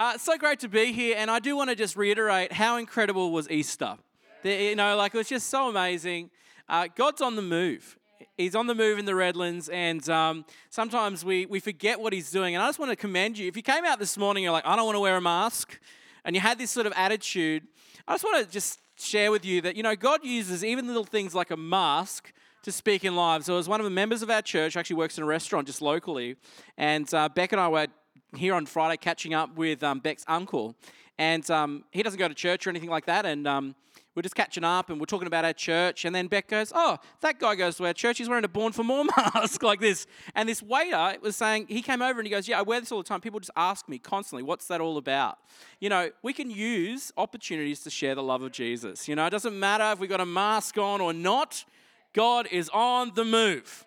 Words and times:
Uh, 0.00 0.16
so 0.16 0.38
great 0.38 0.58
to 0.58 0.66
be 0.66 0.92
here, 0.92 1.14
and 1.18 1.30
I 1.30 1.40
do 1.40 1.54
want 1.54 1.68
to 1.68 1.76
just 1.76 1.94
reiterate 1.94 2.54
how 2.54 2.78
incredible 2.78 3.32
was 3.32 3.50
Easter. 3.50 3.98
The, 4.42 4.50
you 4.50 4.74
know, 4.74 4.96
like 4.96 5.14
it 5.14 5.18
was 5.18 5.28
just 5.28 5.50
so 5.50 5.68
amazing. 5.68 6.30
Uh, 6.70 6.88
God's 6.96 7.20
on 7.20 7.36
the 7.36 7.42
move. 7.42 7.98
He's 8.38 8.54
on 8.54 8.66
the 8.66 8.74
move 8.74 8.98
in 8.98 9.04
the 9.04 9.14
Redlands, 9.14 9.68
and 9.68 10.08
um, 10.08 10.46
sometimes 10.70 11.22
we, 11.22 11.44
we 11.44 11.60
forget 11.60 12.00
what 12.00 12.14
he's 12.14 12.30
doing. 12.30 12.54
And 12.54 12.64
I 12.64 12.68
just 12.68 12.78
want 12.78 12.90
to 12.90 12.96
commend 12.96 13.36
you. 13.36 13.46
If 13.46 13.58
you 13.58 13.62
came 13.62 13.84
out 13.84 13.98
this 13.98 14.16
morning, 14.16 14.42
you're 14.42 14.54
like, 14.54 14.64
I 14.64 14.74
don't 14.74 14.86
want 14.86 14.96
to 14.96 15.00
wear 15.00 15.16
a 15.16 15.20
mask, 15.20 15.78
and 16.24 16.34
you 16.34 16.40
had 16.40 16.56
this 16.56 16.70
sort 16.70 16.86
of 16.86 16.94
attitude, 16.96 17.64
I 18.08 18.14
just 18.14 18.24
want 18.24 18.42
to 18.42 18.50
just 18.50 18.80
share 18.98 19.30
with 19.30 19.44
you 19.44 19.60
that, 19.60 19.76
you 19.76 19.82
know, 19.82 19.96
God 19.96 20.24
uses 20.24 20.64
even 20.64 20.86
little 20.86 21.04
things 21.04 21.34
like 21.34 21.50
a 21.50 21.58
mask 21.58 22.32
to 22.62 22.72
speak 22.72 23.04
in 23.04 23.16
lives. 23.16 23.44
So, 23.44 23.58
as 23.58 23.68
one 23.68 23.80
of 23.80 23.84
the 23.84 23.90
members 23.90 24.22
of 24.22 24.30
our 24.30 24.40
church, 24.40 24.78
actually 24.78 24.96
works 24.96 25.18
in 25.18 25.24
a 25.24 25.26
restaurant 25.26 25.66
just 25.66 25.82
locally, 25.82 26.36
and 26.78 27.12
uh, 27.12 27.28
Beck 27.28 27.52
and 27.52 27.60
I 27.60 27.68
were 27.68 27.88
here 28.36 28.54
on 28.54 28.66
Friday 28.66 28.96
catching 28.96 29.34
up 29.34 29.56
with 29.56 29.82
um, 29.82 30.00
Beck's 30.00 30.24
uncle, 30.28 30.74
and 31.18 31.48
um, 31.50 31.84
he 31.90 32.02
doesn't 32.02 32.18
go 32.18 32.28
to 32.28 32.34
church 32.34 32.66
or 32.66 32.70
anything 32.70 32.90
like 32.90 33.06
that, 33.06 33.26
and 33.26 33.46
um, 33.46 33.74
we're 34.14 34.22
just 34.22 34.34
catching 34.34 34.64
up 34.64 34.90
and 34.90 34.98
we're 34.98 35.06
talking 35.06 35.28
about 35.28 35.44
our 35.44 35.52
church. 35.52 36.04
And 36.04 36.14
then 36.14 36.26
Beck 36.26 36.48
goes, 36.48 36.72
Oh, 36.74 36.98
that 37.20 37.38
guy 37.38 37.54
goes 37.54 37.76
to 37.76 37.86
our 37.86 37.92
church. 37.92 38.18
He's 38.18 38.28
wearing 38.28 38.44
a 38.44 38.48
Born 38.48 38.72
for 38.72 38.82
More 38.82 39.04
mask 39.16 39.62
like 39.62 39.80
this. 39.80 40.06
And 40.34 40.48
this 40.48 40.62
waiter 40.62 41.16
was 41.22 41.36
saying, 41.36 41.66
He 41.68 41.80
came 41.80 42.02
over 42.02 42.18
and 42.18 42.26
he 42.26 42.30
goes, 42.30 42.48
Yeah, 42.48 42.58
I 42.58 42.62
wear 42.62 42.80
this 42.80 42.90
all 42.90 42.98
the 42.98 43.08
time. 43.08 43.20
People 43.20 43.38
just 43.38 43.52
ask 43.56 43.88
me 43.88 43.98
constantly, 43.98 44.42
What's 44.42 44.66
that 44.66 44.80
all 44.80 44.96
about? 44.96 45.38
You 45.78 45.90
know, 45.90 46.10
we 46.22 46.32
can 46.32 46.50
use 46.50 47.12
opportunities 47.16 47.80
to 47.84 47.90
share 47.90 48.14
the 48.14 48.22
love 48.22 48.42
of 48.42 48.52
Jesus. 48.52 49.06
You 49.06 49.14
know, 49.14 49.26
it 49.26 49.30
doesn't 49.30 49.58
matter 49.58 49.92
if 49.92 50.00
we've 50.00 50.10
got 50.10 50.20
a 50.20 50.26
mask 50.26 50.76
on 50.76 51.00
or 51.00 51.12
not, 51.12 51.64
God 52.12 52.48
is 52.50 52.68
on 52.70 53.12
the 53.14 53.24
move. 53.24 53.86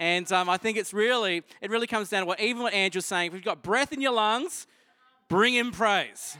And 0.00 0.30
um, 0.32 0.48
I 0.48 0.56
think 0.56 0.78
it's 0.78 0.92
really, 0.92 1.42
it 1.60 1.70
really 1.70 1.86
comes 1.86 2.08
down 2.08 2.22
to 2.22 2.26
what 2.26 2.40
even 2.40 2.62
what 2.62 2.72
Andrew's 2.72 3.06
saying. 3.06 3.28
If 3.28 3.34
you've 3.34 3.44
got 3.44 3.62
breath 3.62 3.92
in 3.92 4.00
your 4.00 4.12
lungs, 4.12 4.66
bring 5.28 5.54
him 5.54 5.72
praise. 5.72 6.36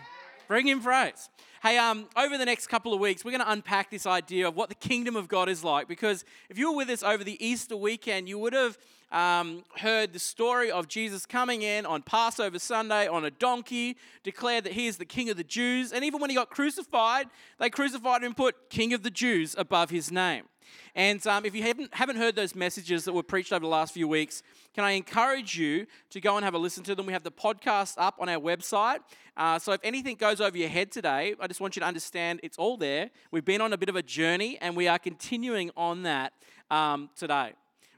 Bring 0.47 0.66
him 0.66 0.80
praise. 0.80 1.29
Hey, 1.61 1.77
um, 1.77 2.07
over 2.16 2.39
the 2.39 2.45
next 2.45 2.69
couple 2.69 2.95
of 2.95 3.01
weeks, 3.01 3.24
we're 3.24 3.32
going 3.32 3.43
to 3.43 3.51
unpack 3.51 3.91
this 3.91 4.07
idea 4.07 4.47
of 4.47 4.55
what 4.55 4.69
the 4.69 4.77
kingdom 4.77 5.16
of 5.16 5.27
God 5.27 5.49
is 5.49 5.65
like. 5.65 5.88
Because 5.88 6.24
if 6.49 6.57
you 6.57 6.71
were 6.71 6.77
with 6.77 6.88
us 6.88 7.02
over 7.02 7.24
the 7.24 7.45
Easter 7.45 7.77
weekend, 7.77 8.29
you 8.29 8.38
would 8.38 8.52
have 8.52 8.79
um, 9.10 9.64
heard 9.76 10.12
the 10.12 10.18
story 10.18 10.70
of 10.70 10.88
Jesus 10.88 11.26
coming 11.26 11.62
in 11.62 11.87
on 11.87 12.02
Passover 12.02 12.59
Sunday 12.59 13.06
on 13.06 13.24
a 13.24 13.30
donkey, 13.30 13.96
declared 14.23 14.64
that 14.64 14.73
he 14.73 14.87
is 14.87 14.98
the 14.98 15.04
King 15.04 15.30
of 15.30 15.37
the 15.37 15.45
Jews. 15.45 15.92
And 15.92 16.04
even 16.04 16.20
when 16.20 16.30
he 16.30 16.37
got 16.37 16.51
crucified, 16.51 17.29
they 17.59 17.70
crucified 17.70 18.23
him 18.23 18.29
and 18.29 18.36
put 18.36 18.70
King 18.70 18.92
of 18.92 19.02
the 19.02 19.10
Jews 19.10 19.54
above 19.59 19.90
his 19.90 20.12
name. 20.12 20.45
And 20.95 21.24
um, 21.26 21.46
if 21.46 21.54
you 21.54 21.62
haven't, 21.62 21.95
haven't 21.95 22.16
heard 22.16 22.36
those 22.36 22.54
messages 22.54 23.04
that 23.04 23.12
were 23.12 23.23
preached 23.23 23.52
over 23.52 23.60
the 23.60 23.68
last 23.68 23.95
few 23.95 24.06
weeks, 24.06 24.42
can 24.74 24.84
I 24.84 24.92
encourage 24.92 25.56
you 25.56 25.86
to 26.10 26.20
go 26.20 26.36
and 26.36 26.45
have 26.45 26.54
a 26.54 26.59
listen 26.59 26.84
to 26.84 26.95
them? 26.95 27.06
We 27.06 27.12
have 27.12 27.23
the 27.23 27.30
podcast 27.30 27.95
up 27.96 28.16
on 28.18 28.29
our 28.29 28.40
website. 28.40 28.98
Uh, 29.36 29.59
so 29.59 29.73
if 29.73 29.80
anything 29.82 30.16
goes 30.16 30.40
over 30.40 30.59
your 30.59 30.68
head 30.68 30.90
today, 30.90 31.34
I 31.40 31.46
just 31.46 31.60
want 31.60 31.76
you 31.76 31.80
to 31.80 31.86
understand 31.86 32.40
it's 32.42 32.59
all 32.59 32.76
there. 32.76 33.10
We've 33.30 33.45
been 33.45 33.60
on 33.60 33.73
a 33.73 33.79
bit 33.79 33.88
of 33.88 33.96
a 33.96 34.02
journey 34.02 34.59
and 34.60 34.76
we 34.76 34.88
are 34.88 34.98
continuing 34.98 35.70
on 35.76 36.02
that 36.02 36.32
um, 36.70 37.10
today. 37.16 37.52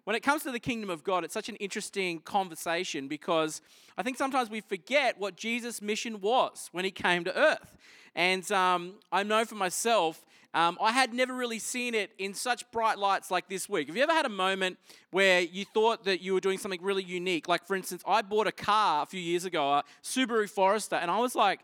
When 0.05 0.17
it 0.17 0.23
comes 0.23 0.43
to 0.45 0.51
the 0.51 0.61
kingdom 0.61 0.91
of 0.91 1.05
God, 1.05 1.25
it's 1.25 1.35
such 1.35 1.49
an 1.49 1.57
interesting 1.57 2.21
conversation 2.21 3.07
because 3.07 3.61
I 3.99 4.03
think 4.03 4.17
sometimes 4.17 4.51
we 4.51 4.61
forget 4.61 5.19
what 5.19 5.37
Jesus' 5.37 5.83
mission 5.83 6.21
was 6.21 6.69
when 6.73 6.85
he 6.85 6.91
came 6.91 7.25
to 7.25 7.37
earth. 7.37 7.77
And 8.15 8.51
um, 8.51 8.95
I 9.13 9.23
know 9.23 9.45
for 9.45 9.55
myself, 9.55 10.25
um, 10.53 10.79
I 10.81 10.91
had 10.91 11.15
never 11.15 11.33
really 11.33 11.61
seen 11.61 11.95
it 11.95 12.11
in 12.19 12.35
such 12.35 12.69
bright 12.73 12.99
lights 12.99 13.31
like 13.31 13.49
this 13.49 13.69
week. 13.69 13.87
Have 13.87 13.97
you 13.97 14.03
ever 14.03 14.13
had 14.13 14.27
a 14.27 14.31
moment 14.31 14.79
where 15.13 15.41
you 15.41 15.65
thought 15.65 16.05
that 16.05 16.21
you 16.21 16.35
were 16.35 16.41
doing 16.41 16.59
something 16.59 16.83
really 16.83 17.05
unique? 17.05 17.47
Like, 17.47 17.67
for 17.67 17.77
instance, 17.77 18.03
I 18.07 18.23
bought 18.23 18.49
a 18.49 18.53
car 18.53 19.05
a 19.05 19.07
few 19.07 19.21
years 19.21 19.45
ago, 19.45 19.75
a 19.75 19.85
Subaru 20.03 20.51
Forester, 20.51 20.97
and 20.97 21.11
I 21.11 21.19
was 21.19 21.37
like, 21.37 21.61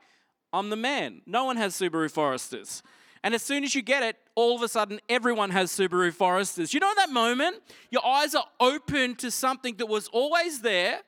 I'm 0.52 0.70
the 0.70 0.76
man. 0.76 1.22
No 1.26 1.44
one 1.44 1.56
has 1.56 1.74
Subaru 1.74 2.10
Foresters. 2.10 2.82
And 3.22 3.34
as 3.34 3.42
soon 3.42 3.64
as 3.64 3.74
you 3.74 3.82
get 3.82 4.02
it, 4.02 4.16
all 4.34 4.56
of 4.56 4.62
a 4.62 4.68
sudden 4.68 5.00
everyone 5.08 5.50
has 5.50 5.70
Subaru 5.70 6.12
Foresters. 6.12 6.72
You 6.74 6.80
know 6.80 6.92
that 6.96 7.10
moment? 7.10 7.56
Your 7.90 8.04
eyes 8.06 8.34
are 8.34 8.46
open 8.60 9.14
to 9.16 9.30
something 9.30 9.76
that 9.76 9.86
was 9.86 10.08
always 10.08 10.60
there, 10.60 11.00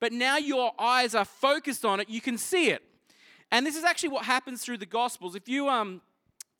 but 0.00 0.12
now 0.12 0.36
your 0.36 0.72
eyes 0.78 1.14
are 1.14 1.24
focused 1.24 1.84
on 1.84 2.00
it. 2.00 2.08
You 2.08 2.20
can 2.20 2.38
see 2.38 2.70
it. 2.70 2.82
And 3.50 3.66
this 3.66 3.76
is 3.76 3.84
actually 3.84 4.10
what 4.10 4.24
happens 4.24 4.62
through 4.62 4.78
the 4.78 4.86
Gospels. 4.86 5.34
If 5.34 5.48
you 5.48 5.68
um, 5.68 6.02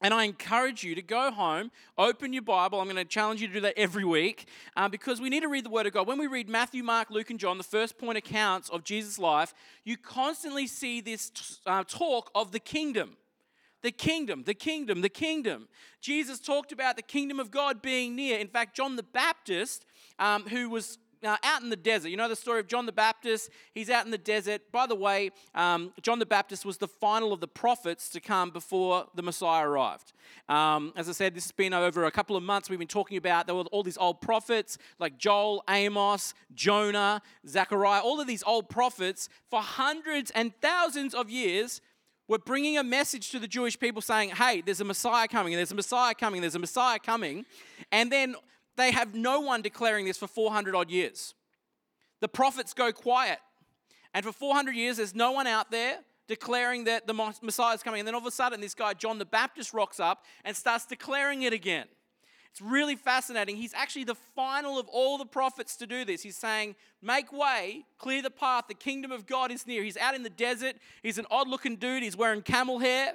and 0.01 0.15
I 0.15 0.25
encourage 0.25 0.85
you 0.85 0.95
to 0.95 1.03
go 1.03 1.31
home, 1.31 1.71
open 1.97 2.33
your 2.33 2.43
Bible. 2.43 2.81
I'm 2.81 2.87
going 2.87 2.97
to 2.97 3.05
challenge 3.05 3.41
you 3.41 3.49
to 3.49 3.55
do 3.55 3.61
that 3.61 3.75
every 3.77 4.05
week 4.05 4.47
uh, 4.77 4.89
because 4.89 5.21
we 5.21 5.29
need 5.29 5.41
to 5.41 5.49
read 5.49 5.65
the 5.65 5.71
Word 5.71 5.87
of 5.87 5.93
God. 5.93 6.07
When 6.07 6.19
we 6.19 6.29
read 6.29 6.49
Matthew, 6.49 6.85
Mark, 6.85 7.11
Luke, 7.11 7.31
and 7.31 7.39
John, 7.39 7.59
the 7.59 7.65
first 7.65 7.99
point 7.99 8.17
accounts 8.17 8.69
of 8.69 8.85
Jesus' 8.85 9.19
life, 9.19 9.53
you 9.85 9.97
constantly 9.97 10.67
see 10.67 11.01
this 11.01 11.61
uh, 11.67 11.83
talk 11.85 12.31
of 12.35 12.53
the 12.53 12.61
kingdom. 12.61 13.17
The 13.83 13.93
kingdom, 13.93 14.43
the 14.45 14.55
kingdom, 14.55 15.01
the 15.01 15.09
kingdom. 15.09 15.69
Jesus 16.01 16.41
talked 16.41 16.73
about 16.73 16.97
the 16.97 17.03
kingdom 17.03 17.39
of 17.39 17.51
God 17.51 17.81
being 17.81 18.17
near. 18.17 18.39
In 18.39 18.49
fact, 18.49 18.77
John 18.77 18.97
the 18.97 19.03
Baptist, 19.03 19.87
um, 20.19 20.45
who 20.47 20.69
was 20.69 20.99
uh, 21.25 21.37
out 21.43 21.63
in 21.63 21.71
the 21.71 21.77
desert. 21.77 22.09
You 22.09 22.17
know 22.17 22.29
the 22.29 22.37
story 22.37 22.61
of 22.61 22.69
John 22.69 22.87
the 22.87 22.93
Baptist? 22.93 23.51
He's 23.75 23.91
out 23.91 24.05
in 24.05 24.11
the 24.11 24.19
desert. 24.19 24.63
By 24.73 24.87
the 24.87 24.95
way, 24.95 25.31
um, 25.55 25.93
John 26.03 26.19
the 26.19 26.27
Baptist 26.27 26.65
was 26.65 26.79
the 26.79 26.89
final 26.89 27.33
of 27.33 27.41
the 27.41 27.49
prophets 27.49 28.09
to 28.11 28.21
come 28.21 28.51
before 28.51 29.07
the 29.15 29.23
Messiah 29.23 29.67
arrived. 29.67 30.13
Um, 30.49 30.93
as 30.97 31.09
I 31.09 31.13
said, 31.13 31.35
this 31.35 31.45
has 31.45 31.53
been 31.53 31.75
over 31.75 32.05
a 32.05 32.11
couple 32.11 32.37
of 32.37 32.43
months. 32.43 32.71
We've 32.71 32.79
been 32.79 32.89
talking 32.89 33.17
about 33.17 33.47
there 33.47 33.55
were 33.55 33.63
all 33.65 33.83
these 33.83 33.99
old 33.99 34.21
prophets 34.21 34.79
like 34.99 35.19
Joel, 35.19 35.65
Amos, 35.69 36.35
Jonah, 36.55 37.23
Zechariah, 37.47 38.01
all 38.01 38.21
of 38.21 38.27
these 38.27 38.43
old 38.45 38.69
prophets 38.69 39.29
for 39.51 39.61
hundreds 39.61 40.31
and 40.33 40.53
thousands 40.61 41.15
of 41.15 41.31
years 41.31 41.81
were 42.29 42.39
bringing 42.39 42.77
a 42.77 42.85
message 42.85 43.31
to 43.31 43.39
the 43.39 43.49
Jewish 43.49 43.79
people 43.79 44.03
saying, 44.03 44.31
hey, 44.31 44.61
there's 44.61 44.81
a 44.81 44.85
Messiah 44.85 45.27
coming, 45.27 45.55
and 45.55 45.59
there's 45.59 45.73
a 45.73 45.75
Messiah 45.75 46.15
coming, 46.15 46.43
there's 46.43 46.55
a 46.55 46.61
Messiah 46.61 46.99
coming. 46.99 47.47
And 47.91 48.13
then 48.13 48.37
they 48.77 48.93
have 48.93 49.15
no 49.15 49.41
one 49.41 49.63
declaring 49.63 50.05
this 50.05 50.19
for 50.19 50.29
400 50.29 50.75
odd 50.75 50.91
years. 50.91 51.35
The 52.21 52.29
prophets 52.29 52.75
go 52.75 52.93
quiet. 52.93 53.39
And 54.15 54.25
for 54.25 54.33
400 54.33 54.75
years, 54.75 54.99
there's 54.99 55.15
no 55.15 55.33
one 55.33 55.47
out 55.47 55.71
there 55.71 55.99
declaring 56.29 56.85
that 56.85 57.07
the 57.07 57.15
Messiah 57.43 57.75
is 57.75 57.83
coming. 57.83 58.01
And 58.01 58.07
then 58.07 58.15
all 58.15 58.21
of 58.21 58.27
a 58.27 58.31
sudden, 58.31 58.61
this 58.61 58.75
guy, 58.75 58.93
John 58.95 59.19
the 59.19 59.25
Baptist, 59.25 59.73
rocks 59.73 59.99
up 59.99 60.25
and 60.45 60.55
starts 60.55 60.85
declaring 60.85 61.43
it 61.43 61.53
again. 61.53 61.87
It's 62.51 62.61
really 62.61 62.97
fascinating. 62.97 63.57
He's 63.57 63.75
actually 63.75 64.05
the 64.05 64.15
final 64.15 64.79
of 64.79 64.89
all 64.89 65.19
the 65.19 65.27
prophets 65.27 65.77
to 65.77 65.87
do 65.87 66.05
this. 66.05 66.23
He's 66.23 66.37
saying, 66.37 66.75
Make 67.01 67.33
way, 67.33 67.85
clear 67.99 68.23
the 68.23 68.31
path. 68.31 68.65
The 68.69 68.75
kingdom 68.75 69.13
of 69.13 69.27
God 69.27 69.53
is 69.53 69.67
near. 69.67 69.85
He's 69.85 69.97
out 69.97 70.15
in 70.15 70.23
the 70.23 70.31
desert. 70.31 70.77
He's 71.03 71.19
an 71.19 71.27
odd 71.31 71.49
looking 71.49 71.77
dude. 71.77 72.03
He's 72.03 72.17
wearing 72.17 72.43
camel 72.43 72.79
hair, 72.81 73.13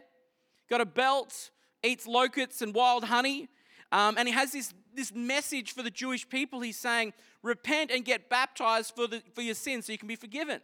got 0.70 0.80
a 0.80 0.86
belt, 0.86 1.50
eats 1.84 2.08
locusts 2.08 2.62
and 2.62 2.74
wild 2.74 3.06
honey. 3.06 3.50
Um, 3.92 4.16
and 4.18 4.28
he 4.28 4.34
has 4.34 4.52
this, 4.52 4.74
this 4.96 5.14
message 5.14 5.74
for 5.74 5.84
the 5.84 5.92
Jewish 5.92 6.28
people. 6.28 6.62
He's 6.62 6.80
saying, 6.80 7.14
repent 7.44 7.92
and 7.92 8.04
get 8.06 8.30
baptized 8.30 8.96
for, 8.96 9.08
the, 9.08 9.22
for 9.36 9.42
your 9.42 9.56
sins 9.56 9.86
so 9.86 9.92
you 9.92 9.98
can 9.98 10.08
be 10.08 10.16
forgiven. 10.16 10.62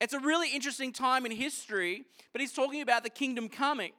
It's 0.00 0.12
a 0.12 0.20
really 0.20 0.50
interesting 0.50 0.92
time 0.92 1.24
in 1.24 1.32
history, 1.32 2.04
but 2.32 2.40
he's 2.40 2.52
talking 2.52 2.82
about 2.82 3.04
the 3.04 3.10
kingdom 3.10 3.48
coming. 3.48 3.92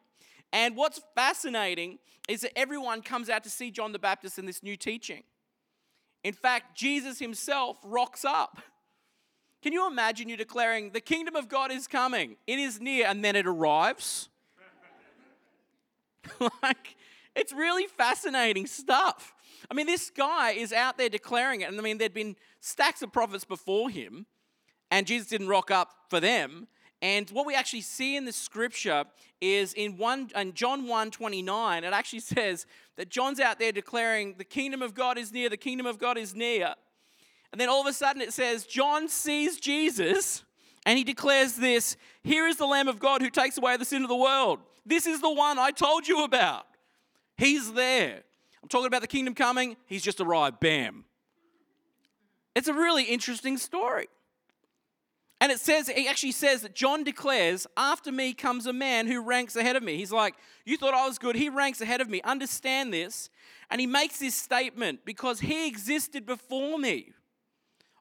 And 0.54 0.76
what's 0.76 1.02
fascinating 1.16 2.00
is 2.28 2.42
that 2.42 2.58
everyone 2.58 3.02
comes 3.02 3.30
out 3.30 3.44
to 3.44 3.50
see 3.50 3.72
John 3.72 3.92
the 3.92 4.00
Baptist 4.00 4.40
in 4.40 4.46
this 4.46 4.64
new 4.64 4.78
teaching. 4.78 5.24
In 6.24 6.34
fact, 6.34 6.78
Jesus 6.78 7.20
himself 7.20 7.78
rocks 7.84 8.26
up. 8.26 8.60
Can 9.62 9.74
you 9.74 9.88
imagine 9.88 10.30
you 10.30 10.38
declaring, 10.38 10.92
The 10.92 11.02
kingdom 11.02 11.36
of 11.36 11.50
God 11.50 11.72
is 11.72 11.88
coming, 11.88 12.38
it 12.46 12.60
is 12.60 12.80
near, 12.80 13.08
and 13.08 13.24
then 13.24 13.36
it 13.36 13.48
arrives? 13.48 14.30
like, 16.62 16.96
it's 17.36 17.54
really 17.54 17.88
fascinating 17.88 18.68
stuff. 18.68 19.34
I 19.70 19.74
mean, 19.74 19.86
this 19.86 20.10
guy 20.10 20.52
is 20.52 20.74
out 20.74 20.98
there 20.98 21.10
declaring 21.10 21.62
it. 21.62 21.70
And 21.70 21.80
I 21.80 21.82
mean, 21.82 21.98
there'd 21.98 22.14
been 22.14 22.36
stacks 22.60 23.02
of 23.02 23.12
prophets 23.12 23.46
before 23.46 23.90
him, 23.90 24.26
and 24.92 25.08
Jesus 25.08 25.28
didn't 25.28 25.48
rock 25.48 25.72
up 25.72 25.92
for 26.10 26.20
them. 26.20 26.68
And 27.02 27.30
what 27.30 27.46
we 27.46 27.54
actually 27.54 27.82
see 27.82 28.16
in 28.16 28.26
the 28.26 28.32
scripture 28.32 29.06
is 29.40 29.74
in 29.74 29.98
one 29.98 30.32
in 30.36 30.54
John 30.54 30.88
1 30.88 31.12
29, 31.12 31.84
it 31.84 31.94
actually 31.94 32.20
says 32.22 32.66
that 32.96 33.10
John's 33.10 33.40
out 33.40 33.60
there 33.60 33.72
declaring 33.72 34.36
the 34.38 34.44
kingdom 34.44 34.82
of 34.82 34.94
God 34.94 35.18
is 35.18 35.32
near, 35.32 35.50
the 35.50 35.58
kingdom 35.58 35.86
of 35.86 36.00
God 36.00 36.18
is 36.18 36.34
near. 36.36 36.74
And 37.52 37.62
then 37.62 37.70
all 37.70 37.82
of 37.82 37.88
a 37.88 37.94
sudden 37.94 38.22
it 38.22 38.34
says, 38.34 38.66
John 38.66 39.08
sees 39.08 39.60
Jesus 39.60 40.44
and 40.86 40.98
he 40.98 41.04
declares 41.04 41.54
this 41.54 41.98
Here 42.24 42.48
is 42.48 42.58
the 42.58 42.66
Lamb 42.66 42.88
of 42.88 43.00
God 43.00 43.22
who 43.22 43.30
takes 43.30 43.58
away 43.58 43.78
the 43.78 43.86
sin 43.86 44.04
of 44.04 44.10
the 44.10 44.16
world. 44.16 44.60
This 44.86 45.06
is 45.06 45.22
the 45.22 45.32
one 45.32 45.60
I 45.60 45.72
told 45.72 46.08
you 46.08 46.24
about. 46.24 46.66
He's 47.38 47.74
there. 47.74 48.24
I'm 48.64 48.70
talking 48.70 48.88
about 48.88 49.02
the 49.02 49.08
kingdom 49.08 49.36
coming. 49.36 49.78
He's 49.86 50.02
just 50.02 50.20
arrived. 50.20 50.60
Bam. 50.60 51.06
It's 52.56 52.68
a 52.68 52.74
really 52.74 53.04
interesting 53.04 53.58
story. 53.58 54.08
And 55.40 55.52
it 55.52 55.60
says, 55.60 55.88
he 55.88 56.08
actually 56.08 56.32
says 56.32 56.62
that 56.62 56.74
John 56.74 57.04
declares, 57.04 57.68
After 57.78 58.12
me 58.12 58.34
comes 58.34 58.66
a 58.66 58.74
man 58.74 59.06
who 59.06 59.22
ranks 59.22 59.56
ahead 59.56 59.76
of 59.76 59.84
me. 59.84 59.98
He's 59.98 60.12
like, 60.12 60.36
You 60.66 60.78
thought 60.78 60.94
I 60.94 61.08
was 61.08 61.20
good. 61.20 61.36
He 61.36 61.50
ranks 61.50 61.80
ahead 61.80 62.02
of 62.02 62.10
me. 62.10 62.22
Understand 62.24 62.92
this. 62.92 63.30
And 63.70 63.80
he 63.80 63.88
makes 63.88 64.20
this 64.20 64.36
statement 64.36 65.02
because 65.06 65.42
he 65.42 65.68
existed 65.68 66.26
before 66.26 66.80
me. 66.80 67.12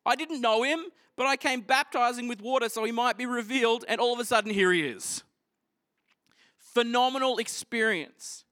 I 0.06 0.16
didn't 0.16 0.40
know 0.40 0.62
him, 0.62 0.86
but 1.16 1.26
I 1.26 1.36
came 1.36 1.60
baptizing 1.60 2.28
with 2.28 2.40
water 2.40 2.68
so 2.68 2.84
he 2.84 2.92
might 2.92 3.18
be 3.18 3.26
revealed, 3.26 3.84
and 3.88 4.00
all 4.00 4.14
of 4.14 4.20
a 4.20 4.24
sudden, 4.24 4.52
here 4.52 4.72
he 4.72 4.82
is. 4.82 5.24
Phenomenal 6.58 7.38
experience. 7.38 8.44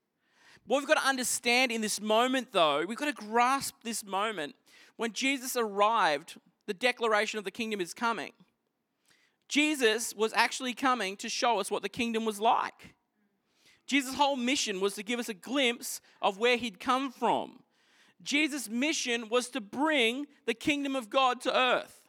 What 0.67 0.79
we've 0.79 0.89
got 0.89 1.01
to 1.01 1.07
understand 1.07 1.71
in 1.71 1.81
this 1.81 2.01
moment, 2.01 2.49
though, 2.53 2.85
we've 2.87 2.99
got 2.99 3.17
to 3.17 3.27
grasp 3.27 3.77
this 3.83 4.05
moment. 4.05 4.57
When 4.97 5.13
Jesus 5.13 5.57
arrived, 5.57 6.39
the 6.67 6.75
declaration 6.75 7.39
of 7.39 7.45
the 7.45 7.51
kingdom 7.51 7.81
is 7.81 7.95
coming. 7.95 8.33
Jesus 9.49 10.15
was 10.15 10.33
actually 10.33 10.75
coming 10.75 11.17
to 11.19 11.29
show 11.29 11.61
us 11.61 11.71
what 11.71 11.83
the 11.83 11.89
kingdom 11.89 12.25
was 12.25 12.41
like. 12.41 12.95
Jesus' 13.87 14.15
whole 14.15 14.37
mission 14.37 14.81
was 14.81 14.95
to 14.95 15.03
give 15.03 15.21
us 15.21 15.29
a 15.29 15.35
glimpse 15.35 16.01
of 16.23 16.39
where 16.39 16.57
he'd 16.57 16.81
come 16.81 17.13
from. 17.13 17.61
Jesus' 18.23 18.69
mission 18.69 19.29
was 19.29 19.49
to 19.51 19.61
bring 19.61 20.27
the 20.47 20.55
kingdom 20.55 20.97
of 20.97 21.11
God 21.11 21.41
to 21.43 21.57
earth. 21.57 22.01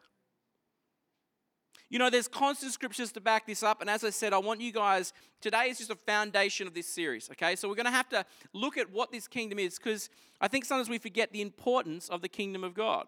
You 1.90 2.00
know, 2.00 2.10
there's 2.10 2.28
constant 2.28 2.72
scriptures 2.72 3.12
to 3.12 3.22
back 3.22 3.46
this 3.46 3.62
up. 3.62 3.82
And 3.82 3.90
as 3.90 4.04
I 4.04 4.10
said, 4.10 4.34
I 4.34 4.38
want 4.38 4.60
you 4.60 4.72
guys, 4.72 5.14
today 5.40 5.68
is 5.70 5.78
just 5.78 5.92
a 5.92 5.96
foundation 5.96 6.66
of 6.68 6.74
this 6.74 6.88
series, 6.88 7.30
okay? 7.32 7.56
So 7.56 7.70
we're 7.70 7.76
going 7.76 7.86
to 7.86 7.92
have 7.92 8.10
to 8.10 8.26
look 8.54 8.78
at 8.78 8.92
what 8.92 9.12
this 9.12 9.28
kingdom 9.28 9.60
is 9.60 9.78
because 9.78 10.10
I 10.42 10.48
think 10.48 10.66
sometimes 10.66 10.90
we 10.90 10.98
forget 10.98 11.32
the 11.32 11.42
importance 11.42 12.10
of 12.10 12.22
the 12.22 12.30
kingdom 12.30 12.64
of 12.64 12.74
God. 12.74 13.06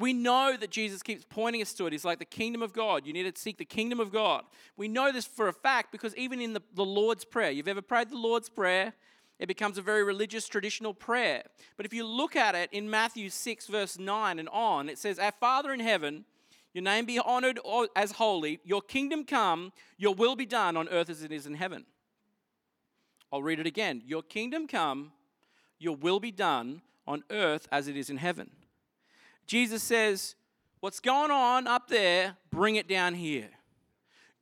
We 0.00 0.14
know 0.14 0.56
that 0.58 0.70
Jesus 0.70 1.02
keeps 1.02 1.26
pointing 1.28 1.60
us 1.60 1.74
to 1.74 1.84
it. 1.84 1.92
He's 1.92 2.06
like 2.06 2.18
the 2.18 2.24
kingdom 2.24 2.62
of 2.62 2.72
God. 2.72 3.06
You 3.06 3.12
need 3.12 3.32
to 3.34 3.38
seek 3.38 3.58
the 3.58 3.66
kingdom 3.66 4.00
of 4.00 4.10
God. 4.10 4.44
We 4.78 4.88
know 4.88 5.12
this 5.12 5.26
for 5.26 5.46
a 5.46 5.52
fact 5.52 5.92
because 5.92 6.16
even 6.16 6.40
in 6.40 6.54
the, 6.54 6.62
the 6.74 6.86
Lord's 6.86 7.26
Prayer, 7.26 7.50
you've 7.50 7.68
ever 7.68 7.82
prayed 7.82 8.08
the 8.08 8.16
Lord's 8.16 8.48
Prayer? 8.48 8.94
It 9.38 9.46
becomes 9.46 9.76
a 9.76 9.82
very 9.82 10.02
religious, 10.02 10.48
traditional 10.48 10.94
prayer. 10.94 11.42
But 11.76 11.84
if 11.84 11.92
you 11.92 12.06
look 12.06 12.34
at 12.34 12.54
it 12.54 12.70
in 12.72 12.88
Matthew 12.88 13.28
6, 13.28 13.66
verse 13.66 13.98
9 13.98 14.38
and 14.38 14.48
on, 14.48 14.88
it 14.88 14.96
says, 14.96 15.18
Our 15.18 15.32
Father 15.32 15.70
in 15.74 15.80
heaven, 15.80 16.24
your 16.72 16.82
name 16.82 17.04
be 17.04 17.18
honored 17.18 17.60
as 17.94 18.12
holy, 18.12 18.58
your 18.64 18.80
kingdom 18.80 19.24
come, 19.24 19.70
your 19.98 20.14
will 20.14 20.34
be 20.34 20.46
done 20.46 20.78
on 20.78 20.88
earth 20.88 21.10
as 21.10 21.22
it 21.22 21.30
is 21.30 21.46
in 21.46 21.54
heaven. 21.56 21.84
I'll 23.30 23.42
read 23.42 23.60
it 23.60 23.66
again. 23.66 24.00
Your 24.06 24.22
kingdom 24.22 24.66
come, 24.66 25.12
your 25.78 25.94
will 25.94 26.20
be 26.20 26.32
done 26.32 26.80
on 27.06 27.22
earth 27.30 27.68
as 27.70 27.86
it 27.86 27.98
is 27.98 28.08
in 28.08 28.16
heaven. 28.16 28.50
Jesus 29.50 29.82
says, 29.82 30.36
What's 30.78 31.00
going 31.00 31.32
on 31.32 31.66
up 31.66 31.88
there, 31.88 32.36
bring 32.52 32.76
it 32.76 32.86
down 32.86 33.14
here. 33.14 33.48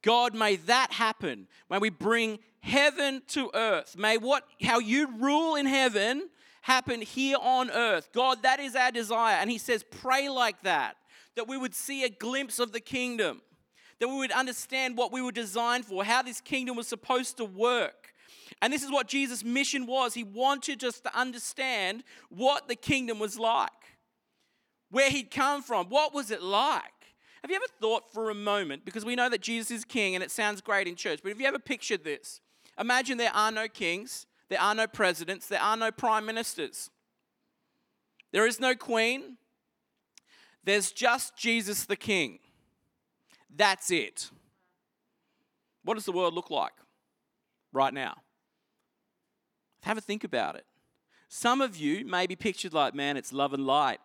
God, 0.02 0.34
may 0.34 0.56
that 0.56 0.92
happen. 0.92 1.48
May 1.70 1.78
we 1.78 1.88
bring 1.88 2.40
heaven 2.60 3.22
to 3.28 3.50
earth. 3.54 3.96
May 3.96 4.18
what 4.18 4.44
how 4.62 4.80
you 4.80 5.08
rule 5.18 5.56
in 5.56 5.64
heaven 5.64 6.28
happen 6.60 7.00
here 7.00 7.38
on 7.40 7.70
earth. 7.70 8.10
God, 8.12 8.42
that 8.42 8.60
is 8.60 8.76
our 8.76 8.92
desire. 8.92 9.36
And 9.36 9.50
he 9.50 9.56
says, 9.56 9.82
pray 9.82 10.28
like 10.28 10.60
that, 10.64 10.98
that 11.36 11.48
we 11.48 11.56
would 11.56 11.74
see 11.74 12.04
a 12.04 12.10
glimpse 12.10 12.58
of 12.58 12.72
the 12.72 12.80
kingdom, 12.80 13.40
that 14.00 14.08
we 14.08 14.16
would 14.18 14.32
understand 14.32 14.98
what 14.98 15.10
we 15.10 15.22
were 15.22 15.32
designed 15.32 15.86
for, 15.86 16.04
how 16.04 16.20
this 16.20 16.42
kingdom 16.42 16.76
was 16.76 16.86
supposed 16.86 17.38
to 17.38 17.46
work. 17.46 18.12
And 18.60 18.70
this 18.70 18.82
is 18.82 18.92
what 18.92 19.08
Jesus' 19.08 19.42
mission 19.42 19.86
was. 19.86 20.12
He 20.12 20.24
wanted 20.24 20.84
us 20.84 21.00
to 21.00 21.18
understand 21.18 22.04
what 22.28 22.68
the 22.68 22.76
kingdom 22.76 23.18
was 23.18 23.38
like 23.38 23.70
where 24.90 25.10
he'd 25.10 25.30
come 25.30 25.62
from. 25.62 25.86
What 25.86 26.14
was 26.14 26.30
it 26.30 26.42
like? 26.42 26.82
Have 27.42 27.50
you 27.50 27.56
ever 27.56 27.66
thought 27.80 28.12
for 28.12 28.30
a 28.30 28.34
moment, 28.34 28.84
because 28.84 29.04
we 29.04 29.14
know 29.14 29.28
that 29.28 29.40
Jesus 29.40 29.70
is 29.70 29.84
king 29.84 30.14
and 30.14 30.24
it 30.24 30.30
sounds 30.30 30.60
great 30.60 30.88
in 30.88 30.96
church, 30.96 31.20
but 31.22 31.30
have 31.30 31.40
you 31.40 31.46
ever 31.46 31.58
pictured 31.58 32.04
this? 32.04 32.40
Imagine 32.78 33.16
there 33.18 33.34
are 33.34 33.52
no 33.52 33.68
kings, 33.68 34.26
there 34.48 34.60
are 34.60 34.74
no 34.74 34.86
presidents, 34.86 35.46
there 35.46 35.60
are 35.60 35.76
no 35.76 35.90
prime 35.90 36.26
ministers, 36.26 36.90
there 38.32 38.46
is 38.46 38.58
no 38.58 38.74
queen, 38.74 39.36
there's 40.64 40.90
just 40.90 41.36
Jesus 41.36 41.84
the 41.84 41.96
king. 41.96 42.40
That's 43.54 43.90
it. 43.90 44.30
What 45.84 45.94
does 45.94 46.04
the 46.04 46.12
world 46.12 46.34
look 46.34 46.50
like 46.50 46.74
right 47.72 47.94
now? 47.94 48.16
Have 49.82 49.96
a 49.96 50.00
think 50.02 50.24
about 50.24 50.56
it. 50.56 50.66
Some 51.28 51.60
of 51.60 51.76
you 51.76 52.04
may 52.04 52.26
be 52.26 52.36
pictured 52.36 52.74
like, 52.74 52.94
man, 52.94 53.16
it's 53.16 53.32
love 53.32 53.54
and 53.54 53.66
light 53.66 54.00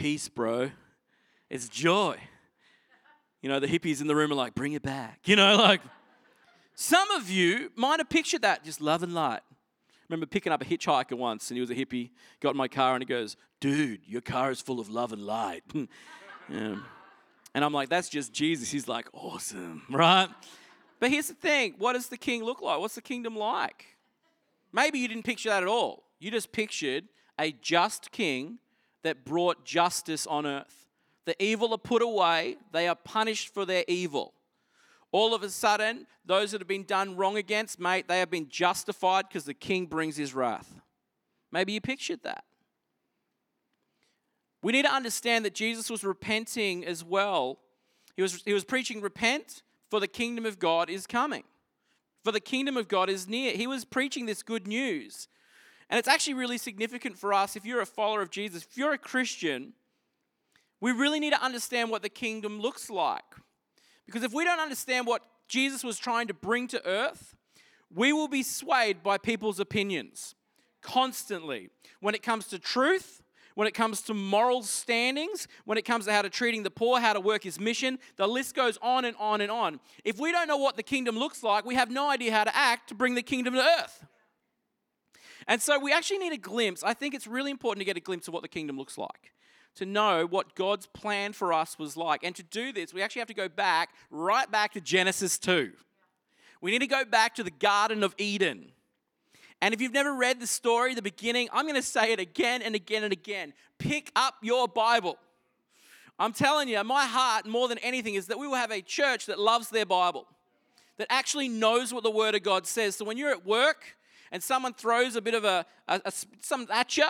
peace, 0.00 0.30
bro. 0.30 0.70
It's 1.50 1.68
joy. 1.68 2.16
You 3.42 3.50
know, 3.50 3.60
the 3.60 3.66
hippies 3.66 4.00
in 4.00 4.06
the 4.06 4.16
room 4.16 4.32
are 4.32 4.34
like, 4.34 4.54
bring 4.54 4.72
it 4.72 4.82
back. 4.82 5.20
You 5.26 5.36
know, 5.36 5.56
like, 5.56 5.82
some 6.74 7.10
of 7.10 7.28
you 7.28 7.70
might 7.76 8.00
have 8.00 8.08
pictured 8.08 8.40
that, 8.40 8.64
just 8.64 8.80
love 8.80 9.02
and 9.02 9.12
light. 9.12 9.42
I 9.42 10.02
remember 10.08 10.24
picking 10.24 10.52
up 10.52 10.62
a 10.62 10.64
hitchhiker 10.64 11.12
once, 11.12 11.50
and 11.50 11.58
he 11.58 11.60
was 11.60 11.70
a 11.70 11.74
hippie, 11.74 12.10
got 12.40 12.50
in 12.50 12.56
my 12.56 12.66
car, 12.66 12.94
and 12.94 13.02
he 13.02 13.06
goes, 13.06 13.36
dude, 13.60 14.00
your 14.06 14.22
car 14.22 14.50
is 14.50 14.62
full 14.62 14.80
of 14.80 14.88
love 14.88 15.12
and 15.12 15.22
light. 15.22 15.62
And 17.52 17.64
I'm 17.64 17.72
like, 17.72 17.88
that's 17.88 18.08
just 18.08 18.32
Jesus. 18.32 18.70
He's 18.70 18.86
like, 18.86 19.08
awesome, 19.12 19.82
right? 19.90 20.28
But 21.00 21.10
here's 21.10 21.26
the 21.26 21.34
thing 21.34 21.74
what 21.78 21.92
does 21.92 22.06
the 22.08 22.16
king 22.16 22.44
look 22.44 22.62
like? 22.62 22.78
What's 22.78 22.94
the 22.94 23.02
kingdom 23.02 23.36
like? 23.36 23.96
Maybe 24.72 25.00
you 25.00 25.08
didn't 25.08 25.24
picture 25.24 25.48
that 25.48 25.62
at 25.62 25.68
all. 25.68 26.04
You 26.20 26.30
just 26.30 26.52
pictured 26.52 27.08
a 27.40 27.52
just 27.52 28.12
king 28.12 28.58
that 29.02 29.24
brought 29.24 29.64
justice 29.64 30.26
on 30.26 30.46
earth. 30.46 30.86
The 31.26 31.40
evil 31.42 31.72
are 31.72 31.78
put 31.78 32.02
away, 32.02 32.56
they 32.72 32.88
are 32.88 32.96
punished 32.96 33.52
for 33.52 33.64
their 33.64 33.84
evil. 33.86 34.34
All 35.12 35.34
of 35.34 35.42
a 35.42 35.50
sudden, 35.50 36.06
those 36.24 36.52
that 36.52 36.60
have 36.60 36.68
been 36.68 36.84
done 36.84 37.16
wrong 37.16 37.36
against, 37.36 37.80
mate, 37.80 38.06
they 38.08 38.20
have 38.20 38.30
been 38.30 38.48
justified 38.48 39.26
because 39.28 39.44
the 39.44 39.54
king 39.54 39.86
brings 39.86 40.16
his 40.16 40.34
wrath. 40.34 40.80
Maybe 41.50 41.72
you 41.72 41.80
pictured 41.80 42.22
that. 42.22 42.44
We 44.62 44.72
need 44.72 44.84
to 44.84 44.92
understand 44.92 45.44
that 45.44 45.54
Jesus 45.54 45.90
was 45.90 46.04
repenting 46.04 46.84
as 46.84 47.02
well. 47.02 47.58
He 48.14 48.22
was, 48.22 48.42
he 48.44 48.52
was 48.52 48.64
preaching, 48.64 49.00
Repent, 49.00 49.62
for 49.90 50.00
the 50.00 50.08
kingdom 50.08 50.46
of 50.46 50.58
God 50.58 50.90
is 50.90 51.06
coming. 51.06 51.44
For 52.22 52.32
the 52.32 52.40
kingdom 52.40 52.76
of 52.76 52.86
God 52.86 53.08
is 53.08 53.26
near. 53.26 53.52
He 53.52 53.66
was 53.66 53.84
preaching 53.84 54.26
this 54.26 54.42
good 54.42 54.66
news. 54.66 55.26
And 55.90 55.98
it's 55.98 56.08
actually 56.08 56.34
really 56.34 56.56
significant 56.56 57.18
for 57.18 57.34
us 57.34 57.56
if 57.56 57.66
you're 57.66 57.80
a 57.80 57.86
follower 57.86 58.22
of 58.22 58.30
Jesus, 58.30 58.62
if 58.62 58.78
you're 58.78 58.92
a 58.92 58.98
Christian, 58.98 59.72
we 60.80 60.92
really 60.92 61.18
need 61.18 61.32
to 61.32 61.44
understand 61.44 61.90
what 61.90 62.02
the 62.02 62.08
kingdom 62.08 62.60
looks 62.60 62.88
like. 62.88 63.24
Because 64.06 64.22
if 64.22 64.32
we 64.32 64.44
don't 64.44 64.60
understand 64.60 65.06
what 65.06 65.22
Jesus 65.48 65.82
was 65.82 65.98
trying 65.98 66.28
to 66.28 66.34
bring 66.34 66.68
to 66.68 66.86
earth, 66.86 67.34
we 67.92 68.12
will 68.12 68.28
be 68.28 68.44
swayed 68.44 69.02
by 69.02 69.18
people's 69.18 69.58
opinions 69.58 70.36
constantly 70.80 71.70
when 71.98 72.14
it 72.14 72.22
comes 72.22 72.46
to 72.46 72.58
truth, 72.58 73.20
when 73.56 73.66
it 73.66 73.74
comes 73.74 74.00
to 74.02 74.14
moral 74.14 74.62
standings, 74.62 75.48
when 75.64 75.76
it 75.76 75.84
comes 75.84 76.04
to 76.06 76.12
how 76.12 76.22
to 76.22 76.30
treating 76.30 76.62
the 76.62 76.70
poor, 76.70 77.00
how 77.00 77.12
to 77.12 77.20
work 77.20 77.42
his 77.42 77.58
mission. 77.58 77.98
The 78.14 78.28
list 78.28 78.54
goes 78.54 78.78
on 78.80 79.04
and 79.04 79.16
on 79.18 79.40
and 79.40 79.50
on. 79.50 79.80
If 80.04 80.20
we 80.20 80.30
don't 80.30 80.46
know 80.46 80.56
what 80.56 80.76
the 80.76 80.84
kingdom 80.84 81.18
looks 81.18 81.42
like, 81.42 81.66
we 81.66 81.74
have 81.74 81.90
no 81.90 82.08
idea 82.08 82.30
how 82.30 82.44
to 82.44 82.56
act 82.56 82.90
to 82.90 82.94
bring 82.94 83.16
the 83.16 83.22
kingdom 83.22 83.54
to 83.54 83.60
earth. 83.60 84.06
And 85.46 85.60
so 85.60 85.78
we 85.78 85.92
actually 85.92 86.18
need 86.18 86.32
a 86.32 86.38
glimpse. 86.38 86.82
I 86.82 86.94
think 86.94 87.14
it's 87.14 87.26
really 87.26 87.50
important 87.50 87.80
to 87.80 87.84
get 87.84 87.96
a 87.96 88.00
glimpse 88.00 88.28
of 88.28 88.34
what 88.34 88.42
the 88.42 88.48
kingdom 88.48 88.76
looks 88.78 88.98
like, 88.98 89.32
to 89.76 89.86
know 89.86 90.26
what 90.26 90.54
God's 90.54 90.86
plan 90.86 91.32
for 91.32 91.52
us 91.52 91.78
was 91.78 91.96
like. 91.96 92.22
And 92.24 92.34
to 92.36 92.42
do 92.42 92.72
this, 92.72 92.92
we 92.92 93.02
actually 93.02 93.20
have 93.20 93.28
to 93.28 93.34
go 93.34 93.48
back, 93.48 93.90
right 94.10 94.50
back 94.50 94.72
to 94.72 94.80
Genesis 94.80 95.38
2. 95.38 95.72
We 96.60 96.70
need 96.70 96.80
to 96.80 96.86
go 96.86 97.04
back 97.04 97.34
to 97.36 97.42
the 97.42 97.50
Garden 97.50 98.02
of 98.02 98.14
Eden. 98.18 98.72
And 99.62 99.74
if 99.74 99.80
you've 99.80 99.92
never 99.92 100.14
read 100.14 100.40
the 100.40 100.46
story, 100.46 100.94
the 100.94 101.02
beginning, 101.02 101.48
I'm 101.52 101.64
going 101.64 101.74
to 101.74 101.82
say 101.82 102.12
it 102.12 102.20
again 102.20 102.62
and 102.62 102.74
again 102.74 103.04
and 103.04 103.12
again. 103.12 103.52
Pick 103.78 104.10
up 104.16 104.34
your 104.42 104.68
Bible. 104.68 105.18
I'm 106.18 106.32
telling 106.32 106.68
you, 106.68 106.82
my 106.84 107.06
heart, 107.06 107.46
more 107.46 107.66
than 107.66 107.78
anything, 107.78 108.14
is 108.14 108.26
that 108.26 108.38
we 108.38 108.46
will 108.46 108.56
have 108.56 108.70
a 108.70 108.82
church 108.82 109.26
that 109.26 109.38
loves 109.38 109.70
their 109.70 109.86
Bible, 109.86 110.26
that 110.98 111.06
actually 111.10 111.48
knows 111.48 111.94
what 111.94 112.02
the 112.02 112.10
Word 112.10 112.34
of 112.34 112.42
God 112.42 112.66
says. 112.66 112.96
So 112.96 113.06
when 113.06 113.16
you're 113.16 113.30
at 113.30 113.46
work, 113.46 113.96
and 114.32 114.42
someone 114.42 114.74
throws 114.74 115.16
a 115.16 115.20
bit 115.20 115.34
of 115.34 115.44
a, 115.44 115.66
a, 115.88 116.00
a 116.04 116.12
some 116.40 116.66
at 116.70 116.96
you 116.96 117.06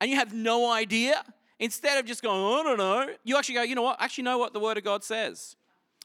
and 0.00 0.10
you 0.10 0.16
have 0.16 0.34
no 0.34 0.70
idea, 0.70 1.22
instead 1.60 1.96
of 1.96 2.04
just 2.04 2.22
going, 2.22 2.60
I 2.60 2.62
don't 2.64 2.76
know, 2.76 3.14
you 3.22 3.36
actually 3.36 3.54
go, 3.54 3.62
you 3.62 3.76
know 3.76 3.82
what? 3.82 4.00
I 4.00 4.04
actually 4.06 4.24
know 4.24 4.36
what 4.36 4.52
the 4.52 4.58
Word 4.58 4.76
of 4.76 4.82
God 4.82 5.04
says. 5.04 5.54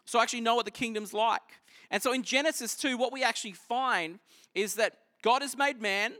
So 0.06 0.20
I 0.20 0.24
actually 0.24 0.42
know 0.42 0.54
what 0.54 0.66
the 0.66 0.72
kingdom's 0.72 1.14
like. 1.14 1.42
And 1.90 2.04
so 2.04 2.14
in 2.14 2.22
Genesis 2.22 2.76
2, 2.76 2.96
what 2.96 3.12
we 3.12 3.24
actually 3.24 3.54
find 3.54 4.20
is 4.54 4.76
that 4.76 5.00
God 5.24 5.42
has 5.42 5.58
made 5.58 5.82
man. 5.82 6.14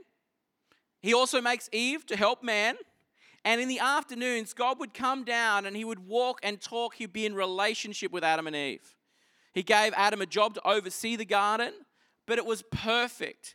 He 1.00 1.14
also 1.14 1.40
makes 1.40 1.68
Eve 1.72 2.04
to 2.06 2.16
help 2.16 2.42
man. 2.42 2.74
And 3.44 3.60
in 3.60 3.68
the 3.68 3.78
afternoons, 3.78 4.52
God 4.54 4.80
would 4.80 4.92
come 4.92 5.24
down 5.24 5.64
and 5.64 5.76
he 5.76 5.84
would 5.84 6.08
walk 6.08 6.40
and 6.42 6.60
talk. 6.60 6.96
He'd 6.96 7.12
be 7.12 7.26
in 7.26 7.34
relationship 7.34 8.10
with 8.10 8.24
Adam 8.24 8.48
and 8.48 8.56
Eve. 8.56 8.96
He 9.52 9.62
gave 9.62 9.92
Adam 9.96 10.20
a 10.20 10.26
job 10.26 10.54
to 10.54 10.68
oversee 10.68 11.14
the 11.14 11.24
garden, 11.24 11.72
but 12.26 12.38
it 12.38 12.44
was 12.44 12.62
perfect 12.72 13.54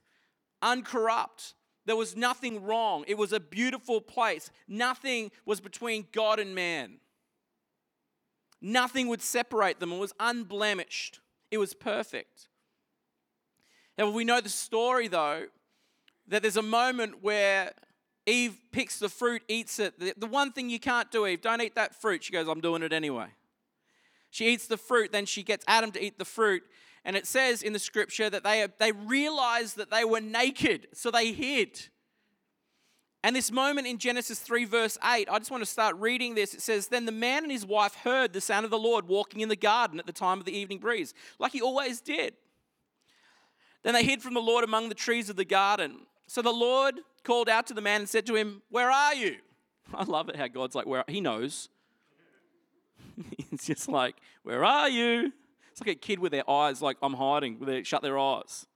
uncorrupt. 0.63 1.53
There 1.85 1.95
was 1.95 2.15
nothing 2.15 2.63
wrong. 2.63 3.03
It 3.07 3.17
was 3.17 3.33
a 3.33 3.39
beautiful 3.39 3.99
place. 4.01 4.49
Nothing 4.67 5.31
was 5.45 5.59
between 5.59 6.07
God 6.11 6.39
and 6.39 6.55
man. 6.55 6.99
Nothing 8.61 9.09
would 9.09 9.21
separate 9.21 9.79
them. 9.79 9.91
It 9.91 9.99
was 9.99 10.13
unblemished. 10.19 11.19
It 11.51 11.57
was 11.57 11.73
perfect. 11.73 12.47
Now, 13.97 14.09
we 14.09 14.23
know 14.23 14.39
the 14.39 14.49
story, 14.49 15.09
though, 15.09 15.47
that 16.27 16.41
there's 16.41 16.57
a 16.57 16.61
moment 16.61 17.21
where 17.21 17.73
Eve 18.25 18.57
picks 18.71 18.99
the 18.99 19.09
fruit, 19.09 19.41
eats 19.47 19.79
it. 19.79 20.19
The, 20.19 20.27
one 20.27 20.53
thing 20.53 20.69
you 20.69 20.79
can't 20.79 21.11
do, 21.11 21.27
Eve, 21.27 21.41
don't 21.41 21.61
eat 21.61 21.75
that 21.75 21.93
fruit. 21.93 22.23
She 22.23 22.31
goes, 22.31 22.47
I'm 22.47 22.61
doing 22.61 22.81
it 22.81 22.93
anyway. 22.93 23.27
She 24.31 24.47
eats 24.47 24.65
the 24.65 24.77
fruit, 24.77 25.11
then 25.11 25.25
she 25.25 25.43
gets 25.43 25.63
Adam 25.67 25.91
to 25.91 26.03
eat 26.03 26.17
the 26.17 26.25
fruit. 26.25 26.63
And 27.05 27.15
it 27.15 27.27
says 27.27 27.61
in 27.61 27.73
the 27.73 27.79
scripture 27.79 28.29
that 28.29 28.43
they, 28.43 28.65
they 28.79 28.91
realized 28.91 29.77
that 29.77 29.91
they 29.91 30.05
were 30.05 30.21
naked, 30.21 30.87
so 30.93 31.11
they 31.11 31.33
hid. 31.33 31.87
And 33.25 33.35
this 33.35 33.51
moment 33.51 33.87
in 33.87 33.97
Genesis 33.97 34.39
3, 34.39 34.65
verse 34.65 34.97
8, 35.03 35.29
I 35.29 35.39
just 35.39 35.49
want 35.49 35.63
to 35.63 35.69
start 35.69 35.95
reading 35.97 36.35
this. 36.35 36.53
It 36.53 36.61
says, 36.61 36.87
Then 36.87 37.05
the 37.05 37.11
man 37.11 37.43
and 37.43 37.51
his 37.51 37.65
wife 37.65 37.95
heard 37.95 38.33
the 38.33 38.41
sound 38.41 38.65
of 38.65 38.71
the 38.71 38.77
Lord 38.77 39.07
walking 39.07 39.39
in 39.39 39.47
the 39.47 39.55
garden 39.55 39.97
at 39.99 40.05
the 40.05 40.13
time 40.13 40.39
of 40.39 40.45
the 40.45 40.55
evening 40.55 40.79
breeze, 40.79 41.13
like 41.39 41.53
he 41.53 41.61
always 41.61 42.01
did. 42.01 42.33
Then 43.83 43.93
they 43.93 44.03
hid 44.03 44.21
from 44.21 44.33
the 44.33 44.41
Lord 44.41 44.63
among 44.63 44.89
the 44.89 44.95
trees 44.95 45.29
of 45.29 45.35
the 45.37 45.45
garden. 45.45 46.05
So 46.27 46.41
the 46.41 46.51
Lord 46.51 46.95
called 47.23 47.47
out 47.47 47.67
to 47.67 47.73
the 47.73 47.81
man 47.81 48.01
and 48.01 48.09
said 48.09 48.25
to 48.27 48.35
him, 48.35 48.61
Where 48.69 48.91
are 48.91 49.13
you? 49.13 49.37
I 49.93 50.03
love 50.03 50.29
it 50.29 50.35
how 50.35 50.47
God's 50.47 50.75
like, 50.75 50.85
Where? 50.85 51.05
He 51.07 51.21
knows. 51.21 51.69
He's 53.49 53.65
just 53.65 53.87
like, 53.87 54.15
Where 54.43 54.65
are 54.65 54.89
you? 54.89 55.31
It's 55.73 55.81
like 55.81 55.89
a 55.89 55.95
kid 55.95 56.19
with 56.19 56.31
their 56.31 56.47
eyes, 56.47 56.83
like, 56.83 56.97
I'm 57.01 57.15
hiding, 57.15 57.57
their, 57.59 57.83
shut 57.83 58.03
their 58.03 58.19
eyes. 58.19 58.67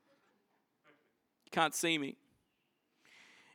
You 1.46 1.51
can't 1.51 1.75
see 1.75 1.96
me. 1.96 2.16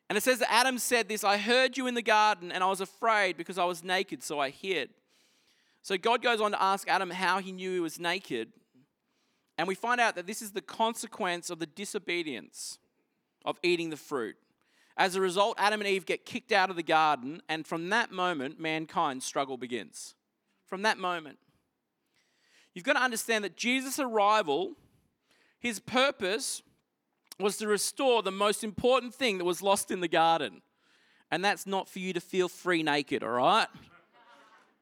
And 0.09 0.17
it 0.17 0.23
says 0.23 0.39
that 0.39 0.53
Adam 0.53 0.79
said 0.79 1.09
this 1.09 1.25
I 1.25 1.39
heard 1.39 1.77
you 1.77 1.89
in 1.89 1.95
the 1.95 2.03
garden, 2.03 2.53
and 2.53 2.63
I 2.63 2.69
was 2.69 2.81
afraid 2.81 3.37
because 3.37 3.59
I 3.59 3.65
was 3.65 3.83
naked, 3.83 4.23
so 4.23 4.39
I 4.39 4.51
hid. 4.51 4.91
So 5.83 5.99
God 5.99 6.23
goes 6.23 6.41
on 6.41 6.53
to 6.53 6.63
ask 6.63 6.89
Adam 6.89 7.11
how 7.11 7.41
he 7.41 7.51
knew 7.51 7.73
he 7.73 7.81
was 7.81 7.99
naked. 7.99 8.53
And 9.59 9.67
we 9.67 9.75
find 9.75 10.01
out 10.01 10.15
that 10.15 10.29
this 10.29 10.41
is 10.41 10.53
the 10.53 10.61
consequence 10.61 11.51
of 11.51 11.59
the 11.59 11.67
disobedience 11.67 12.79
of 13.45 13.59
eating 13.65 13.91
the 13.91 13.97
fruit. 13.97 14.37
As 14.97 15.17
a 15.17 15.21
result, 15.21 15.57
Adam 15.59 15.81
and 15.81 15.91
Eve 15.91 16.07
get 16.07 16.25
kicked 16.25 16.53
out 16.53 16.71
of 16.71 16.77
the 16.77 16.85
garden, 16.85 17.43
and 17.49 17.67
from 17.67 17.91
that 17.91 18.13
moment, 18.13 18.61
mankind's 18.61 19.25
struggle 19.25 19.57
begins. 19.57 20.15
From 20.69 20.83
that 20.83 20.97
moment. 20.97 21.39
You've 22.75 22.85
got 22.85 22.95
to 22.95 23.03
understand 23.03 23.45
that 23.45 23.57
Jesus' 23.57 23.99
arrival, 23.99 24.73
his 25.59 25.79
purpose 25.79 26.63
was 27.39 27.57
to 27.59 27.67
restore 27.67 28.23
the 28.23 28.31
most 28.31 28.65
important 28.65 29.15
thing 29.15 29.39
that 29.39 29.45
was 29.45 29.63
lost 29.63 29.91
in 29.91 30.01
the 30.01 30.09
garden. 30.09 30.63
And 31.31 31.45
that's 31.45 31.67
not 31.67 31.89
for 31.89 31.99
you 31.99 32.13
to 32.13 32.21
feel 32.21 32.49
free 32.49 32.83
naked, 32.83 33.23
all 33.23 33.31
right? 33.31 33.67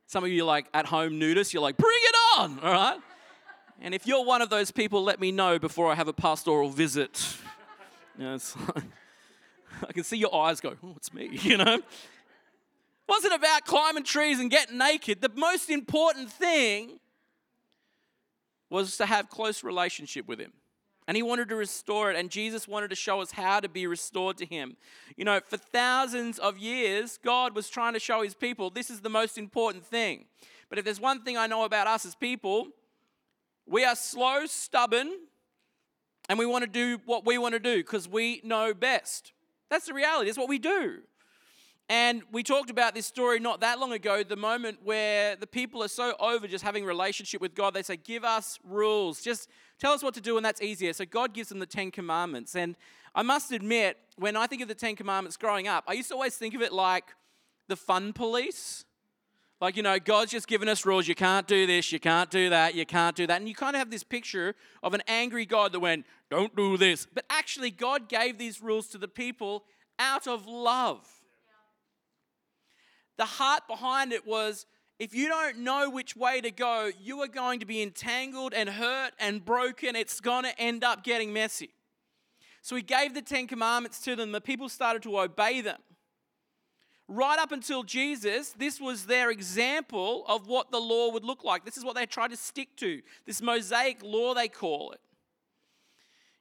Some 0.07 0.25
of 0.25 0.31
you 0.31 0.43
are 0.43 0.47
like 0.47 0.67
at 0.75 0.87
home 0.87 1.13
nudists, 1.13 1.53
you're 1.53 1.63
like, 1.63 1.77
bring 1.77 1.99
it 2.03 2.15
on, 2.39 2.59
all 2.61 2.73
right? 2.73 2.99
And 3.81 3.95
if 3.95 4.07
you're 4.07 4.25
one 4.25 4.43
of 4.43 4.51
those 4.51 4.71
people, 4.71 5.03
let 5.03 5.21
me 5.21 5.33
know 5.33 5.59
before 5.59 5.91
I 5.91 5.95
have 5.95 6.09
a 6.09 6.13
pastoral 6.13 6.69
visit. 6.69 7.37
You 8.19 8.25
know, 8.25 8.39
like, 8.75 8.85
I 9.89 9.93
can 9.93 10.05
see 10.05 10.19
your 10.19 10.35
eyes 10.35 10.61
go, 10.61 10.77
oh, 10.83 10.95
it's 10.97 11.15
me, 11.15 11.31
you 11.43 11.57
know? 11.57 11.75
It 11.75 11.85
wasn't 13.09 13.35
about 13.35 13.65
climbing 13.65 14.05
trees 14.05 14.39
and 14.39 14.51
getting 14.51 14.79
naked. 14.79 15.21
The 15.21 15.33
most 15.35 15.71
important 15.71 16.31
thing 16.31 17.00
was 18.71 18.97
to 18.97 19.07
have 19.07 19.29
close 19.29 19.63
relationship 19.63 20.27
with 20.27 20.39
him. 20.39 20.53
And 21.07 21.17
he 21.17 21.23
wanted 21.23 21.49
to 21.49 21.57
restore 21.57 22.11
it, 22.11 22.17
and 22.17 22.31
Jesus 22.31 22.69
wanted 22.69 22.91
to 22.91 22.97
show 22.97 23.21
us 23.21 23.33
how 23.33 23.59
to 23.59 23.69
be 23.69 23.87
restored 23.87 24.39
to 24.39 24.47
him. 24.47 24.77
You 25.17 25.25
know, 25.25 25.41
for 25.45 25.57
thousands 25.57 26.39
of 26.39 26.57
years, 26.57 27.19
God 27.23 27.55
was 27.55 27.69
trying 27.69 27.95
to 27.95 27.99
show 27.99 28.23
his 28.23 28.35
people 28.35 28.71
this 28.71 28.91
is 28.91 29.01
the 29.01 29.11
most 29.11 29.37
important 29.37 29.85
thing. 29.85 30.27
But 30.69 30.79
if 30.79 30.85
there's 30.85 31.01
one 31.01 31.23
thing 31.23 31.37
I 31.37 31.49
know 31.49 31.65
about 31.65 31.89
us 31.89 32.07
as 32.07 32.15
people, 32.15 32.69
we 33.67 33.85
are 33.85 33.97
slow, 33.97 34.47
stubborn, 34.47 35.11
and 36.29 36.39
we 36.39 36.47
want 36.47 36.63
to 36.63 36.71
do 36.71 37.01
what 37.07 37.27
we 37.27 37.39
want 37.39 37.55
to 37.55 37.59
do 37.59 37.79
because 37.79 38.09
we 38.09 38.41
know 38.45 38.73
best. 38.73 39.33
That's 39.69 39.87
the 39.87 39.95
reality. 39.95 40.29
It's 40.29 40.39
what 40.39 40.49
we 40.49 40.61
do. 40.61 40.99
And 41.91 42.23
we 42.31 42.45
talked 42.45 42.71
about 42.71 42.95
this 42.95 43.05
story 43.05 43.41
not 43.41 43.63
that 43.63 43.81
long 43.81 43.93
ago, 43.93 44.23
the 44.23 44.37
moment 44.37 44.79
where 44.85 45.35
the 45.35 45.47
people 45.47 45.83
are 45.83 45.89
so 45.89 46.15
over 46.21 46.47
just 46.47 46.63
having 46.63 46.85
relationship 46.85 47.41
with 47.41 47.53
God, 47.53 47.75
they 47.75 47.83
say, 47.83 47.97
Give 47.97 48.25
us 48.25 48.61
rules. 48.63 49.21
Just 49.21 49.51
tell 49.81 49.93
us 49.93 50.01
what 50.01 50.15
to 50.15 50.21
do, 50.21 50.37
and 50.37 50.47
that's 50.47 50.63
easier. 50.63 50.93
So 50.93 51.05
God 51.05 51.35
gives 51.35 51.49
them 51.49 51.59
the 51.59 51.67
Ten 51.67 51.91
Commandments. 51.91 52.55
And 52.55 52.77
I 53.13 53.23
must 53.23 53.51
admit, 53.51 53.97
when 54.17 54.37
I 54.37 54.47
think 54.47 54.63
of 54.63 54.69
the 54.69 54.75
Ten 54.77 54.95
Commandments 54.95 55.37
growing 55.37 55.67
up, 55.67 55.83
I 55.89 55.95
used 55.95 56.11
to 56.11 56.15
always 56.15 56.37
think 56.37 56.55
of 56.55 56.63
it 56.63 56.73
like 56.73 57.07
the 57.67 57.75
fun 57.75 58.13
police. 58.13 58.85
Like, 59.61 59.77
you 59.77 59.83
know, 59.83 59.99
God's 59.99 60.31
just 60.31 60.47
given 60.47 60.69
us 60.69 60.87
rules. 60.87 61.09
You 61.09 61.17
can't 61.17 61.49
do 61.49 61.67
this, 61.67 61.91
you 61.91 61.99
can't 61.99 62.31
do 62.31 62.51
that, 62.51 62.77
you 62.77 62.87
can't 62.87 63.17
do 63.17 63.27
that. 63.27 63.41
And 63.41 63.49
you 63.49 63.55
kind 63.57 63.75
of 63.75 63.81
have 63.81 63.91
this 63.91 64.05
picture 64.05 64.55
of 64.85 64.95
an 64.95 65.03
angry 65.09 65.45
God 65.45 65.73
that 65.73 65.81
went, 65.81 66.07
don't 66.31 66.55
do 66.55 66.77
this. 66.77 67.05
But 67.13 67.25
actually, 67.29 67.73
God 67.73 68.09
gave 68.09 68.39
these 68.39 68.63
rules 68.63 68.87
to 68.91 68.99
the 68.99 69.09
people 69.09 69.65
out 69.99 70.29
of 70.29 70.47
love. 70.47 71.20
The 73.17 73.25
heart 73.25 73.69
behind 73.69 74.13
it 74.13 74.27
was 74.27 74.67
if 74.99 75.15
you 75.15 75.29
don't 75.29 75.59
know 75.59 75.89
which 75.89 76.17
way 76.17 76.41
to 76.41 76.51
go, 76.51 76.91
you 77.01 77.21
are 77.21 77.29
going 77.29 77.61
to 77.61 77.67
be 77.67 77.83
entangled 77.83 78.53
and 78.53 78.69
hurt 78.69 79.13
and 79.19 79.45
broken. 79.45 79.97
It's 79.97 80.21
going 80.21 80.45
to 80.45 80.59
end 80.61 80.85
up 80.85 81.05
getting 81.05 81.33
messy. 81.33 81.71
So 82.63 82.77
he 82.77 82.83
gave 82.83 83.15
the 83.15 83.23
Ten 83.23 83.47
Commandments 83.47 84.01
to 84.03 84.15
them. 84.17 84.33
The 84.33 84.41
people 84.41 84.69
started 84.69 85.03
to 85.05 85.19
obey 85.19 85.61
them 85.61 85.79
right 87.11 87.41
up 87.41 87.51
until 87.51 87.83
Jesus, 87.83 88.51
this 88.51 88.81
was 88.81 89.05
their 89.05 89.31
example 89.31 90.25
of 90.29 90.47
what 90.47 90.71
the 90.71 90.79
law 90.79 91.11
would 91.13 91.25
look 91.25 91.43
like. 91.45 91.65
This 91.65 91.77
is 91.77 91.85
what 91.85 91.97
they 91.97 92.07
tried 92.07 92.31
to 92.31 92.37
stick 92.37 92.77
to, 92.77 93.03
this 93.27 93.43
Mosaic 93.43 94.03
law, 94.03 94.33
they 94.33 94.49
call 94.49 94.93
it. 94.93 95.01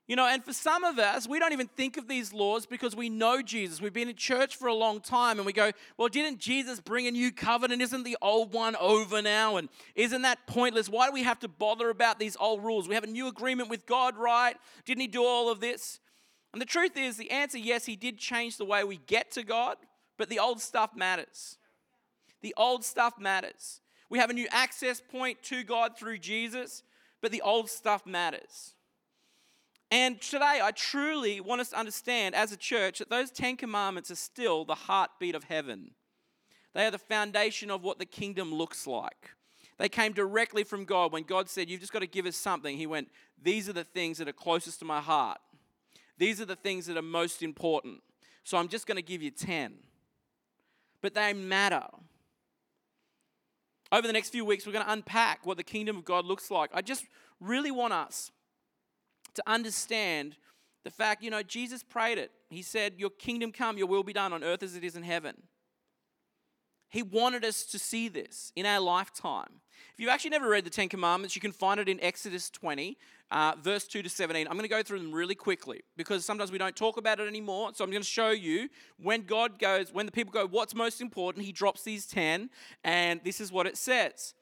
You 0.09 0.15
know, 0.15 0.25
and 0.25 0.43
for 0.43 0.53
some 0.53 0.83
of 0.83 0.97
us, 0.97 1.27
we 1.27 1.37
don't 1.37 1.53
even 1.53 1.67
think 1.67 1.95
of 1.95 2.07
these 2.07 2.33
laws 2.33 2.65
because 2.65 2.95
we 2.95 3.09
know 3.09 3.43
Jesus. 3.43 3.79
We've 3.79 3.93
been 3.93 4.09
in 4.09 4.15
church 4.15 4.55
for 4.55 4.67
a 4.67 4.73
long 4.73 5.01
time 5.01 5.37
and 5.37 5.45
we 5.45 5.53
go, 5.53 5.71
well, 5.97 6.07
didn't 6.07 6.39
Jesus 6.39 6.79
bring 6.79 7.05
a 7.05 7.11
new 7.11 7.31
covenant? 7.31 7.79
Isn't 7.83 8.01
the 8.01 8.17
old 8.19 8.51
one 8.51 8.75
over 8.77 9.21
now? 9.21 9.57
And 9.57 9.69
isn't 9.93 10.23
that 10.23 10.47
pointless? 10.47 10.89
Why 10.89 11.05
do 11.05 11.13
we 11.13 11.21
have 11.21 11.37
to 11.41 11.47
bother 11.47 11.91
about 11.91 12.17
these 12.17 12.35
old 12.39 12.63
rules? 12.63 12.87
We 12.87 12.95
have 12.95 13.03
a 13.03 13.07
new 13.07 13.27
agreement 13.27 13.69
with 13.69 13.85
God, 13.85 14.17
right? 14.17 14.55
Didn't 14.83 15.01
He 15.01 15.07
do 15.07 15.23
all 15.23 15.51
of 15.51 15.59
this? 15.59 15.99
And 16.53 16.61
the 16.61 16.65
truth 16.65 16.97
is, 16.97 17.15
the 17.15 17.29
answer 17.29 17.59
yes, 17.59 17.85
He 17.85 17.95
did 17.95 18.17
change 18.17 18.57
the 18.57 18.65
way 18.65 18.83
we 18.83 18.97
get 19.05 19.29
to 19.33 19.43
God, 19.43 19.77
but 20.17 20.27
the 20.27 20.39
old 20.39 20.59
stuff 20.59 20.95
matters. 20.95 21.59
The 22.41 22.55
old 22.57 22.83
stuff 22.83 23.19
matters. 23.19 23.79
We 24.09 24.17
have 24.17 24.31
a 24.31 24.33
new 24.33 24.47
access 24.49 25.03
point 25.07 25.43
to 25.43 25.63
God 25.63 25.99
through 25.99 26.17
Jesus, 26.17 26.81
but 27.21 27.31
the 27.31 27.43
old 27.43 27.69
stuff 27.69 28.07
matters. 28.07 28.73
And 29.91 30.21
today, 30.21 30.59
I 30.61 30.71
truly 30.71 31.41
want 31.41 31.61
us 31.61 31.69
to 31.69 31.79
understand 31.79 32.35
as 32.35 32.51
a 32.51 32.57
church 32.57 32.99
that 32.99 33.09
those 33.09 33.31
Ten 33.31 33.57
Commandments 33.57 34.11
are 34.11 34.15
still 34.15 34.65
the 34.65 34.75
heartbeat 34.75 35.35
of 35.35 35.45
heaven. 35.45 35.91
They 36.73 36.85
are 36.85 36.91
the 36.91 36.99
foundation 36.99 37.71
of 37.71 37.83
what 37.83 37.97
the 37.97 38.05
kingdom 38.05 38.53
looks 38.53 38.85
like. 38.85 39.31
They 39.79 39.89
came 39.89 40.11
directly 40.11 40.63
from 40.63 40.85
God. 40.85 41.11
When 41.11 41.23
God 41.23 41.49
said, 41.49 41.69
You've 41.69 41.81
just 41.81 41.93
got 41.93 41.99
to 41.99 42.07
give 42.07 42.25
us 42.25 42.35
something, 42.35 42.77
He 42.77 42.85
went, 42.85 43.09
These 43.41 43.67
are 43.67 43.73
the 43.73 43.83
things 43.83 44.19
that 44.19 44.27
are 44.27 44.33
closest 44.33 44.79
to 44.79 44.85
my 44.85 45.01
heart. 45.01 45.39
These 46.17 46.39
are 46.39 46.45
the 46.45 46.55
things 46.55 46.85
that 46.85 46.97
are 46.97 47.01
most 47.01 47.41
important. 47.41 48.03
So 48.43 48.57
I'm 48.57 48.67
just 48.67 48.85
going 48.85 48.97
to 48.97 49.01
give 49.01 49.21
you 49.21 49.31
10 49.31 49.73
but 51.01 51.13
they 51.13 51.33
matter. 51.33 51.85
Over 53.91 54.05
the 54.05 54.13
next 54.13 54.29
few 54.29 54.45
weeks, 54.45 54.65
we're 54.65 54.73
going 54.73 54.85
to 54.85 54.91
unpack 54.91 55.45
what 55.45 55.57
the 55.57 55.63
kingdom 55.63 55.97
of 55.97 56.05
God 56.05 56.25
looks 56.25 56.51
like. 56.51 56.69
I 56.73 56.81
just 56.81 57.05
really 57.39 57.71
want 57.71 57.93
us 57.93 58.31
to 59.35 59.43
understand 59.47 60.35
the 60.83 60.91
fact, 60.91 61.21
you 61.23 61.29
know, 61.29 61.43
Jesus 61.43 61.83
prayed 61.83 62.17
it. 62.17 62.31
He 62.49 62.61
said, 62.61 62.93
Your 62.97 63.09
kingdom 63.09 63.51
come, 63.51 63.77
your 63.77 63.87
will 63.87 64.03
be 64.03 64.13
done 64.13 64.33
on 64.33 64.43
earth 64.43 64.63
as 64.63 64.75
it 64.75 64.83
is 64.83 64.95
in 64.95 65.03
heaven. 65.03 65.43
He 66.89 67.03
wanted 67.03 67.45
us 67.45 67.65
to 67.65 67.77
see 67.77 68.07
this 68.07 68.51
in 68.55 68.65
our 68.65 68.79
lifetime. 68.79 69.61
If 69.93 69.99
you've 69.99 70.09
actually 70.09 70.31
never 70.31 70.49
read 70.49 70.65
the 70.65 70.71
Ten 70.71 70.89
Commandments, 70.89 71.35
you 71.35 71.41
can 71.41 71.51
find 71.51 71.79
it 71.79 71.87
in 71.87 72.01
Exodus 72.01 72.49
20, 72.49 72.97
uh, 73.29 73.53
verse 73.61 73.85
2 73.85 74.01
to 74.01 74.09
17. 74.09 74.47
I'm 74.47 74.53
going 74.53 74.63
to 74.63 74.67
go 74.67 74.81
through 74.81 74.99
them 74.99 75.11
really 75.11 75.35
quickly 75.35 75.83
because 75.95 76.25
sometimes 76.25 76.51
we 76.51 76.57
don't 76.57 76.75
talk 76.75 76.97
about 76.97 77.19
it 77.19 77.27
anymore. 77.27 77.69
So 77.75 77.83
I'm 77.83 77.91
going 77.91 78.01
to 78.01 78.07
show 78.07 78.31
you 78.31 78.69
when 78.97 79.23
God 79.23 79.59
goes, 79.59 79.93
when 79.93 80.07
the 80.07 80.11
people 80.11 80.31
go, 80.31 80.47
What's 80.47 80.73
most 80.73 80.99
important? 80.99 81.45
He 81.45 81.51
drops 81.51 81.83
these 81.83 82.07
10, 82.07 82.49
and 82.83 83.21
this 83.23 83.39
is 83.39 83.51
what 83.51 83.67
it 83.67 83.77
says. 83.77 84.33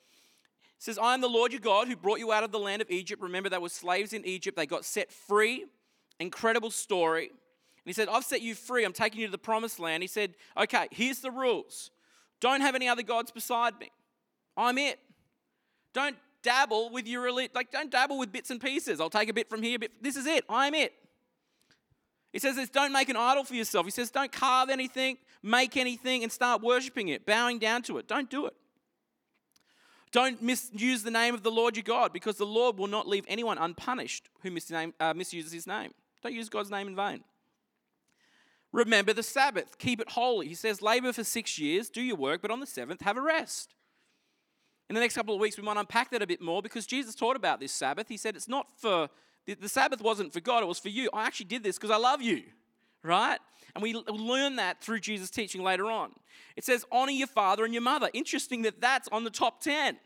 It 0.78 0.84
says, 0.84 0.98
I 0.98 1.14
am 1.14 1.22
the 1.22 1.28
Lord 1.28 1.52
your 1.52 1.62
God 1.62 1.88
who 1.88 1.96
brought 1.96 2.20
you 2.20 2.32
out 2.32 2.44
of 2.44 2.52
the 2.52 2.60
land 2.60 2.82
of 2.82 2.92
Egypt. 2.92 3.22
Remember, 3.22 3.50
they 3.50 3.58
were 3.58 3.70
slaves 3.70 4.14
in 4.14 4.26
Egypt. 4.26 4.56
They 4.56 4.66
got 4.66 4.86
set 4.86 5.12
free. 5.12 5.66
Incredible 6.20 6.72
story. 6.72 7.30
And 7.30 7.86
he 7.86 7.94
said, 7.94 8.10
I've 8.10 8.26
set 8.26 8.42
you 8.42 8.54
free. 8.54 8.86
I'm 8.86 8.94
taking 8.94 9.22
you 9.22 9.28
to 9.28 9.32
the 9.32 9.38
promised 9.38 9.80
land. 9.80 10.04
He 10.04 10.08
said, 10.08 10.36
Okay, 10.56 10.88
here's 10.92 11.20
the 11.20 11.32
rules. 11.32 11.90
Don't 12.40 12.62
have 12.62 12.76
any 12.76 12.88
other 12.88 13.02
gods 13.02 13.32
beside 13.32 13.80
me. 13.80 13.90
I'm 14.56 14.78
it. 14.78 15.00
Don't 15.94 16.16
dabble 16.44 16.92
with 16.92 17.08
your 17.08 17.22
religion. 17.24 17.52
Like, 17.56 17.72
don't 17.72 17.92
dabble 17.92 18.20
with 18.20 18.32
bits 18.32 18.52
and 18.52 18.62
pieces. 18.62 19.02
I'll 19.02 19.10
take 19.10 19.30
a 19.30 19.34
bit 19.34 19.50
from 19.50 19.64
here, 19.64 19.80
but 19.80 19.92
this 20.02 20.16
is 20.16 20.26
it. 20.28 20.44
I'm 20.48 20.74
it. 20.76 20.94
He 22.32 22.40
says 22.40 22.56
this, 22.56 22.70
don't 22.70 22.92
make 22.92 23.10
an 23.10 23.16
idol 23.16 23.44
for 23.44 23.56
yourself. 23.56 23.86
He 23.86 23.92
says, 23.92 24.12
don't 24.12 24.32
carve 24.32 24.70
anything, 24.70 25.18
make 25.42 25.76
anything, 25.76 26.24
and 26.24 26.32
start 26.32 26.62
worshiping 26.62 27.08
it, 27.08 27.26
bowing 27.26 27.58
down 27.58 27.82
to 27.84 27.98
it. 27.98 28.08
Don't 28.08 28.30
do 28.30 28.46
it. 28.46 28.54
Don't 30.12 30.42
misuse 30.42 31.04
the 31.04 31.12
name 31.12 31.34
of 31.34 31.44
the 31.44 31.52
Lord 31.52 31.76
your 31.76 31.84
God, 31.84 32.14
because 32.14 32.38
the 32.38 32.46
Lord 32.46 32.78
will 32.78 32.88
not 32.88 33.08
leave 33.08 33.26
anyone 33.28 33.58
unpunished 33.58 34.30
who 34.42 34.50
uh, 35.00 35.14
misuses 35.14 35.52
his 35.52 35.68
name. 35.68 35.94
Don't 36.24 36.34
use 36.34 36.50
God's 36.50 36.72
name 36.72 36.88
in 36.88 36.96
vain. 36.96 37.24
Remember 38.72 39.14
the 39.14 39.24
Sabbath, 39.24 39.78
keep 39.78 40.00
it 40.00 40.12
holy. 40.12 40.48
He 40.48 40.54
says, 40.54 40.82
labor 40.82 41.14
for 41.14 41.24
six 41.24 41.58
years, 41.58 41.90
do 41.90 42.02
your 42.02 42.16
work, 42.16 42.42
but 42.42 42.52
on 42.52 42.60
the 42.60 42.66
seventh, 42.66 43.02
have 43.02 43.18
a 43.18 43.22
rest. 43.22 43.76
In 44.90 44.94
the 44.94 45.02
next 45.02 45.16
couple 45.16 45.34
of 45.34 45.42
weeks, 45.42 45.58
we 45.58 45.64
might 45.64 45.78
unpack 45.78 46.12
that 46.12 46.22
a 46.22 46.28
bit 46.28 46.42
more 46.42 46.62
because 46.62 46.86
Jesus 46.86 47.16
taught 47.16 47.36
about 47.36 47.60
this 47.60 47.72
Sabbath. 47.72 48.08
He 48.08 48.18
said, 48.18 48.36
it's 48.36 48.48
not 48.48 48.68
for, 48.78 49.10
the 49.46 49.70
Sabbath 49.70 50.02
wasn't 50.02 50.32
for 50.32 50.40
God, 50.40 50.64
it 50.64 50.68
was 50.68 50.80
for 50.80 50.90
you. 50.90 51.10
I 51.14 51.26
actually 51.26 51.48
did 51.48 51.64
this 51.64 51.78
because 51.78 51.92
I 51.92 51.98
love 51.98 52.22
you, 52.22 52.44
right? 53.04 53.40
And 53.78 53.84
we 53.84 53.94
learn 53.94 54.56
that 54.56 54.82
through 54.82 55.02
Jesus' 55.02 55.30
teaching 55.30 55.62
later 55.62 55.92
on. 55.92 56.10
It 56.56 56.66
says, 56.66 56.84
honor 56.92 57.12
your 57.12 57.28
father 57.28 57.64
and 57.64 57.76
your 57.76 57.84
mother. 57.84 58.10
Interesting 58.12 58.64
that 58.64 58.82
that's 58.82 59.08
on 59.10 59.24
the 59.24 59.30
top 59.30 59.62
10. 59.62 59.98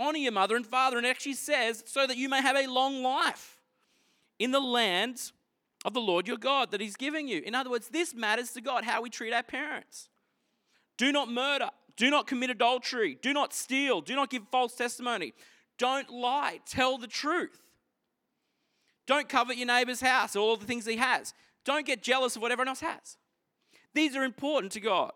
Honor 0.00 0.18
your 0.18 0.32
mother 0.32 0.56
and 0.56 0.66
father. 0.66 0.96
And 0.96 1.06
it 1.06 1.10
actually 1.10 1.34
says, 1.34 1.84
so 1.86 2.04
that 2.04 2.16
you 2.16 2.28
may 2.28 2.42
have 2.42 2.56
a 2.56 2.66
long 2.66 3.00
life 3.00 3.60
in 4.40 4.50
the 4.50 4.58
land 4.58 5.30
of 5.84 5.94
the 5.94 6.00
Lord 6.00 6.26
your 6.26 6.36
God 6.36 6.72
that 6.72 6.80
He's 6.80 6.96
giving 6.96 7.28
you. 7.28 7.42
In 7.46 7.54
other 7.54 7.70
words, 7.70 7.90
this 7.90 8.12
matters 8.12 8.50
to 8.54 8.60
God, 8.60 8.82
how 8.82 9.02
we 9.02 9.08
treat 9.08 9.32
our 9.32 9.44
parents. 9.44 10.08
Do 10.96 11.12
not 11.12 11.30
murder. 11.30 11.70
Do 11.96 12.10
not 12.10 12.26
commit 12.26 12.50
adultery. 12.50 13.18
Do 13.22 13.32
not 13.32 13.54
steal. 13.54 14.00
Do 14.00 14.16
not 14.16 14.30
give 14.30 14.42
false 14.50 14.74
testimony. 14.74 15.32
Don't 15.78 16.10
lie. 16.10 16.58
Tell 16.66 16.98
the 16.98 17.06
truth. 17.06 17.60
Don't 19.06 19.28
covet 19.28 19.58
your 19.58 19.68
neighbor's 19.68 20.00
house, 20.00 20.34
all 20.34 20.56
the 20.56 20.66
things 20.66 20.86
he 20.86 20.96
has. 20.96 21.34
Don't 21.64 21.86
get 21.86 22.02
jealous 22.02 22.36
of 22.36 22.42
what 22.42 22.52
everyone 22.52 22.68
else 22.68 22.80
has. 22.80 23.16
These 23.94 24.16
are 24.16 24.24
important 24.24 24.72
to 24.72 24.80
God. 24.80 25.12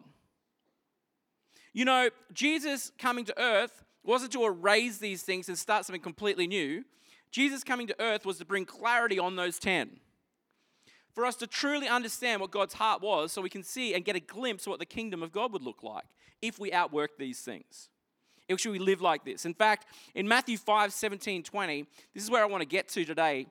You 1.73 1.85
know, 1.85 2.11
Jesus 2.33 2.93
coming 2.99 3.25
to 3.27 3.41
earth 3.41 3.85
wasn't 4.05 4.33
to 4.33 4.45
erase 4.45 4.99
these 4.99 5.23
things 5.23 5.49
and 5.49 5.57
start 5.57 5.87
something 5.87 6.03
completely 6.03 6.47
new. 6.47 6.85
Jesus 7.31 7.65
coming 7.65 7.87
to 7.87 8.01
earth 8.01 8.27
was 8.27 8.39
to 8.39 8.45
bring 8.45 8.67
clarity 8.67 9.19
on 9.19 9.37
those 9.37 9.59
10 9.59 9.99
for 11.15 11.27
us 11.27 11.37
to 11.37 11.47
truly 11.47 11.89
understand 11.89 12.41
what 12.41 12.51
God's 12.51 12.75
heart 12.75 13.03
was 13.03 13.33
so 13.33 13.43
we 13.43 13.51
can 13.51 13.63
see 13.63 13.95
and 13.95 14.05
get 14.05 14.17
a 14.17 14.21
glimpse 14.21 14.67
of 14.67 14.71
what 14.71 14.81
the 14.81 14.87
kingdom 14.87 15.23
of 15.23 15.33
God 15.33 15.53
would 15.53 15.63
look 15.63 15.83
like 15.83 16.05
if 16.41 16.59
we 16.59 16.73
outwork 16.73 17.19
these 17.19 17.41
things. 17.41 17.89
If 18.49 18.61
should 18.61 18.73
we 18.73 18.79
live 18.79 19.01
like 19.01 19.25
this? 19.25 19.47
In 19.47 19.55
fact, 19.55 19.87
in 20.15 20.27
Matthew 20.27 20.59
5 20.59 20.93
17, 20.93 21.43
20, 21.43 21.87
this 22.15 22.23
is 22.23 22.31
where 22.31 22.43
I 22.43 22.47
want 22.47 22.63
to 22.63 22.67
get 22.67 22.89
to 22.89 23.05
today. 23.05 23.47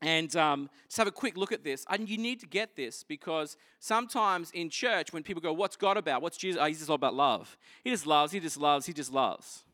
And 0.00 0.34
um, 0.36 0.70
just 0.86 0.96
have 0.98 1.08
a 1.08 1.12
quick 1.12 1.36
look 1.36 1.50
at 1.50 1.64
this. 1.64 1.84
And 1.90 2.08
you 2.08 2.18
need 2.18 2.38
to 2.40 2.46
get 2.46 2.76
this 2.76 3.02
because 3.02 3.56
sometimes 3.80 4.50
in 4.52 4.70
church, 4.70 5.12
when 5.12 5.22
people 5.22 5.42
go, 5.42 5.52
What's 5.52 5.76
God 5.76 5.96
about? 5.96 6.22
What's 6.22 6.36
Jesus? 6.36 6.60
Oh, 6.62 6.66
he's 6.66 6.78
just 6.78 6.90
all 6.90 6.96
about 6.96 7.14
love. 7.14 7.58
He 7.82 7.90
just 7.90 8.06
loves, 8.06 8.32
he 8.32 8.40
just 8.40 8.56
loves, 8.58 8.86
he 8.86 8.92
just 8.92 9.12
loves. 9.12 9.64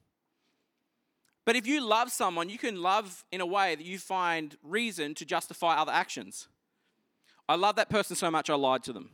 But 1.45 1.57
if 1.57 1.67
you 1.67 1.87
love 1.87 2.11
someone, 2.11 2.49
you 2.49 2.57
can 2.57 2.81
love 2.81 3.25
in 3.31 3.43
a 3.43 3.47
way 3.47 3.75
that 3.75 3.85
you 3.85 3.99
find 3.99 4.57
reason 4.63 5.15
to 5.17 5.27
justify 5.27 5.77
other 5.77 5.93
actions. 5.93 6.49
I 7.49 7.57
love 7.57 7.77
that 7.77 7.91
person 7.91 8.17
so 8.17 8.31
much 8.31 8.49
I 8.49 8.55
lied 8.55 8.83
to 8.85 8.93
them. 8.95 9.11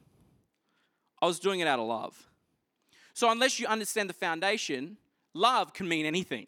I 1.20 1.26
was 1.26 1.40
doing 1.40 1.60
it 1.60 1.66
out 1.66 1.80
of 1.80 1.86
love. 1.86 2.30
So, 3.14 3.30
unless 3.30 3.58
you 3.58 3.66
understand 3.66 4.08
the 4.08 4.14
foundation, 4.14 4.96
love 5.34 5.74
can 5.74 5.88
mean 5.88 6.06
anything. 6.06 6.46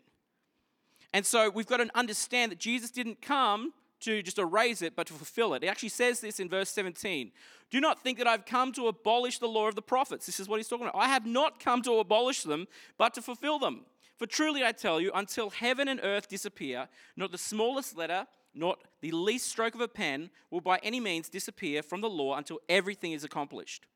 And 1.13 1.27
so, 1.27 1.51
we've 1.51 1.67
got 1.67 1.79
to 1.79 1.91
understand 1.97 2.53
that 2.53 2.61
Jesus 2.61 2.93
didn't 2.93 3.21
come 3.21 3.73
to 4.03 4.23
just 4.23 4.39
erase 4.39 4.83
it, 4.83 4.95
but 4.95 5.07
to 5.09 5.13
fulfill 5.15 5.55
it. 5.55 5.63
He 5.63 5.69
actually 5.69 5.89
says 5.89 6.21
this 6.21 6.41
in 6.41 6.49
verse 6.49 6.71
17 6.71 7.33
Do 7.71 7.81
not 7.81 8.03
think 8.03 8.19
that 8.19 8.27
I've 8.27 8.47
come 8.47 8.73
to 8.73 8.89
abolish 8.89 9.39
the 9.39 9.49
law 9.49 9.69
of 9.69 9.75
the 9.75 9.83
prophets. 9.83 10.27
This 10.27 10.41
is 10.41 10.49
what 10.49 10.59
he's 10.59 10.69
talking 10.69 10.87
about. 10.87 11.01
I 11.01 11.09
have 11.09 11.27
not 11.27 11.61
come 11.61 11.83
to 11.83 11.99
abolish 11.99 12.43
them, 12.43 12.67
but 12.99 13.15
to 13.15 13.23
fulfill 13.23 13.59
them. 13.59 13.87
For 14.17 14.27
truly 14.27 14.65
I 14.65 14.73
tell 14.73 15.01
you, 15.01 15.11
until 15.15 15.51
heaven 15.51 15.89
and 15.89 15.99
earth 16.03 16.29
disappear, 16.29 16.89
not 17.17 17.33
the 17.33 17.39
smallest 17.39 17.97
letter 17.97 18.27
not 18.55 18.83
the 19.01 19.11
least 19.13 19.49
stroke 19.49 19.75
of 19.75 19.81
a 19.81 19.89
pen 19.89 20.31
will 20.51 20.61
by 20.61 20.79
any 20.83 21.01
means 21.01 21.29
disappear 21.29 21.83
from 21.83 22.01
the 22.01 22.11
law 22.11 22.37
until 22.37 22.61
everything 22.69 23.13
is 23.13 23.25
accomplished. 23.25 23.87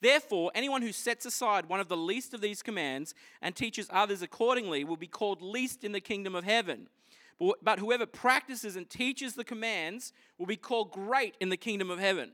Therefore, 0.00 0.50
anyone 0.54 0.82
who 0.82 0.92
sets 0.92 1.24
aside 1.24 1.66
one 1.66 1.80
of 1.80 1.88
the 1.88 1.96
least 1.96 2.34
of 2.34 2.40
these 2.40 2.62
commands 2.62 3.14
and 3.40 3.54
teaches 3.54 3.88
others 3.90 4.22
accordingly 4.22 4.84
will 4.84 4.96
be 4.96 5.06
called 5.06 5.40
least 5.40 5.82
in 5.82 5.92
the 5.92 6.00
kingdom 6.00 6.34
of 6.34 6.44
heaven. 6.44 6.88
But 7.62 7.78
whoever 7.78 8.06
practices 8.06 8.76
and 8.76 8.88
teaches 8.88 9.34
the 9.34 9.44
commands 9.44 10.12
will 10.38 10.46
be 10.46 10.56
called 10.56 10.92
great 10.92 11.36
in 11.40 11.48
the 11.48 11.56
kingdom 11.56 11.90
of 11.90 11.98
heaven. 11.98 12.30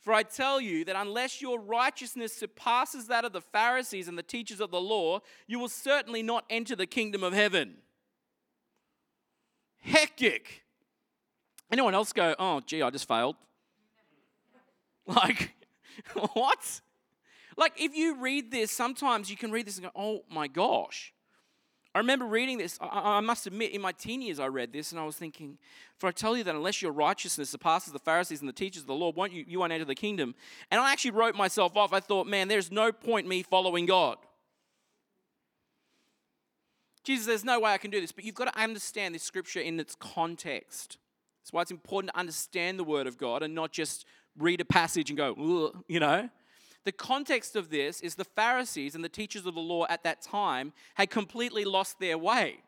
For 0.00 0.14
I 0.14 0.22
tell 0.22 0.60
you 0.60 0.84
that 0.86 0.96
unless 0.96 1.42
your 1.42 1.60
righteousness 1.60 2.34
surpasses 2.34 3.06
that 3.08 3.24
of 3.26 3.32
the 3.32 3.42
Pharisees 3.42 4.08
and 4.08 4.16
the 4.16 4.22
teachers 4.22 4.60
of 4.60 4.70
the 4.70 4.80
law, 4.80 5.20
you 5.46 5.58
will 5.58 5.68
certainly 5.68 6.22
not 6.22 6.44
enter 6.48 6.74
the 6.74 6.86
kingdom 6.86 7.22
of 7.22 7.34
heaven. 7.34 7.76
Hectic. 9.78 10.64
Anyone 11.70 11.94
else 11.94 12.12
go, 12.12 12.34
oh, 12.38 12.60
gee, 12.64 12.82
I 12.82 12.90
just 12.90 13.08
failed? 13.08 13.36
Like, 15.06 15.54
what? 16.34 16.80
Like, 17.56 17.72
if 17.80 17.96
you 17.96 18.16
read 18.20 18.52
this, 18.52 18.70
sometimes 18.70 19.28
you 19.28 19.36
can 19.36 19.50
read 19.50 19.66
this 19.66 19.76
and 19.76 19.86
go, 19.86 19.90
oh 19.96 20.24
my 20.30 20.46
gosh. 20.46 21.12
I 21.94 21.98
remember 21.98 22.24
reading 22.24 22.58
this. 22.58 22.78
I, 22.80 23.16
I, 23.16 23.20
must 23.20 23.46
admit, 23.46 23.72
in 23.72 23.80
my 23.80 23.92
teen 23.92 24.22
years, 24.22 24.38
I 24.38 24.46
read 24.46 24.72
this 24.72 24.92
and 24.92 25.00
I 25.00 25.04
was 25.04 25.16
thinking, 25.16 25.58
for 25.98 26.06
I 26.06 26.12
tell 26.12 26.36
you 26.36 26.44
that 26.44 26.54
unless 26.54 26.80
your 26.80 26.92
righteousness 26.92 27.50
surpasses 27.50 27.92
the 27.92 27.98
Pharisees 27.98 28.40
and 28.40 28.48
the 28.48 28.52
teachers 28.52 28.82
of 28.82 28.86
the 28.86 28.94
law, 28.94 29.10
won't 29.10 29.32
you, 29.32 29.44
you 29.46 29.58
won't 29.58 29.72
enter 29.72 29.84
the 29.84 29.94
kingdom. 29.96 30.34
And 30.70 30.80
I 30.80 30.92
actually 30.92 31.10
wrote 31.10 31.34
myself 31.34 31.76
off. 31.76 31.92
I 31.92 32.00
thought, 32.00 32.28
man, 32.28 32.46
there's 32.46 32.70
no 32.70 32.92
point 32.92 33.26
me 33.26 33.42
following 33.42 33.86
God. 33.86 34.18
Jesus, 37.02 37.26
there's 37.26 37.44
no 37.44 37.58
way 37.58 37.72
I 37.72 37.78
can 37.78 37.90
do 37.90 38.00
this. 38.00 38.12
But 38.12 38.24
you've 38.24 38.36
got 38.36 38.52
to 38.52 38.60
understand 38.60 39.14
this 39.14 39.24
scripture 39.24 39.60
in 39.60 39.80
its 39.80 39.96
context. 39.96 40.98
That's 41.42 41.52
why 41.52 41.62
it's 41.62 41.70
important 41.72 42.12
to 42.12 42.18
understand 42.18 42.78
the 42.78 42.84
Word 42.84 43.08
of 43.08 43.18
God 43.18 43.42
and 43.42 43.54
not 43.54 43.72
just 43.72 44.04
read 44.38 44.60
a 44.60 44.64
passage 44.64 45.10
and 45.10 45.16
go, 45.16 45.72
you 45.88 45.98
know. 45.98 46.28
The 46.84 46.92
context 46.92 47.56
of 47.56 47.70
this 47.70 48.00
is 48.00 48.14
the 48.14 48.24
Pharisees 48.24 48.94
and 48.94 49.04
the 49.04 49.08
teachers 49.08 49.46
of 49.46 49.54
the 49.54 49.60
law 49.60 49.86
at 49.88 50.02
that 50.04 50.22
time 50.22 50.72
had 50.94 51.10
completely 51.10 51.64
lost 51.64 52.00
their 52.00 52.16
way. 52.16 52.60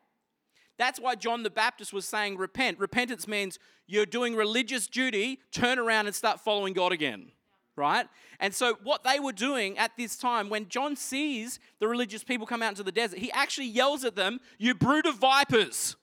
That's 0.79 1.01
why 1.01 1.15
John 1.15 1.43
the 1.43 1.51
Baptist 1.51 1.93
was 1.93 2.07
saying, 2.07 2.37
Repent. 2.37 2.79
Repentance 2.79 3.29
means 3.29 3.59
you're 3.87 4.07
doing 4.07 4.35
religious 4.35 4.87
duty, 4.87 5.39
turn 5.51 5.79
around 5.79 6.07
and 6.07 6.15
start 6.15 6.41
following 6.41 6.73
God 6.73 6.93
again. 6.93 7.31
Right? 7.75 8.07
And 8.39 8.55
so, 8.55 8.77
what 8.83 9.03
they 9.03 9.19
were 9.19 9.33
doing 9.33 9.79
at 9.79 9.93
this 9.97 10.17
time, 10.17 10.51
when 10.51 10.69
John 10.69 10.95
sees 10.95 11.59
the 11.79 11.89
religious 11.89 12.23
people 12.23 12.47
come 12.47 12.63
out 12.63 12.71
into 12.71 12.83
the 12.83 12.93
desert, 12.93 13.19
he 13.19 13.33
actually 13.33 13.69
yells 13.69 14.05
at 14.05 14.15
them, 14.15 14.41
You 14.59 14.75
brood 14.75 15.07
of 15.07 15.17
vipers. 15.17 15.97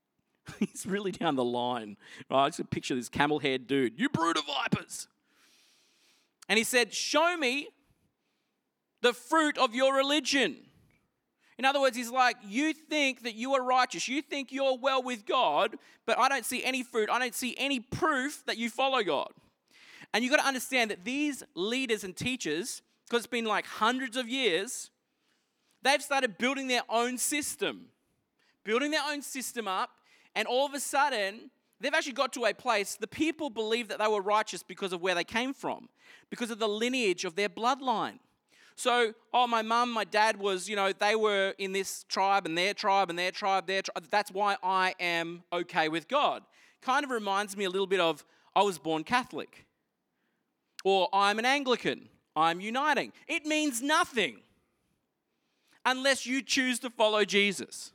He's 0.58 0.86
really 0.86 1.12
down 1.12 1.36
the 1.36 1.44
line. 1.44 1.96
Right? 2.30 2.52
Just 2.52 2.70
picture 2.70 2.96
this 2.96 3.08
camel 3.08 3.38
haired 3.38 3.66
dude. 3.66 3.98
You 3.98 4.08
brood 4.08 4.38
of 4.38 4.44
vipers. 4.46 5.06
And 6.48 6.58
he 6.58 6.64
said, 6.64 6.94
Show 6.94 7.36
me 7.36 7.68
the 9.02 9.12
fruit 9.12 9.58
of 9.58 9.74
your 9.74 9.94
religion. 9.94 10.56
In 11.58 11.64
other 11.64 11.80
words, 11.80 11.96
he's 11.96 12.10
like, 12.10 12.36
You 12.46 12.72
think 12.72 13.22
that 13.24 13.34
you 13.34 13.54
are 13.54 13.62
righteous. 13.62 14.08
You 14.08 14.22
think 14.22 14.52
you're 14.52 14.78
well 14.78 15.02
with 15.02 15.26
God, 15.26 15.76
but 16.06 16.18
I 16.18 16.28
don't 16.28 16.44
see 16.44 16.64
any 16.64 16.82
fruit. 16.82 17.10
I 17.10 17.18
don't 17.18 17.34
see 17.34 17.54
any 17.58 17.80
proof 17.80 18.42
that 18.46 18.56
you 18.56 18.70
follow 18.70 19.02
God. 19.02 19.30
And 20.14 20.24
you've 20.24 20.30
got 20.30 20.40
to 20.40 20.48
understand 20.48 20.90
that 20.90 21.04
these 21.04 21.42
leaders 21.54 22.02
and 22.04 22.16
teachers, 22.16 22.80
because 23.06 23.24
it's 23.24 23.30
been 23.30 23.44
like 23.44 23.66
hundreds 23.66 24.16
of 24.16 24.28
years, 24.28 24.90
they've 25.82 26.02
started 26.02 26.38
building 26.38 26.68
their 26.68 26.82
own 26.88 27.18
system, 27.18 27.86
building 28.64 28.90
their 28.90 29.02
own 29.06 29.20
system 29.20 29.68
up, 29.68 29.90
and 30.34 30.48
all 30.48 30.64
of 30.64 30.72
a 30.72 30.80
sudden, 30.80 31.50
they've 31.80 31.94
actually 31.94 32.12
got 32.12 32.32
to 32.34 32.44
a 32.44 32.54
place, 32.54 32.96
the 32.96 33.06
people 33.06 33.50
believe 33.50 33.88
that 33.88 33.98
they 33.98 34.06
were 34.06 34.20
righteous 34.20 34.62
because 34.62 34.92
of 34.92 35.00
where 35.00 35.14
they 35.14 35.24
came 35.24 35.54
from, 35.54 35.88
because 36.30 36.50
of 36.50 36.58
the 36.58 36.68
lineage 36.68 37.24
of 37.24 37.36
their 37.36 37.48
bloodline. 37.48 38.18
So, 38.76 39.12
oh, 39.34 39.48
my 39.48 39.62
mum, 39.62 39.90
my 39.90 40.04
dad 40.04 40.38
was, 40.38 40.68
you 40.68 40.76
know, 40.76 40.92
they 40.92 41.16
were 41.16 41.52
in 41.58 41.72
this 41.72 42.04
tribe 42.08 42.46
and 42.46 42.56
their 42.56 42.74
tribe 42.74 43.10
and 43.10 43.18
their 43.18 43.32
tribe, 43.32 43.66
their 43.66 43.82
tribe. 43.82 44.06
That's 44.08 44.30
why 44.30 44.56
I 44.62 44.94
am 45.00 45.42
okay 45.52 45.88
with 45.88 46.06
God. 46.06 46.44
Kind 46.80 47.04
of 47.04 47.10
reminds 47.10 47.56
me 47.56 47.64
a 47.64 47.70
little 47.70 47.88
bit 47.88 47.98
of 47.98 48.24
I 48.54 48.62
was 48.62 48.78
born 48.78 49.02
Catholic 49.02 49.66
or 50.84 51.08
I'm 51.12 51.38
an 51.38 51.44
Anglican, 51.44 52.08
I'm 52.36 52.60
uniting. 52.60 53.12
It 53.26 53.46
means 53.46 53.82
nothing 53.82 54.38
unless 55.84 56.26
you 56.26 56.42
choose 56.42 56.78
to 56.80 56.90
follow 56.90 57.24
Jesus. 57.24 57.92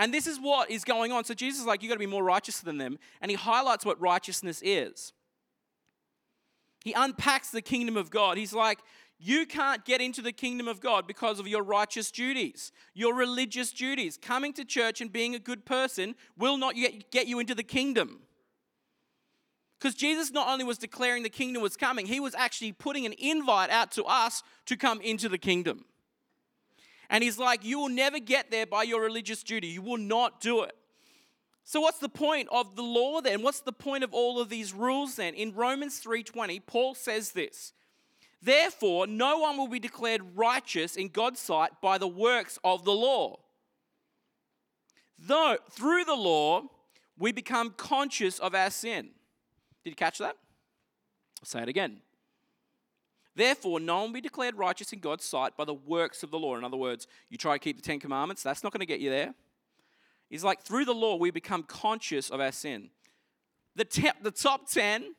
And 0.00 0.14
this 0.14 0.26
is 0.26 0.40
what 0.40 0.70
is 0.70 0.82
going 0.82 1.12
on. 1.12 1.24
So 1.24 1.34
Jesus 1.34 1.60
is 1.60 1.66
like, 1.66 1.82
you've 1.82 1.90
got 1.90 1.96
to 1.96 2.00
be 2.00 2.06
more 2.06 2.24
righteous 2.24 2.60
than 2.60 2.78
them. 2.78 2.98
And 3.20 3.30
he 3.30 3.36
highlights 3.36 3.84
what 3.84 4.00
righteousness 4.00 4.62
is. 4.64 5.12
He 6.82 6.94
unpacks 6.94 7.50
the 7.50 7.60
kingdom 7.60 7.98
of 7.98 8.10
God. 8.10 8.38
He's 8.38 8.54
like, 8.54 8.78
you 9.18 9.44
can't 9.44 9.84
get 9.84 10.00
into 10.00 10.22
the 10.22 10.32
kingdom 10.32 10.68
of 10.68 10.80
God 10.80 11.06
because 11.06 11.38
of 11.38 11.46
your 11.46 11.62
righteous 11.62 12.10
duties, 12.10 12.72
your 12.94 13.14
religious 13.14 13.74
duties. 13.74 14.16
Coming 14.16 14.54
to 14.54 14.64
church 14.64 15.02
and 15.02 15.12
being 15.12 15.34
a 15.34 15.38
good 15.38 15.66
person 15.66 16.14
will 16.38 16.56
not 16.56 16.76
yet 16.76 17.10
get 17.10 17.26
you 17.26 17.38
into 17.38 17.54
the 17.54 17.62
kingdom. 17.62 18.20
Because 19.78 19.94
Jesus 19.94 20.30
not 20.30 20.48
only 20.48 20.64
was 20.64 20.78
declaring 20.78 21.24
the 21.24 21.28
kingdom 21.28 21.62
was 21.62 21.76
coming, 21.76 22.06
he 22.06 22.20
was 22.20 22.34
actually 22.34 22.72
putting 22.72 23.04
an 23.04 23.14
invite 23.18 23.68
out 23.68 23.92
to 23.92 24.04
us 24.04 24.42
to 24.64 24.78
come 24.78 25.02
into 25.02 25.28
the 25.28 25.36
kingdom. 25.36 25.84
And 27.10 27.24
he's 27.24 27.38
like, 27.38 27.64
You 27.64 27.78
will 27.80 27.88
never 27.88 28.18
get 28.18 28.50
there 28.50 28.64
by 28.64 28.84
your 28.84 29.02
religious 29.02 29.42
duty. 29.42 29.66
You 29.66 29.82
will 29.82 29.98
not 29.98 30.40
do 30.40 30.62
it. 30.62 30.74
So 31.64 31.80
what's 31.80 31.98
the 31.98 32.08
point 32.08 32.48
of 32.50 32.76
the 32.76 32.82
law 32.82 33.20
then? 33.20 33.42
What's 33.42 33.60
the 33.60 33.72
point 33.72 34.02
of 34.02 34.14
all 34.14 34.40
of 34.40 34.48
these 34.48 34.72
rules 34.72 35.16
then? 35.16 35.34
In 35.34 35.54
Romans 35.54 36.00
3:20, 36.00 36.60
Paul 36.64 36.94
says 36.94 37.32
this. 37.32 37.72
Therefore, 38.42 39.06
no 39.06 39.38
one 39.38 39.58
will 39.58 39.68
be 39.68 39.78
declared 39.78 40.34
righteous 40.34 40.96
in 40.96 41.08
God's 41.08 41.40
sight 41.40 41.72
by 41.82 41.98
the 41.98 42.08
works 42.08 42.58
of 42.64 42.86
the 42.86 42.92
law. 42.92 43.40
Though 45.18 45.58
through 45.70 46.04
the 46.04 46.14
law 46.14 46.62
we 47.18 47.32
become 47.32 47.70
conscious 47.70 48.38
of 48.38 48.54
our 48.54 48.70
sin. 48.70 49.10
Did 49.84 49.90
you 49.90 49.96
catch 49.96 50.18
that? 50.18 50.36
I'll 51.42 51.46
say 51.46 51.62
it 51.62 51.68
again. 51.68 52.00
Therefore, 53.40 53.80
no 53.80 54.02
one 54.02 54.12
be 54.12 54.20
declared 54.20 54.58
righteous 54.58 54.92
in 54.92 54.98
God's 54.98 55.24
sight 55.24 55.56
by 55.56 55.64
the 55.64 55.72
works 55.72 56.22
of 56.22 56.30
the 56.30 56.38
law. 56.38 56.58
In 56.58 56.62
other 56.62 56.76
words, 56.76 57.06
you 57.30 57.38
try 57.38 57.54
to 57.54 57.58
keep 57.58 57.74
the 57.74 57.82
Ten 57.82 57.98
Commandments, 57.98 58.42
that's 58.42 58.62
not 58.62 58.70
going 58.70 58.80
to 58.80 58.86
get 58.86 59.00
you 59.00 59.08
there. 59.08 59.32
It's 60.28 60.44
like 60.44 60.60
through 60.60 60.84
the 60.84 60.92
law, 60.92 61.16
we 61.16 61.30
become 61.30 61.62
conscious 61.62 62.28
of 62.28 62.38
our 62.38 62.52
sin. 62.52 62.90
The, 63.76 63.86
te- 63.86 64.10
the 64.20 64.30
top 64.30 64.68
10 64.68 65.14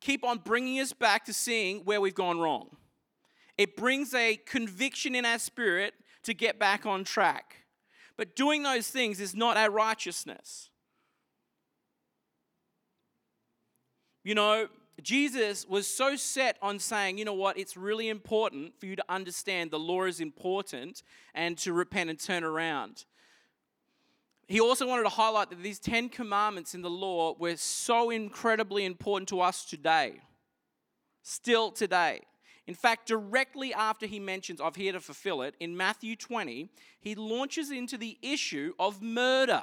keep 0.00 0.22
on 0.22 0.38
bringing 0.38 0.78
us 0.78 0.92
back 0.92 1.24
to 1.24 1.32
seeing 1.32 1.78
where 1.80 2.00
we've 2.00 2.14
gone 2.14 2.38
wrong. 2.38 2.76
It 3.58 3.76
brings 3.76 4.14
a 4.14 4.36
conviction 4.36 5.16
in 5.16 5.24
our 5.24 5.40
spirit 5.40 5.94
to 6.22 6.34
get 6.34 6.60
back 6.60 6.86
on 6.86 7.02
track. 7.02 7.64
But 8.16 8.36
doing 8.36 8.62
those 8.62 8.86
things 8.86 9.18
is 9.18 9.34
not 9.34 9.56
our 9.56 9.72
righteousness. 9.72 10.70
You 14.22 14.36
know, 14.36 14.68
Jesus 15.02 15.66
was 15.66 15.86
so 15.86 16.16
set 16.16 16.56
on 16.62 16.78
saying, 16.78 17.18
you 17.18 17.24
know 17.24 17.34
what, 17.34 17.58
it's 17.58 17.76
really 17.76 18.08
important 18.08 18.78
for 18.80 18.86
you 18.86 18.96
to 18.96 19.04
understand 19.08 19.70
the 19.70 19.78
law 19.78 20.04
is 20.04 20.20
important 20.20 21.02
and 21.34 21.58
to 21.58 21.72
repent 21.72 22.08
and 22.08 22.18
turn 22.18 22.44
around. 22.44 23.04
He 24.48 24.60
also 24.60 24.86
wanted 24.86 25.02
to 25.02 25.10
highlight 25.10 25.50
that 25.50 25.62
these 25.62 25.78
10 25.80 26.08
commandments 26.08 26.74
in 26.74 26.82
the 26.82 26.90
law 26.90 27.34
were 27.38 27.56
so 27.56 28.10
incredibly 28.10 28.84
important 28.84 29.28
to 29.30 29.40
us 29.40 29.64
today, 29.64 30.20
still 31.22 31.70
today. 31.72 32.20
In 32.66 32.74
fact, 32.74 33.06
directly 33.06 33.74
after 33.74 34.06
he 34.06 34.18
mentions, 34.18 34.60
I've 34.60 34.76
here 34.76 34.92
to 34.92 35.00
fulfill 35.00 35.42
it, 35.42 35.54
in 35.60 35.76
Matthew 35.76 36.16
20, 36.16 36.68
he 37.00 37.14
launches 37.14 37.70
into 37.70 37.98
the 37.98 38.18
issue 38.22 38.72
of 38.78 39.02
murder. 39.02 39.62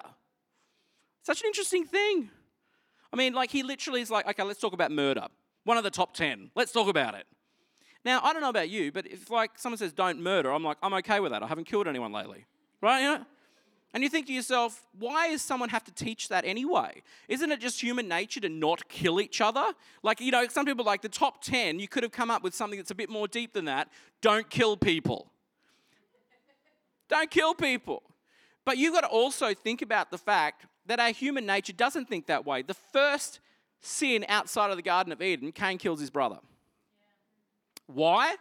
Such 1.23 1.41
an 1.41 1.47
interesting 1.47 1.85
thing. 1.85 2.29
I 3.13 3.15
mean, 3.15 3.33
like, 3.33 3.51
he 3.51 3.61
literally 3.61 4.01
is 4.01 4.09
like, 4.09 4.27
okay, 4.27 4.41
let's 4.41 4.59
talk 4.59 4.73
about 4.73 4.91
murder. 4.91 5.27
One 5.65 5.77
of 5.77 5.83
the 5.83 5.91
top 5.91 6.15
10. 6.15 6.49
Let's 6.55 6.71
talk 6.71 6.87
about 6.87 7.13
it. 7.13 7.27
Now, 8.03 8.19
I 8.23 8.33
don't 8.33 8.41
know 8.41 8.49
about 8.49 8.69
you, 8.69 8.91
but 8.91 9.05
if, 9.05 9.29
like, 9.29 9.51
someone 9.55 9.77
says 9.77 9.93
don't 9.93 10.19
murder, 10.19 10.51
I'm 10.51 10.63
like, 10.63 10.77
I'm 10.81 10.93
okay 10.95 11.19
with 11.19 11.31
that. 11.31 11.43
I 11.43 11.47
haven't 11.47 11.65
killed 11.65 11.87
anyone 11.87 12.11
lately. 12.11 12.45
Right? 12.81 13.01
You 13.01 13.05
know? 13.05 13.25
And 13.93 14.01
you 14.01 14.09
think 14.09 14.25
to 14.25 14.33
yourself, 14.33 14.83
why 14.97 15.29
does 15.29 15.43
someone 15.43 15.69
have 15.69 15.83
to 15.83 15.91
teach 15.91 16.27
that 16.29 16.43
anyway? 16.43 17.03
Isn't 17.29 17.51
it 17.51 17.59
just 17.61 17.79
human 17.79 18.07
nature 18.07 18.39
to 18.39 18.49
not 18.49 18.89
kill 18.89 19.21
each 19.21 19.39
other? 19.39 19.63
Like, 20.01 20.19
you 20.19 20.31
know, 20.31 20.47
some 20.47 20.65
people 20.65 20.83
like 20.83 21.03
the 21.03 21.09
top 21.09 21.43
10, 21.43 21.77
you 21.79 21.87
could 21.87 22.01
have 22.01 22.11
come 22.11 22.31
up 22.31 22.41
with 22.41 22.55
something 22.55 22.79
that's 22.79 22.91
a 22.91 22.95
bit 22.95 23.11
more 23.11 23.27
deep 23.27 23.53
than 23.53 23.65
that. 23.65 23.89
Don't 24.21 24.49
kill 24.49 24.75
people. 24.75 25.27
Don't 27.07 27.29
kill 27.29 27.53
people. 27.53 28.01
But 28.65 28.79
you've 28.79 28.95
got 28.95 29.01
to 29.01 29.07
also 29.07 29.53
think 29.53 29.83
about 29.83 30.09
the 30.09 30.17
fact 30.17 30.65
that 30.85 30.99
our 30.99 31.11
human 31.11 31.45
nature 31.45 31.73
doesn't 31.73 32.07
think 32.07 32.27
that 32.27 32.45
way. 32.45 32.61
The 32.61 32.73
first 32.73 33.39
sin 33.79 34.25
outside 34.27 34.69
of 34.71 34.77
the 34.77 34.81
Garden 34.81 35.11
of 35.11 35.21
Eden, 35.21 35.51
Cain 35.51 35.77
kills 35.77 35.99
his 35.99 36.09
brother. 36.09 36.39
Why? 37.87 38.35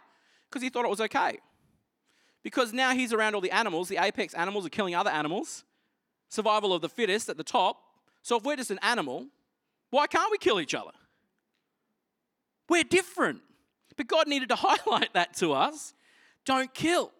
Because 0.49 0.61
he 0.61 0.69
thought 0.69 0.85
it 0.85 0.89
was 0.89 1.01
okay. 1.01 1.39
Because 2.43 2.73
now 2.73 2.91
he's 2.93 3.13
around 3.13 3.35
all 3.35 3.41
the 3.41 3.51
animals, 3.51 3.87
the 3.87 3.97
apex 3.97 4.33
animals 4.33 4.65
are 4.65 4.69
killing 4.69 4.95
other 4.95 5.09
animals, 5.09 5.63
survival 6.29 6.73
of 6.73 6.81
the 6.81 6.89
fittest 6.89 7.29
at 7.29 7.37
the 7.37 7.43
top. 7.43 7.77
So 8.21 8.37
if 8.37 8.43
we're 8.43 8.57
just 8.57 8.71
an 8.71 8.79
animal, 8.81 9.27
why 9.89 10.07
can't 10.07 10.31
we 10.31 10.37
kill 10.37 10.59
each 10.59 10.73
other? 10.73 10.91
We're 12.69 12.83
different. 12.83 13.41
But 13.95 14.07
God 14.07 14.27
needed 14.27 14.49
to 14.49 14.55
highlight 14.57 15.13
that 15.13 15.35
to 15.35 15.53
us. 15.53 15.93
Don't 16.45 16.73
kill. 16.73 17.11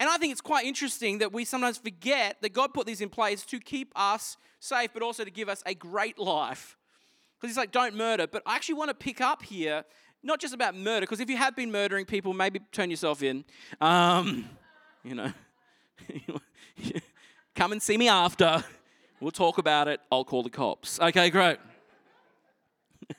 And 0.00 0.08
I 0.10 0.16
think 0.16 0.32
it's 0.32 0.40
quite 0.40 0.66
interesting 0.66 1.18
that 1.18 1.32
we 1.32 1.44
sometimes 1.44 1.78
forget 1.78 2.38
that 2.42 2.52
God 2.52 2.74
put 2.74 2.86
these 2.86 3.00
in 3.00 3.08
place 3.08 3.44
to 3.46 3.60
keep 3.60 3.92
us 3.96 4.36
safe, 4.58 4.90
but 4.92 5.02
also 5.02 5.24
to 5.24 5.30
give 5.30 5.48
us 5.48 5.62
a 5.66 5.74
great 5.74 6.18
life. 6.18 6.76
Because 7.40 7.50
He's 7.54 7.56
like, 7.56 7.72
don't 7.72 7.94
murder. 7.96 8.26
But 8.26 8.42
I 8.46 8.56
actually 8.56 8.76
want 8.76 8.90
to 8.90 8.94
pick 8.94 9.20
up 9.20 9.42
here, 9.42 9.84
not 10.22 10.40
just 10.40 10.54
about 10.54 10.74
murder, 10.76 11.02
because 11.02 11.20
if 11.20 11.28
you 11.28 11.36
have 11.36 11.56
been 11.56 11.70
murdering 11.70 12.04
people, 12.04 12.32
maybe 12.32 12.60
turn 12.70 12.90
yourself 12.90 13.22
in. 13.22 13.44
Um, 13.80 14.48
you 15.04 15.14
know, 15.14 15.32
come 17.54 17.72
and 17.72 17.82
see 17.82 17.96
me 17.96 18.08
after. 18.08 18.64
We'll 19.20 19.30
talk 19.30 19.58
about 19.58 19.86
it. 19.86 20.00
I'll 20.10 20.24
call 20.24 20.42
the 20.42 20.50
cops. 20.50 20.98
Okay, 20.98 21.30
great. 21.30 21.58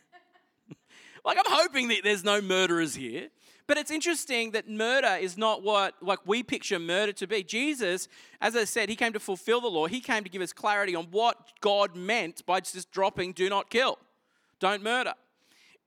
like, 1.25 1.37
I'm 1.37 1.51
hoping 1.51 1.87
that 1.89 2.01
there's 2.03 2.25
no 2.25 2.41
murderers 2.41 2.93
here. 2.95 3.29
But 3.65 3.77
it's 3.77 3.91
interesting 3.91 4.51
that 4.51 4.69
murder 4.69 5.17
is 5.19 5.37
not 5.37 5.63
what 5.63 5.95
like 6.01 6.19
we 6.25 6.43
picture 6.43 6.79
murder 6.79 7.13
to 7.13 7.27
be. 7.27 7.43
Jesus, 7.43 8.07
as 8.41 8.55
I 8.55 8.65
said, 8.65 8.89
he 8.89 8.95
came 8.95 9.13
to 9.13 9.19
fulfill 9.19 9.61
the 9.61 9.69
law. 9.69 9.87
He 9.87 10.01
came 10.01 10.23
to 10.23 10.29
give 10.29 10.41
us 10.41 10.51
clarity 10.51 10.95
on 10.95 11.05
what 11.11 11.37
God 11.61 11.95
meant 11.95 12.45
by 12.45 12.59
just 12.59 12.91
dropping 12.91 13.31
do 13.31 13.49
not 13.49 13.69
kill. 13.69 13.99
Don't 14.59 14.83
murder. 14.83 15.13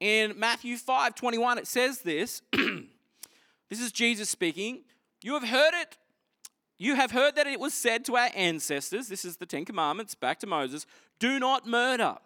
In 0.01 0.39
Matthew 0.39 0.77
5, 0.77 1.15
21, 1.15 1.59
it 1.59 1.67
says 1.67 2.01
this. 2.01 2.43
this 2.53 3.81
is 3.81 3.93
Jesus 3.93 4.29
speaking. 4.29 4.83
You 5.23 5.35
have 5.35 5.49
heard 5.49 5.75
it. 5.75 5.97
You 6.79 6.95
have 6.95 7.11
heard 7.11 7.37
that 7.37 7.47
it 7.47 7.59
was 7.59 7.73
said 7.73 8.05
to 8.07 8.17
our 8.17 8.29
ancestors, 8.35 9.09
this 9.09 9.25
is 9.25 9.39
the 9.39 9.47
Ten 9.47 9.65
Commandments, 9.65 10.15
back 10.15 10.39
to 10.41 10.47
Moses, 10.47 10.87
do 11.19 11.39
not 11.39 11.67
murder, 11.67 12.17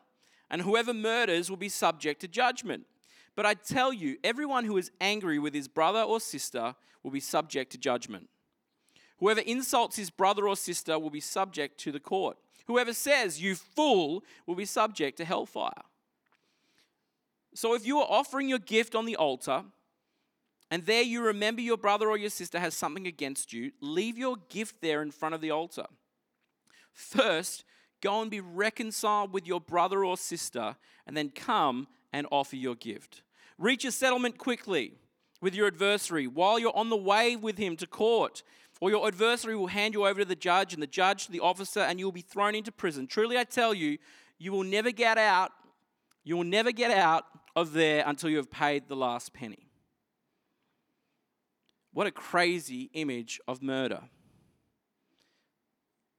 and 0.50 0.62
whoever 0.62 0.92
murders 0.92 1.48
will 1.48 1.56
be 1.56 1.68
subject 1.68 2.20
to 2.22 2.28
judgment. 2.28 2.84
But 3.40 3.46
I 3.46 3.54
tell 3.54 3.90
you, 3.90 4.18
everyone 4.22 4.66
who 4.66 4.76
is 4.76 4.90
angry 5.00 5.38
with 5.38 5.54
his 5.54 5.66
brother 5.66 6.02
or 6.02 6.20
sister 6.20 6.74
will 7.02 7.10
be 7.10 7.20
subject 7.20 7.72
to 7.72 7.78
judgment. 7.78 8.28
Whoever 9.18 9.40
insults 9.40 9.96
his 9.96 10.10
brother 10.10 10.46
or 10.46 10.56
sister 10.56 10.98
will 10.98 11.08
be 11.08 11.20
subject 11.20 11.80
to 11.80 11.90
the 11.90 12.00
court. 12.00 12.36
Whoever 12.66 12.92
says, 12.92 13.40
You 13.40 13.54
fool, 13.54 14.24
will 14.46 14.56
be 14.56 14.66
subject 14.66 15.16
to 15.16 15.24
hellfire. 15.24 15.72
So 17.54 17.72
if 17.72 17.86
you 17.86 17.98
are 18.00 18.06
offering 18.10 18.50
your 18.50 18.58
gift 18.58 18.94
on 18.94 19.06
the 19.06 19.16
altar, 19.16 19.64
and 20.70 20.84
there 20.84 21.00
you 21.00 21.22
remember 21.22 21.62
your 21.62 21.78
brother 21.78 22.10
or 22.10 22.18
your 22.18 22.28
sister 22.28 22.60
has 22.60 22.74
something 22.74 23.06
against 23.06 23.54
you, 23.54 23.72
leave 23.80 24.18
your 24.18 24.36
gift 24.50 24.82
there 24.82 25.00
in 25.00 25.10
front 25.10 25.34
of 25.34 25.40
the 25.40 25.50
altar. 25.50 25.86
First, 26.92 27.64
go 28.02 28.20
and 28.20 28.30
be 28.30 28.40
reconciled 28.42 29.32
with 29.32 29.46
your 29.46 29.62
brother 29.62 30.04
or 30.04 30.18
sister, 30.18 30.76
and 31.06 31.16
then 31.16 31.30
come 31.30 31.86
and 32.12 32.26
offer 32.30 32.56
your 32.56 32.74
gift. 32.74 33.22
Reach 33.60 33.84
a 33.84 33.92
settlement 33.92 34.38
quickly 34.38 34.94
with 35.42 35.54
your 35.54 35.66
adversary 35.66 36.26
while 36.26 36.58
you're 36.58 36.74
on 36.74 36.88
the 36.88 36.96
way 36.96 37.36
with 37.36 37.58
him 37.58 37.76
to 37.76 37.86
court, 37.86 38.42
or 38.80 38.88
your 38.88 39.06
adversary 39.06 39.54
will 39.54 39.66
hand 39.66 39.92
you 39.92 40.06
over 40.06 40.20
to 40.20 40.24
the 40.24 40.34
judge, 40.34 40.72
and 40.72 40.82
the 40.82 40.86
judge 40.86 41.26
to 41.26 41.32
the 41.32 41.40
officer, 41.40 41.80
and 41.80 41.98
you 41.98 42.06
will 42.06 42.12
be 42.12 42.22
thrown 42.22 42.54
into 42.54 42.72
prison. 42.72 43.06
Truly, 43.06 43.36
I 43.36 43.44
tell 43.44 43.74
you, 43.74 43.98
you 44.38 44.50
will 44.50 44.64
never 44.64 44.90
get 44.90 45.18
out. 45.18 45.52
You 46.24 46.38
will 46.38 46.44
never 46.44 46.72
get 46.72 46.90
out 46.90 47.26
of 47.54 47.74
there 47.74 48.02
until 48.06 48.30
you 48.30 48.38
have 48.38 48.50
paid 48.50 48.88
the 48.88 48.96
last 48.96 49.34
penny. 49.34 49.68
What 51.92 52.06
a 52.06 52.10
crazy 52.10 52.88
image 52.94 53.40
of 53.46 53.62
murder. 53.62 54.00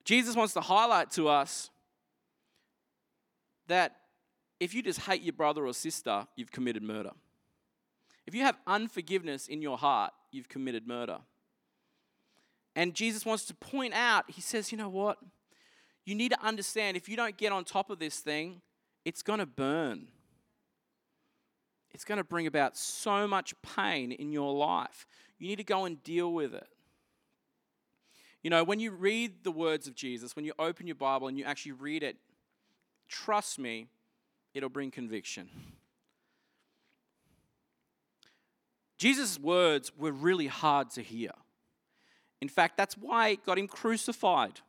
Jesus 0.06 0.36
wants 0.36 0.54
to 0.54 0.62
highlight 0.62 1.10
to 1.12 1.27
us 1.27 1.71
that 3.65 3.95
if 4.60 4.75
you 4.75 4.84
just 4.84 4.99
hate 4.99 5.23
your 5.23 5.34
brother 5.34 5.65
or 5.65 5.73
sister, 5.73 6.27
you've 6.36 6.51
committed 6.51 6.84
murder. 6.84 7.12
If 8.27 8.36
you 8.36 8.41
have 8.43 8.57
unforgiveness 8.67 9.47
in 9.47 9.62
your 9.62 9.77
heart, 9.77 10.13
you've 10.31 10.49
committed 10.49 10.88
murder. 10.88 11.19
And 12.75 12.93
Jesus 12.93 13.25
wants 13.25 13.45
to 13.45 13.53
point 13.55 13.93
out, 13.93 14.25
he 14.29 14.41
says, 14.41 14.71
you 14.71 14.77
know 14.77 14.89
what? 14.89 15.17
You 16.05 16.15
need 16.15 16.31
to 16.31 16.41
understand 16.45 16.97
if 16.97 17.10
you 17.10 17.17
don't 17.17 17.38
get 17.38 17.51
on 17.51 17.63
top 17.63 17.89
of 17.89 17.99
this 17.99 18.19
thing, 18.19 18.62
it's 19.03 19.21
going 19.21 19.39
to 19.39 19.45
burn. 19.45 20.07
It's 21.91 22.05
going 22.05 22.17
to 22.17 22.23
bring 22.23 22.47
about 22.47 22.77
so 22.77 23.27
much 23.27 23.53
pain 23.62 24.12
in 24.12 24.31
your 24.31 24.53
life. 24.53 25.05
You 25.38 25.47
need 25.47 25.57
to 25.57 25.63
go 25.63 25.86
and 25.86 26.01
deal 26.03 26.31
with 26.31 26.53
it. 26.53 26.67
You 28.43 28.49
know, 28.49 28.63
when 28.63 28.79
you 28.79 28.91
read 28.91 29.43
the 29.43 29.51
words 29.51 29.88
of 29.88 29.95
Jesus, 29.95 30.36
when 30.36 30.45
you 30.45 30.53
open 30.57 30.88
your 30.88 30.95
Bible 30.95 31.27
and 31.27 31.38
you 31.38 31.43
actually 31.43 31.73
read 31.73 32.01
it, 32.01 32.17
trust 33.07 33.60
me, 33.60 33.88
it'll 34.53 34.69
bring 34.69 34.89
conviction. 34.89 35.49
Jesus' 39.01 39.39
words 39.39 39.91
were 39.97 40.11
really 40.11 40.45
hard 40.45 40.91
to 40.91 41.01
hear. 41.01 41.31
In 42.39 42.47
fact, 42.47 42.77
that's 42.77 42.95
why 42.95 43.29
it 43.29 43.43
got 43.43 43.57
him 43.57 43.67
crucified. 43.67 44.61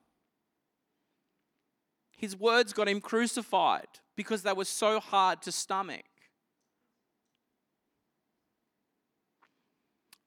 His 2.16 2.34
words 2.34 2.72
got 2.72 2.88
him 2.88 3.02
crucified 3.02 3.88
because 4.16 4.42
they 4.42 4.54
were 4.54 4.64
so 4.64 5.00
hard 5.00 5.42
to 5.42 5.52
stomach. 5.52 6.06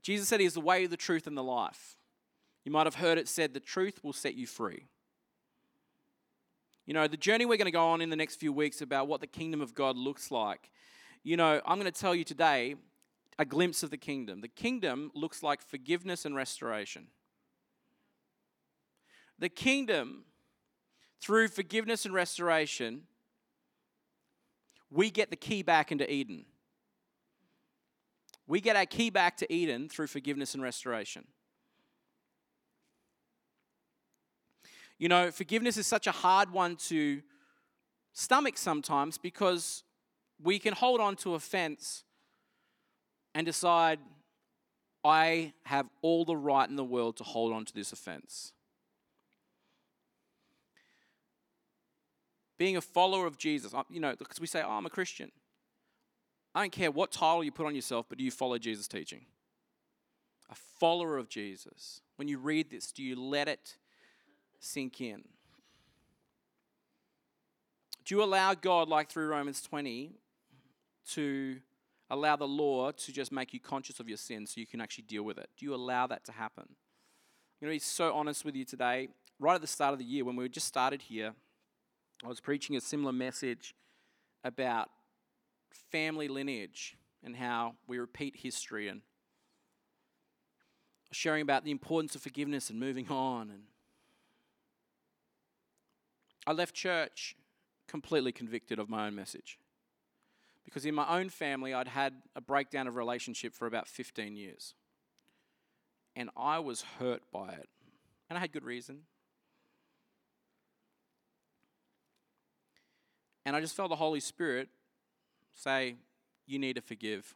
Jesus 0.04 0.28
said 0.28 0.40
he 0.40 0.46
is 0.46 0.54
the 0.54 0.62
way, 0.62 0.86
the 0.86 0.96
truth, 0.96 1.26
and 1.26 1.36
the 1.36 1.42
life. 1.42 1.98
You 2.64 2.72
might 2.72 2.86
have 2.86 2.94
heard 2.94 3.18
it 3.18 3.28
said, 3.28 3.56
the 3.56 3.60
truth 3.60 4.04
will 4.04 4.14
set 4.14 4.36
you 4.36 4.46
free. 4.46 4.84
You 6.86 6.94
know, 6.94 7.08
the 7.08 7.18
journey 7.18 7.48
we're 7.48 7.58
going 7.58 7.66
to 7.66 7.72
go 7.72 7.88
on 7.88 8.02
in 8.02 8.12
the 8.12 8.16
next 8.16 8.36
few 8.36 8.54
weeks 8.54 8.82
about 8.82 9.08
what 9.08 9.20
the 9.20 9.26
kingdom 9.26 9.62
of 9.62 9.74
God 9.74 9.98
looks 9.98 10.30
like. 10.30 10.70
You 11.24 11.38
know, 11.38 11.60
I'm 11.66 11.80
going 11.80 11.92
to 11.92 12.00
tell 12.00 12.14
you 12.14 12.24
today 12.24 12.76
a 13.38 13.46
glimpse 13.46 13.84
of 13.84 13.90
the 13.90 13.98
kingdom. 13.98 14.42
The 14.42 14.48
kingdom 14.48 15.12
looks 15.14 15.44
like 15.44 15.62
forgiveness 15.62 16.26
and 16.26 16.36
restoration. 16.36 17.08
The 19.38 19.50
kingdom, 19.50 20.24
through 21.22 21.50
forgiveness 21.50 22.06
and 22.06 22.14
restoration, 22.14 23.04
we 24.90 25.10
get 25.10 25.30
the 25.30 25.36
key 25.36 25.62
back 25.62 25.92
into 25.92 26.10
Eden. 26.10 26.46
We 28.48 28.62
get 28.62 28.76
our 28.76 28.86
key 28.86 29.10
back 29.10 29.38
to 29.38 29.54
Eden 29.54 29.90
through 29.90 30.08
forgiveness 30.08 30.54
and 30.54 30.64
restoration. 30.64 31.26
You 34.98 35.10
know, 35.10 35.32
forgiveness 35.32 35.76
is 35.76 35.88
such 35.88 36.08
a 36.08 36.12
hard 36.12 36.52
one 36.52 36.78
to 36.88 37.22
stomach 38.14 38.58
sometimes 38.58 39.18
because 39.18 39.84
we 40.42 40.58
can 40.58 40.74
hold 40.74 41.02
on 41.02 41.18
to 41.18 41.36
offense 41.36 42.05
and 43.36 43.46
decide, 43.46 44.00
I 45.04 45.54
have 45.66 45.88
all 46.02 46.26
the 46.26 46.38
right 46.38 46.68
in 46.68 46.78
the 46.78 46.84
world 46.84 47.18
to 47.18 47.24
hold 47.24 47.54
on 47.54 47.66
to 47.66 47.74
this 47.74 47.92
offense. 47.92 48.54
Being 52.58 52.78
a 52.78 52.82
follower 52.82 53.28
of 53.28 53.38
Jesus, 53.38 53.74
you 53.90 54.00
know, 54.00 54.16
because 54.18 54.40
we 54.40 54.48
say, 54.48 54.64
oh, 54.66 54.72
I'm 54.72 54.86
a 54.86 54.90
Christian. 54.90 55.32
I 56.56 56.62
don't 56.62 56.72
care 56.72 56.90
what 56.90 57.12
title 57.12 57.44
you 57.44 57.52
put 57.52 57.66
on 57.66 57.76
yourself, 57.76 58.06
but 58.08 58.18
do 58.18 58.24
you 58.24 58.32
follow 58.32 58.58
Jesus' 58.58 58.88
teaching? 58.88 59.26
A 60.50 60.56
follower 60.56 61.18
of 61.18 61.28
Jesus. 61.28 62.00
When 62.16 62.30
you 62.30 62.38
read 62.38 62.72
this, 62.72 62.94
do 62.94 63.04
you 63.04 63.20
let 63.20 63.50
it 63.50 63.76
sink 64.60 65.02
in? 65.02 65.24
Do 68.06 68.16
you 68.16 68.24
allow 68.24 68.54
God, 68.54 68.88
like 68.88 69.10
through 69.10 69.28
Romans 69.28 69.62
20, 69.62 70.14
to 71.10 71.58
allow 72.10 72.36
the 72.36 72.48
law 72.48 72.92
to 72.92 73.12
just 73.12 73.32
make 73.32 73.54
you 73.54 73.60
conscious 73.60 74.00
of 74.00 74.08
your 74.08 74.18
sin 74.18 74.46
so 74.46 74.60
you 74.60 74.68
can 74.68 74.82
actually 74.82 75.06
deal 75.06 75.24
with 75.24 75.38
it? 75.38 75.50
Do 75.58 75.66
you 75.66 75.74
allow 75.74 76.08
that 76.08 76.24
to 76.26 76.32
happen? 76.32 76.66
I'm 76.68 77.68
going 77.68 77.72
to 77.72 77.76
be 77.76 77.80
so 77.80 78.14
honest 78.14 78.46
with 78.46 78.56
you 78.56 78.66
today. 78.66 79.10
Right 79.40 79.56
at 79.56 79.62
the 79.62 79.68
start 79.68 79.94
of 79.94 80.00
the 80.00 80.06
year, 80.06 80.24
when 80.24 80.36
we 80.36 80.48
just 80.50 80.68
started 80.68 81.02
here, 81.04 81.34
I 82.24 82.28
was 82.28 82.40
preaching 82.40 82.76
a 82.76 82.82
similar 82.82 83.12
message 83.12 83.76
about 84.44 84.90
family 85.92 86.28
lineage 86.28 86.96
and 87.24 87.36
how 87.36 87.76
we 87.88 87.98
repeat 87.98 88.38
history 88.38 88.88
and 88.88 89.02
sharing 91.12 91.42
about 91.42 91.64
the 91.64 91.72
importance 91.72 92.16
of 92.16 92.22
forgiveness 92.22 92.70
and 92.70 92.80
moving 92.80 93.10
on 93.10 93.50
and 93.50 93.64
I 96.48 96.52
left 96.52 96.76
church 96.76 97.36
completely 97.88 98.32
convicted 98.32 98.78
of 98.78 98.88
my 98.88 99.08
own 99.08 99.16
message. 99.16 99.58
Because 100.66 100.86
in 100.86 100.96
my 100.96 101.08
own 101.08 101.30
family, 101.30 101.74
I'd 101.74 101.88
had 101.88 102.14
a 102.36 102.42
breakdown 102.42 102.88
of 102.88 102.96
relationship 102.96 103.54
for 103.54 103.68
about 103.68 103.88
15 103.88 104.36
years. 104.36 104.74
And 106.16 106.30
I 106.36 106.60
was 106.60 106.82
hurt 107.00 107.22
by 107.32 107.50
it. 107.50 107.70
And 108.30 108.38
I 108.38 108.42
had 108.42 108.52
good 108.52 108.64
reason. 108.64 109.02
And 113.46 113.56
I 113.56 113.62
just 113.62 113.76
felt 113.76 113.90
the 113.90 113.96
Holy 113.96 114.20
Spirit 114.20 114.70
say, 115.54 115.96
You 116.48 116.58
need 116.58 116.76
to 116.76 116.82
forgive. 116.82 117.36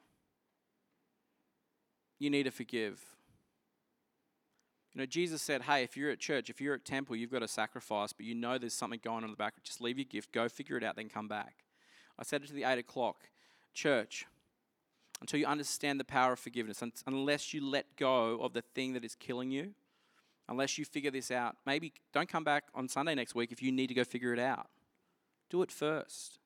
You 2.18 2.30
need 2.30 2.44
to 2.44 2.52
forgive. 2.52 3.00
You 4.94 5.02
know, 5.02 5.06
Jesus 5.06 5.42
said, 5.42 5.64
Hey, 5.64 5.84
if 5.84 5.96
you're 5.96 6.10
at 6.10 6.20
church, 6.20 6.50
if 6.50 6.60
you're 6.60 6.74
at 6.74 6.84
temple, 6.84 7.16
you've 7.16 7.32
got 7.32 7.44
a 7.44 7.48
sacrifice, 7.48 8.12
but 8.12 8.26
you 8.26 8.34
know 8.34 8.58
there's 8.58 8.74
something 8.74 9.00
going 9.04 9.18
on 9.18 9.26
in 9.26 9.32
the 9.32 9.38
back, 9.38 9.54
just 9.64 9.82
leave 9.82 10.00
your 10.00 10.06
gift, 10.06 10.32
go 10.32 10.50
figure 10.50 10.78
it 10.78 10.84
out, 10.84 10.96
then 10.96 11.10
come 11.10 11.28
back. 11.28 11.54
I 12.20 12.24
said 12.24 12.44
it 12.44 12.48
to 12.48 12.54
the 12.54 12.66
8 12.66 12.78
o'clock 12.78 13.30
church 13.74 14.26
until 15.22 15.40
you 15.40 15.46
understand 15.46 16.00
the 16.00 16.06
power 16.06 16.34
of 16.34 16.40
forgiveness, 16.40 16.84
unless 17.08 17.54
you 17.54 17.66
let 17.66 17.96
go 17.96 18.40
of 18.42 18.54
the 18.54 18.62
thing 18.62 18.94
that 18.94 19.04
is 19.04 19.16
killing 19.16 19.52
you, 19.52 19.74
unless 20.48 20.78
you 20.78 20.86
figure 20.86 21.12
this 21.12 21.32
out. 21.32 21.56
Maybe 21.66 21.94
don't 22.14 22.30
come 22.30 22.44
back 22.44 22.66
on 22.76 22.88
Sunday 22.88 23.16
next 23.16 23.36
week 23.36 23.52
if 23.52 23.62
you 23.62 23.72
need 23.72 23.88
to 23.88 23.94
go 23.94 24.04
figure 24.04 24.34
it 24.34 24.40
out. 24.40 24.68
Do 25.50 25.62
it 25.62 25.72
first. 25.72 26.40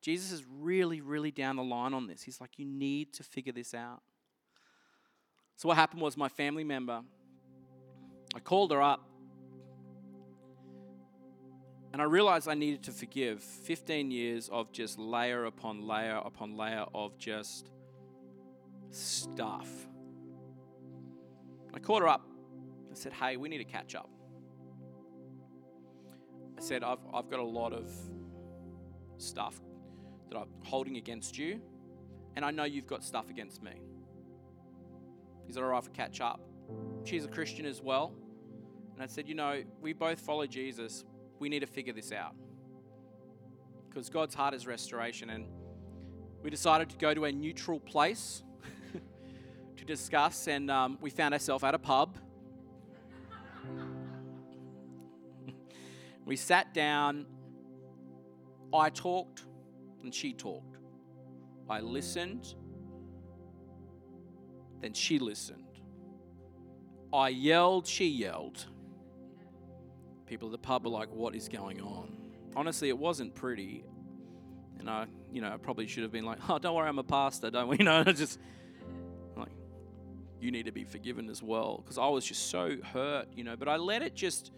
Jesus 0.00 0.32
is 0.32 0.44
really, 0.60 1.00
really 1.00 1.30
down 1.30 1.56
the 1.56 1.62
line 1.62 1.94
on 1.94 2.06
this. 2.06 2.22
He's 2.22 2.40
like, 2.40 2.58
you 2.58 2.64
need 2.64 3.12
to 3.14 3.22
figure 3.22 3.52
this 3.52 3.72
out. 3.72 4.02
So, 5.56 5.68
what 5.68 5.76
happened 5.76 6.02
was 6.02 6.16
my 6.16 6.28
family 6.28 6.64
member 6.64 7.02
I 8.34 8.40
called 8.40 8.72
her 8.72 8.80
up 8.80 9.06
and 11.92 12.00
I 12.00 12.04
realized 12.06 12.48
I 12.48 12.54
needed 12.54 12.82
to 12.84 12.92
forgive 12.92 13.42
15 13.42 14.10
years 14.10 14.48
of 14.48 14.72
just 14.72 14.98
layer 14.98 15.44
upon 15.44 15.86
layer 15.86 16.20
upon 16.24 16.56
layer 16.56 16.86
of 16.94 17.18
just 17.18 17.70
stuff. 18.90 19.68
I 21.74 21.78
called 21.78 22.02
her 22.02 22.08
up. 22.08 22.26
I 22.90 22.94
said, 22.94 23.12
Hey, 23.12 23.36
we 23.36 23.48
need 23.48 23.58
to 23.58 23.64
catch 23.64 23.94
up. 23.94 24.08
I 26.58 26.62
said, 26.62 26.82
I've, 26.82 26.98
I've 27.12 27.28
got 27.28 27.40
a 27.40 27.44
lot 27.44 27.72
of 27.72 27.92
stuff 29.18 29.60
that 30.30 30.38
I'm 30.38 30.48
holding 30.64 30.96
against 30.96 31.36
you, 31.36 31.60
and 32.36 32.44
I 32.44 32.50
know 32.50 32.64
you've 32.64 32.86
got 32.86 33.04
stuff 33.04 33.28
against 33.30 33.62
me. 33.62 33.72
Is 35.48 35.56
it 35.56 35.62
all 35.62 35.68
right 35.68 35.84
for 35.84 35.90
catch 35.90 36.20
up? 36.20 36.40
She's 37.04 37.24
a 37.24 37.28
Christian 37.28 37.66
as 37.66 37.82
well. 37.82 38.14
And 38.94 39.02
I 39.02 39.06
said, 39.06 39.28
You 39.28 39.34
know, 39.34 39.62
we 39.80 39.92
both 39.92 40.20
follow 40.20 40.46
Jesus. 40.46 41.04
We 41.42 41.48
need 41.48 41.58
to 41.58 41.66
figure 41.66 41.92
this 41.92 42.12
out. 42.12 42.36
Because 43.88 44.08
God's 44.08 44.32
heart 44.32 44.54
is 44.54 44.64
restoration. 44.64 45.30
And 45.30 45.46
we 46.40 46.50
decided 46.50 46.88
to 46.90 46.96
go 46.96 47.12
to 47.14 47.24
a 47.24 47.32
neutral 47.32 47.80
place 47.80 48.44
to 49.76 49.84
discuss. 49.84 50.46
And 50.46 50.70
um, 50.70 50.98
we 51.00 51.10
found 51.10 51.34
ourselves 51.34 51.64
at 51.64 51.74
a 51.74 51.80
pub. 51.80 52.16
we 56.24 56.36
sat 56.36 56.72
down. 56.72 57.26
I 58.72 58.90
talked 58.90 59.42
and 60.04 60.14
she 60.14 60.34
talked. 60.34 60.78
I 61.68 61.80
listened, 61.80 62.54
then 64.80 64.92
she 64.92 65.18
listened. 65.18 65.80
I 67.12 67.30
yelled, 67.30 67.88
she 67.88 68.06
yelled 68.06 68.66
people 70.32 70.48
at 70.48 70.52
the 70.52 70.66
pub 70.66 70.82
were 70.84 70.90
like, 70.90 71.12
"What 71.12 71.34
is 71.34 71.46
going 71.46 71.82
on?" 71.82 72.16
Honestly, 72.56 72.88
it 72.88 72.96
wasn't 72.96 73.34
pretty, 73.34 73.84
and 74.78 74.88
I, 74.88 75.04
you 75.30 75.42
know, 75.42 75.52
I 75.52 75.58
probably 75.58 75.86
should 75.86 76.04
have 76.04 76.12
been 76.12 76.24
like, 76.24 76.38
"Oh, 76.48 76.58
don't 76.58 76.74
worry, 76.74 76.88
I'm 76.88 76.98
a 76.98 77.04
pastor, 77.04 77.50
don't 77.50 77.68
we?" 77.68 77.76
You 77.80 77.84
know, 77.84 78.02
just 78.04 78.38
like, 79.36 79.52
you 80.40 80.50
need 80.50 80.64
to 80.64 80.72
be 80.72 80.84
forgiven 80.84 81.28
as 81.28 81.42
well, 81.42 81.82
because 81.82 81.98
I 81.98 82.08
was 82.08 82.24
just 82.24 82.48
so 82.48 82.76
hurt, 82.82 83.28
you 83.36 83.44
know. 83.44 83.56
But 83.56 83.68
I 83.68 83.76
let 83.76 84.00
it 84.00 84.14
just 84.14 84.52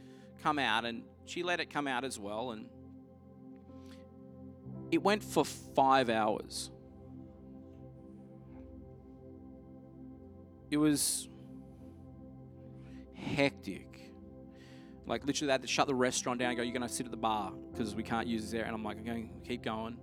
come 0.44 0.60
out, 0.60 0.84
and 0.84 1.02
she 1.26 1.42
let 1.42 1.58
it 1.58 1.70
come 1.70 1.88
out 1.88 2.04
as 2.04 2.20
well, 2.20 2.52
and 2.52 2.66
it 4.92 5.02
went 5.02 5.24
for 5.24 5.44
five 5.44 6.08
hours. 6.08 6.70
It 10.70 10.76
was 10.76 11.28
hectic 13.14 13.93
like 15.06 15.26
literally, 15.26 15.48
they 15.48 15.52
had 15.52 15.62
to 15.62 15.68
shut 15.68 15.86
the 15.86 15.94
restaurant 15.94 16.38
down. 16.38 16.56
go, 16.56 16.62
you're 16.62 16.72
to 16.80 16.88
sit 16.88 17.06
at 17.06 17.10
the 17.10 17.16
bar 17.16 17.52
because 17.72 17.94
we 17.94 18.02
can't 18.02 18.26
use 18.26 18.42
this 18.42 18.54
area. 18.54 18.66
And 18.66 18.74
I'm 18.74 18.82
like, 18.82 19.00
okay, 19.00 19.28
keep 19.46 19.62
going. 19.62 19.98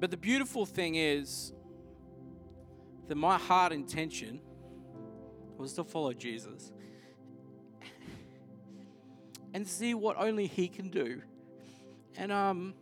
But 0.00 0.10
the 0.10 0.16
beautiful 0.16 0.66
thing 0.66 0.94
is 0.94 1.52
that 3.08 3.16
my 3.16 3.38
heart 3.38 3.72
intention 3.72 4.40
was 5.56 5.72
to 5.72 5.84
follow 5.84 6.12
Jesus 6.12 6.70
and 9.54 9.66
see 9.66 9.94
what 9.94 10.16
only 10.18 10.46
He 10.46 10.68
can 10.68 10.90
do. 10.90 11.22
And 12.16 12.30
um, 12.30 12.74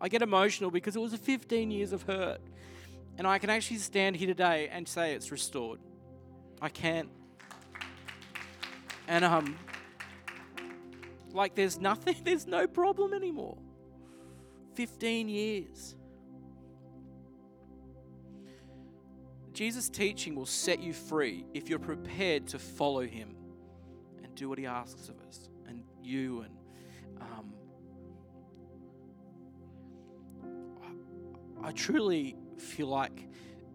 I 0.00 0.08
get 0.08 0.22
emotional 0.22 0.70
because 0.70 0.96
it 0.96 1.00
was 1.00 1.14
15 1.14 1.70
years 1.70 1.92
of 1.92 2.02
hurt. 2.02 2.40
And 3.20 3.26
I 3.26 3.38
can 3.38 3.50
actually 3.50 3.76
stand 3.76 4.16
here 4.16 4.28
today 4.28 4.70
and 4.72 4.88
say 4.88 5.12
it's 5.12 5.30
restored. 5.30 5.78
I 6.62 6.70
can't. 6.70 7.10
And 9.08 9.26
um 9.26 9.58
like 11.30 11.54
there's 11.54 11.78
nothing, 11.78 12.16
there's 12.24 12.46
no 12.46 12.66
problem 12.66 13.12
anymore. 13.12 13.58
15 14.72 15.28
years. 15.28 15.96
Jesus' 19.52 19.90
teaching 19.90 20.34
will 20.34 20.46
set 20.46 20.80
you 20.80 20.94
free 20.94 21.44
if 21.52 21.68
you're 21.68 21.78
prepared 21.78 22.46
to 22.46 22.58
follow 22.58 23.02
him 23.02 23.36
and 24.24 24.34
do 24.34 24.48
what 24.48 24.58
he 24.58 24.64
asks 24.64 25.10
of 25.10 25.20
us. 25.28 25.50
And 25.68 25.82
you 26.02 26.46
and 26.46 26.56
um, 27.20 27.52
I, 31.62 31.68
I 31.68 31.72
truly 31.72 32.39
feel 32.60 32.86
like 32.86 33.28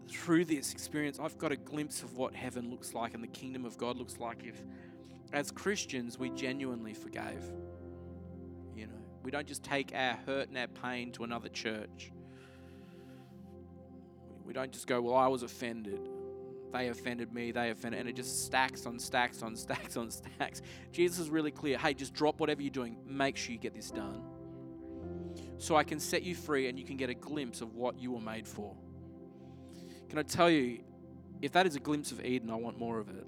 through 0.08 0.44
this 0.44 0.72
experience, 0.72 1.18
I've 1.20 1.36
got 1.38 1.52
a 1.52 1.56
glimpse 1.56 2.02
of 2.02 2.16
what 2.16 2.34
heaven 2.34 2.70
looks 2.70 2.94
like 2.94 3.14
and 3.14 3.22
the 3.22 3.28
kingdom 3.28 3.64
of 3.64 3.76
God 3.76 3.98
looks 3.98 4.18
like 4.18 4.44
if, 4.44 4.62
as 5.32 5.50
Christians, 5.50 6.18
we 6.18 6.30
genuinely 6.30 6.94
forgave. 6.94 7.44
You 8.74 8.86
know, 8.86 9.02
we 9.22 9.30
don't 9.30 9.46
just 9.46 9.62
take 9.62 9.92
our 9.94 10.14
hurt 10.26 10.48
and 10.48 10.56
our 10.56 10.68
pain 10.68 11.12
to 11.12 11.24
another 11.24 11.48
church. 11.48 12.12
We 14.44 14.52
don't 14.52 14.70
just 14.70 14.86
go, 14.86 15.02
well, 15.02 15.16
I 15.16 15.26
was 15.26 15.42
offended. 15.42 16.08
They 16.72 16.88
offended 16.88 17.32
me, 17.32 17.52
they 17.52 17.70
offended, 17.70 18.00
and 18.00 18.08
it 18.08 18.16
just 18.16 18.44
stacks 18.44 18.86
on 18.86 18.98
stacks 18.98 19.42
on 19.42 19.56
stacks 19.56 19.96
on 19.96 20.10
stacks. 20.10 20.62
Jesus 20.92 21.18
is 21.18 21.30
really 21.30 21.50
clear 21.50 21.78
hey, 21.78 21.94
just 21.94 22.14
drop 22.14 22.38
whatever 22.38 22.62
you're 22.62 22.70
doing, 22.70 22.96
make 23.06 23.36
sure 23.36 23.52
you 23.52 23.58
get 23.58 23.74
this 23.74 23.90
done. 23.90 24.22
So 25.58 25.76
I 25.76 25.84
can 25.84 25.98
set 25.98 26.22
you 26.22 26.34
free 26.34 26.68
and 26.68 26.78
you 26.78 26.84
can 26.84 26.96
get 26.96 27.10
a 27.10 27.14
glimpse 27.14 27.60
of 27.60 27.74
what 27.74 27.98
you 27.98 28.12
were 28.12 28.20
made 28.20 28.46
for. 28.46 28.74
Can 30.08 30.18
I 30.18 30.22
tell 30.22 30.50
you, 30.50 30.80
if 31.42 31.52
that 31.52 31.66
is 31.66 31.76
a 31.76 31.80
glimpse 31.80 32.12
of 32.12 32.24
Eden, 32.24 32.50
I 32.50 32.54
want 32.54 32.78
more 32.78 32.98
of 32.98 33.08
it. 33.08 33.26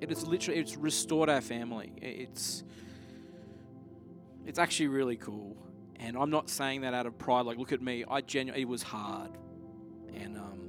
It 0.00 0.12
is 0.12 0.26
literally, 0.26 0.60
it's 0.60 0.76
restored 0.76 1.28
our 1.28 1.40
family. 1.40 1.92
It's, 2.02 2.64
it's 4.44 4.58
actually 4.58 4.88
really 4.88 5.16
cool. 5.16 5.56
And 5.98 6.16
I'm 6.16 6.30
not 6.30 6.50
saying 6.50 6.82
that 6.82 6.92
out 6.92 7.06
of 7.06 7.16
pride. 7.18 7.46
Like, 7.46 7.56
look 7.56 7.72
at 7.72 7.80
me. 7.80 8.04
I 8.08 8.20
genuinely, 8.20 8.62
it 8.62 8.68
was 8.68 8.82
hard. 8.82 9.30
And 10.14 10.36
um, 10.36 10.60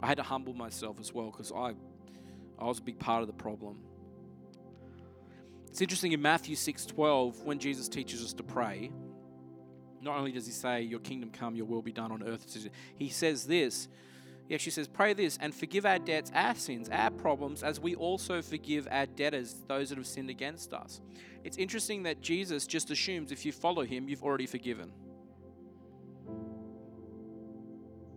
I 0.00 0.06
had 0.06 0.18
to 0.18 0.22
humble 0.22 0.54
myself 0.54 1.00
as 1.00 1.12
well 1.12 1.30
because 1.30 1.50
I, 1.50 1.72
I 2.58 2.64
was 2.64 2.78
a 2.78 2.82
big 2.82 2.98
part 2.98 3.22
of 3.22 3.26
the 3.26 3.34
problem. 3.34 3.78
It's 5.68 5.80
interesting 5.80 6.12
in 6.12 6.22
Matthew 6.22 6.54
6:12 6.54 7.42
when 7.42 7.58
Jesus 7.58 7.88
teaches 7.88 8.22
us 8.22 8.32
to 8.34 8.44
pray, 8.44 8.92
not 10.04 10.18
only 10.18 10.32
does 10.32 10.46
he 10.46 10.52
say, 10.52 10.82
Your 10.82 11.00
kingdom 11.00 11.30
come, 11.30 11.56
your 11.56 11.66
will 11.66 11.82
be 11.82 11.92
done 11.92 12.12
on 12.12 12.22
earth, 12.22 12.46
he 12.96 13.08
says 13.08 13.46
this. 13.46 13.88
He 14.48 14.54
actually 14.54 14.72
says, 14.72 14.88
Pray 14.88 15.14
this 15.14 15.38
and 15.40 15.54
forgive 15.54 15.86
our 15.86 15.98
debts, 15.98 16.30
our 16.34 16.54
sins, 16.54 16.88
our 16.90 17.10
problems, 17.10 17.62
as 17.62 17.80
we 17.80 17.94
also 17.94 18.42
forgive 18.42 18.86
our 18.90 19.06
debtors, 19.06 19.56
those 19.66 19.88
that 19.88 19.98
have 19.98 20.06
sinned 20.06 20.30
against 20.30 20.74
us. 20.74 21.00
It's 21.44 21.56
interesting 21.56 22.02
that 22.04 22.20
Jesus 22.20 22.66
just 22.66 22.90
assumes 22.90 23.32
if 23.32 23.44
you 23.44 23.52
follow 23.52 23.84
him, 23.84 24.08
you've 24.08 24.22
already 24.22 24.46
forgiven. 24.46 24.92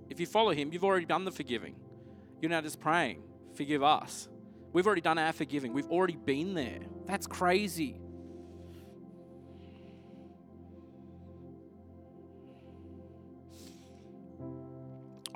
If 0.10 0.20
you 0.20 0.26
follow 0.26 0.52
him, 0.52 0.72
you've 0.72 0.84
already 0.84 1.06
done 1.06 1.26
the 1.26 1.32
forgiving. 1.32 1.76
You're 2.42 2.52
now 2.52 2.62
just 2.62 2.80
praying, 2.80 3.22
Forgive 3.56 3.82
us. 3.82 4.30
We've 4.74 4.86
already 4.86 5.02
done 5.02 5.18
our 5.18 5.34
forgiving, 5.34 5.74
we've 5.74 5.90
already 5.90 6.18
been 6.18 6.54
there. 6.54 6.80
That's 7.06 7.26
crazy. 7.26 8.00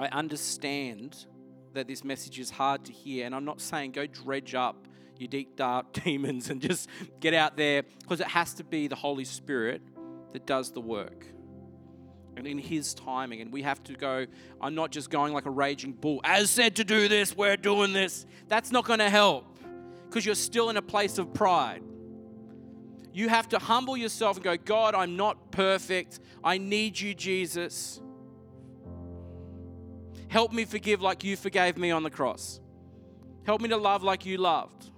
I 0.01 0.07
understand 0.07 1.25
that 1.73 1.87
this 1.87 2.03
message 2.03 2.39
is 2.39 2.49
hard 2.49 2.85
to 2.85 2.91
hear, 2.91 3.25
and 3.25 3.35
I'm 3.35 3.45
not 3.45 3.61
saying 3.61 3.91
go 3.91 4.07
dredge 4.07 4.55
up 4.55 4.87
your 5.17 5.27
deep, 5.27 5.55
dark 5.55 5.93
demons 6.03 6.49
and 6.49 6.61
just 6.61 6.89
get 7.19 7.33
out 7.33 7.55
there, 7.55 7.83
because 8.01 8.19
it 8.19 8.27
has 8.27 8.55
to 8.55 8.63
be 8.63 8.87
the 8.87 8.95
Holy 8.95 9.25
Spirit 9.25 9.81
that 10.33 10.45
does 10.45 10.71
the 10.71 10.81
work. 10.81 11.25
And 12.35 12.47
in 12.47 12.57
His 12.57 12.93
timing, 12.93 13.41
and 13.41 13.51
we 13.51 13.61
have 13.61 13.83
to 13.83 13.93
go, 13.93 14.25
I'm 14.59 14.73
not 14.73 14.91
just 14.91 15.09
going 15.09 15.33
like 15.33 15.45
a 15.45 15.51
raging 15.51 15.93
bull, 15.93 16.21
as 16.23 16.49
said 16.49 16.77
to 16.77 16.83
do 16.83 17.07
this, 17.07 17.35
we're 17.35 17.57
doing 17.57 17.93
this. 17.93 18.25
That's 18.47 18.71
not 18.71 18.85
going 18.85 18.99
to 18.99 19.09
help, 19.09 19.57
because 20.09 20.25
you're 20.25 20.35
still 20.35 20.69
in 20.69 20.77
a 20.77 20.81
place 20.81 21.17
of 21.17 21.33
pride. 21.33 21.83
You 23.13 23.29
have 23.29 23.49
to 23.49 23.59
humble 23.59 23.97
yourself 23.97 24.37
and 24.37 24.43
go, 24.43 24.55
God, 24.57 24.95
I'm 24.95 25.17
not 25.17 25.51
perfect. 25.51 26.19
I 26.43 26.57
need 26.57 26.99
you, 26.99 27.13
Jesus. 27.13 28.01
Help 30.31 30.53
me 30.53 30.63
forgive 30.63 31.01
like 31.01 31.25
you 31.25 31.35
forgave 31.35 31.77
me 31.77 31.91
on 31.91 32.03
the 32.03 32.09
cross. 32.09 32.61
Help 33.43 33.59
me 33.59 33.67
to 33.67 33.75
love 33.75 34.01
like 34.01 34.25
you 34.25 34.37
loved. 34.37 34.89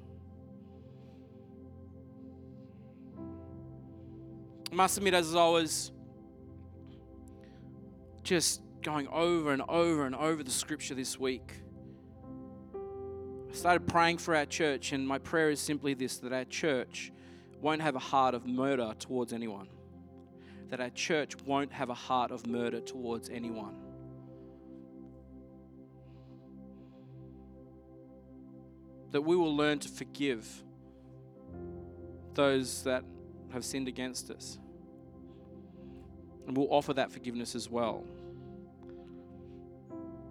I 4.71 4.75
must 4.75 4.95
admit, 4.95 5.15
as 5.15 5.33
I 5.33 5.47
was 5.47 5.91
just 8.21 8.61
going 8.83 9.07
over 9.07 9.53
and 9.53 9.63
over 9.67 10.05
and 10.05 10.13
over 10.13 10.43
the 10.43 10.51
scripture 10.51 10.93
this 10.93 11.19
week, 11.19 11.51
I 12.75 13.55
started 13.55 13.87
praying 13.87 14.19
for 14.19 14.35
our 14.35 14.45
church, 14.45 14.91
and 14.91 15.07
my 15.07 15.17
prayer 15.17 15.49
is 15.49 15.59
simply 15.59 15.95
this 15.95 16.19
that 16.19 16.31
our 16.31 16.45
church 16.45 17.11
won't 17.59 17.81
have 17.81 17.95
a 17.95 18.05
heart 18.13 18.35
of 18.35 18.45
murder 18.45 18.93
towards 18.99 19.33
anyone. 19.33 19.67
That 20.69 20.79
our 20.79 20.91
church 20.91 21.35
won't 21.43 21.71
have 21.71 21.89
a 21.89 21.95
heart 21.95 22.29
of 22.29 22.45
murder 22.45 22.81
towards 22.81 23.31
anyone. 23.31 23.82
That 29.13 29.21
we 29.21 29.35
will 29.35 29.55
learn 29.55 29.77
to 29.77 29.87
forgive 29.87 30.63
those 32.33 32.83
that 32.83 33.03
have 33.53 33.63
sinned 33.63 33.87
against 33.87 34.31
us. 34.31 34.57
And 36.47 36.57
we'll 36.57 36.73
offer 36.73 36.95
that 36.95 37.11
forgiveness 37.11 37.53
as 37.53 37.69
well. 37.69 38.03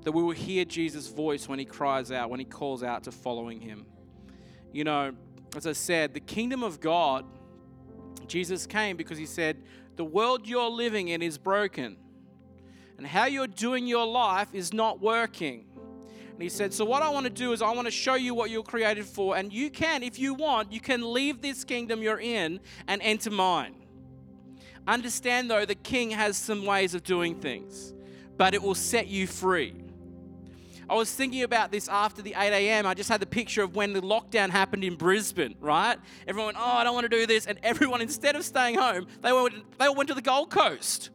That 0.03 0.11
we 0.11 0.21
will 0.21 0.33
hear 0.33 0.65
Jesus' 0.65 1.07
voice 1.07 1.49
when 1.49 1.61
he 1.61 1.65
cries 1.65 2.11
out, 2.11 2.29
when 2.29 2.41
he 2.41 2.45
calls 2.45 2.83
out 2.83 3.05
to 3.05 3.13
following 3.13 3.61
him. 3.61 3.87
You 4.73 4.83
know, 4.83 5.13
as 5.55 5.65
I 5.65 5.73
said, 5.73 6.13
the 6.13 6.21
kingdom 6.21 6.65
of 6.65 6.81
God, 6.81 7.25
Jesus 8.27 8.67
came 8.67 8.97
because 8.97 9.17
he 9.17 9.27
said, 9.27 9.63
The 9.95 10.05
world 10.05 10.49
you're 10.49 10.69
living 10.69 11.07
in 11.07 11.23
is 11.23 11.39
broken, 11.39 11.97
and 12.99 13.07
how 13.07 13.27
you're 13.27 13.47
doing 13.47 13.87
your 13.87 14.07
life 14.07 14.49
is 14.53 14.73
not 14.73 15.01
working. 15.01 15.67
And 16.43 16.51
he 16.51 16.57
said, 16.57 16.75
So, 16.75 16.85
what 16.85 17.05
I 17.05 17.09
want 17.09 17.23
to 17.23 17.31
do 17.31 17.53
is, 17.53 17.63
I 17.63 17.71
want 17.71 17.87
to 17.87 17.93
show 17.93 18.17
you 18.17 18.35
what 18.35 18.51
you're 18.51 18.65
created 18.65 19.07
for. 19.07 19.37
And 19.37 19.53
you 19.53 19.71
can, 19.71 20.03
if 20.03 20.19
you 20.19 20.35
want, 20.35 20.73
you 20.73 20.81
can 20.81 21.13
leave 21.13 21.41
this 21.41 21.63
kingdom 21.63 22.03
you're 22.03 22.19
in 22.19 22.59
and 22.89 23.01
enter 23.01 23.31
mine. 23.31 23.77
Understand, 24.89 25.49
though, 25.49 25.65
the 25.65 25.77
king 25.77 26.11
has 26.11 26.37
some 26.37 26.67
ways 26.67 26.97
of 26.97 27.05
doing 27.05 27.37
things, 27.37 27.95
but 28.37 28.55
it 28.55 28.63
will 28.63 28.75
set 28.75 29.07
you 29.07 29.29
free. 29.29 29.85
I 30.91 30.95
was 30.95 31.15
thinking 31.15 31.45
about 31.45 31.71
this 31.71 31.89
after 31.89 32.23
the 32.23 32.35
8 32.37 32.53
a.m. 32.53 32.87
I 32.87 32.95
just 32.95 33.09
had 33.09 33.21
the 33.21 33.27
picture 33.27 33.63
of 33.63 33.77
when 33.77 33.93
the 33.93 34.03
lockdown 34.03 34.51
happened 34.51 34.83
in 34.83 34.97
Brisbane, 34.97 35.55
right? 35.61 35.97
Everyone 36.27 36.47
went, 36.47 36.59
Oh, 36.59 36.73
I 36.73 36.83
don't 36.83 36.95
want 36.95 37.09
to 37.09 37.17
do 37.17 37.25
this. 37.25 37.47
And 37.47 37.61
everyone, 37.63 38.01
instead 38.01 38.35
of 38.35 38.45
staying 38.45 38.79
home, 38.79 39.07
they, 39.21 39.33
went, 39.33 39.79
they 39.79 39.87
all 39.87 39.95
went 39.95 40.09
to 40.09 40.15
the 40.17 40.21
Gold 40.21 40.51
Coast. 40.51 41.11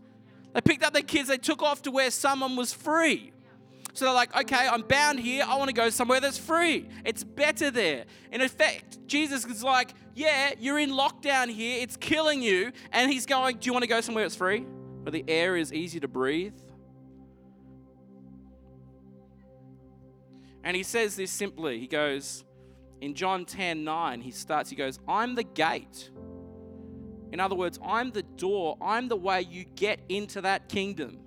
They 0.53 0.61
picked 0.61 0.85
up 0.85 0.93
their 0.93 1.01
kids, 1.01 1.27
they 1.27 1.37
took 1.37 1.61
off 1.61 1.81
to 1.81 1.91
where 1.91 2.11
someone 2.11 2.55
was 2.55 2.71
free. 2.71 3.33
So 3.97 4.05
they're 4.05 4.13
like, 4.13 4.35
okay, 4.41 4.67
I'm 4.71 4.83
bound 4.83 5.19
here. 5.19 5.43
I 5.47 5.57
want 5.57 5.69
to 5.69 5.73
go 5.73 5.89
somewhere 5.89 6.19
that's 6.19 6.37
free. 6.37 6.87
It's 7.03 7.23
better 7.23 7.71
there. 7.71 8.05
In 8.31 8.41
effect, 8.41 8.99
Jesus 9.07 9.43
is 9.43 9.63
like, 9.63 9.91
yeah, 10.13 10.51
you're 10.59 10.77
in 10.77 10.91
lockdown 10.91 11.49
here. 11.49 11.81
It's 11.81 11.97
killing 11.97 12.43
you. 12.43 12.73
And 12.91 13.11
he's 13.11 13.25
going, 13.25 13.57
do 13.57 13.65
you 13.65 13.73
want 13.73 13.81
to 13.81 13.89
go 13.89 13.99
somewhere 14.01 14.23
that's 14.23 14.35
free? 14.35 14.59
Where 14.59 15.11
the 15.11 15.25
air 15.27 15.57
is 15.57 15.73
easy 15.73 15.99
to 16.01 16.07
breathe? 16.07 16.53
And 20.63 20.77
he 20.77 20.83
says 20.83 21.15
this 21.15 21.31
simply. 21.31 21.79
He 21.79 21.87
goes, 21.87 22.45
in 23.01 23.15
John 23.15 23.45
10 23.45 23.83
9, 23.83 24.21
he 24.21 24.29
starts, 24.29 24.69
he 24.69 24.75
goes, 24.75 24.99
I'm 25.07 25.33
the 25.33 25.43
gate. 25.43 26.11
In 27.31 27.39
other 27.39 27.55
words, 27.55 27.79
I'm 27.83 28.11
the 28.11 28.21
door. 28.21 28.77
I'm 28.79 29.07
the 29.07 29.17
way 29.17 29.41
you 29.41 29.63
get 29.63 30.01
into 30.07 30.41
that 30.41 30.69
kingdom. 30.69 31.17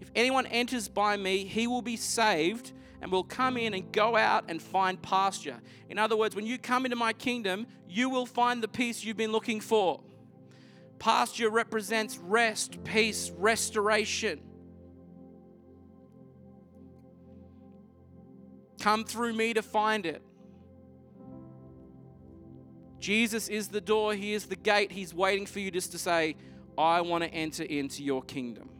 If 0.00 0.10
anyone 0.14 0.46
enters 0.46 0.88
by 0.88 1.16
me, 1.16 1.44
he 1.44 1.66
will 1.66 1.82
be 1.82 1.96
saved 1.96 2.72
and 3.00 3.12
will 3.12 3.24
come 3.24 3.56
in 3.56 3.74
and 3.74 3.92
go 3.92 4.16
out 4.16 4.44
and 4.48 4.60
find 4.60 5.00
pasture. 5.00 5.58
In 5.88 5.98
other 5.98 6.16
words, 6.16 6.34
when 6.34 6.46
you 6.46 6.58
come 6.58 6.84
into 6.84 6.96
my 6.96 7.12
kingdom, 7.12 7.66
you 7.88 8.08
will 8.08 8.26
find 8.26 8.62
the 8.62 8.68
peace 8.68 9.04
you've 9.04 9.16
been 9.16 9.32
looking 9.32 9.60
for. 9.60 10.00
Pasture 10.98 11.50
represents 11.50 12.18
rest, 12.18 12.82
peace, 12.84 13.30
restoration. 13.36 14.40
Come 18.80 19.04
through 19.04 19.32
me 19.32 19.54
to 19.54 19.62
find 19.62 20.06
it. 20.06 20.22
Jesus 22.98 23.48
is 23.48 23.68
the 23.68 23.80
door, 23.80 24.14
He 24.14 24.32
is 24.34 24.46
the 24.46 24.56
gate. 24.56 24.90
He's 24.90 25.14
waiting 25.14 25.46
for 25.46 25.60
you 25.60 25.70
just 25.70 25.92
to 25.92 25.98
say, 25.98 26.36
I 26.76 27.00
want 27.00 27.24
to 27.24 27.30
enter 27.30 27.62
into 27.62 28.02
your 28.02 28.22
kingdom. 28.22 28.70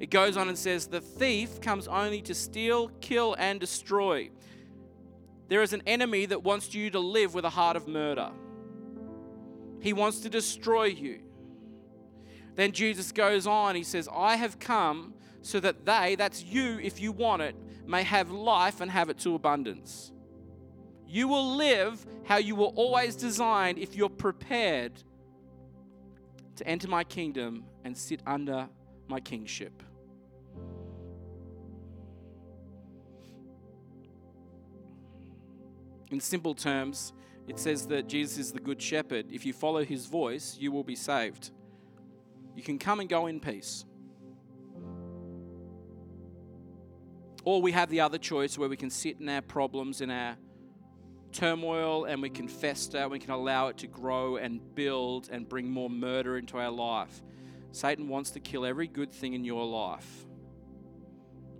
It 0.00 0.08
goes 0.08 0.38
on 0.38 0.48
and 0.48 0.56
says, 0.56 0.86
The 0.86 1.00
thief 1.00 1.60
comes 1.60 1.86
only 1.86 2.22
to 2.22 2.34
steal, 2.34 2.88
kill, 3.00 3.36
and 3.38 3.60
destroy. 3.60 4.30
There 5.48 5.62
is 5.62 5.74
an 5.74 5.82
enemy 5.86 6.26
that 6.26 6.42
wants 6.42 6.74
you 6.74 6.90
to 6.90 6.98
live 6.98 7.34
with 7.34 7.44
a 7.44 7.50
heart 7.50 7.76
of 7.76 7.86
murder. 7.86 8.30
He 9.80 9.92
wants 9.92 10.20
to 10.20 10.30
destroy 10.30 10.84
you. 10.84 11.20
Then 12.54 12.72
Jesus 12.72 13.12
goes 13.12 13.46
on, 13.46 13.74
he 13.74 13.82
says, 13.82 14.08
I 14.12 14.36
have 14.36 14.58
come 14.58 15.14
so 15.42 15.60
that 15.60 15.84
they, 15.84 16.16
that's 16.16 16.42
you 16.44 16.78
if 16.82 17.00
you 17.00 17.12
want 17.12 17.42
it, 17.42 17.54
may 17.86 18.02
have 18.02 18.30
life 18.30 18.80
and 18.80 18.90
have 18.90 19.10
it 19.10 19.18
to 19.18 19.34
abundance. 19.34 20.12
You 21.06 21.28
will 21.28 21.56
live 21.56 22.04
how 22.24 22.36
you 22.36 22.54
were 22.54 22.66
always 22.66 23.16
designed 23.16 23.78
if 23.78 23.96
you're 23.96 24.08
prepared 24.08 24.92
to 26.56 26.66
enter 26.66 26.88
my 26.88 27.04
kingdom 27.04 27.64
and 27.84 27.96
sit 27.96 28.22
under 28.26 28.68
my 29.08 29.18
kingship. 29.18 29.82
In 36.10 36.20
simple 36.20 36.54
terms, 36.54 37.12
it 37.46 37.58
says 37.58 37.86
that 37.86 38.08
Jesus 38.08 38.38
is 38.38 38.52
the 38.52 38.60
good 38.60 38.80
shepherd. 38.80 39.26
If 39.30 39.46
you 39.46 39.52
follow 39.52 39.84
his 39.84 40.06
voice, 40.06 40.56
you 40.58 40.72
will 40.72 40.84
be 40.84 40.96
saved. 40.96 41.50
You 42.54 42.62
can 42.62 42.78
come 42.78 43.00
and 43.00 43.08
go 43.08 43.26
in 43.26 43.40
peace. 43.40 43.84
Or 47.44 47.62
we 47.62 47.72
have 47.72 47.88
the 47.88 48.00
other 48.00 48.18
choice 48.18 48.58
where 48.58 48.68
we 48.68 48.76
can 48.76 48.90
sit 48.90 49.18
in 49.20 49.28
our 49.28 49.40
problems, 49.40 50.00
in 50.00 50.10
our 50.10 50.36
turmoil, 51.32 52.04
and 52.04 52.20
we 52.20 52.28
can 52.28 52.48
fester, 52.48 53.08
we 53.08 53.18
can 53.18 53.30
allow 53.30 53.68
it 53.68 53.78
to 53.78 53.86
grow 53.86 54.36
and 54.36 54.60
build 54.74 55.28
and 55.30 55.48
bring 55.48 55.70
more 55.70 55.88
murder 55.88 56.36
into 56.36 56.58
our 56.58 56.70
life. 56.70 57.22
Satan 57.72 58.08
wants 58.08 58.30
to 58.32 58.40
kill 58.40 58.66
every 58.66 58.88
good 58.88 59.12
thing 59.12 59.34
in 59.34 59.44
your 59.44 59.64
life. 59.64 60.26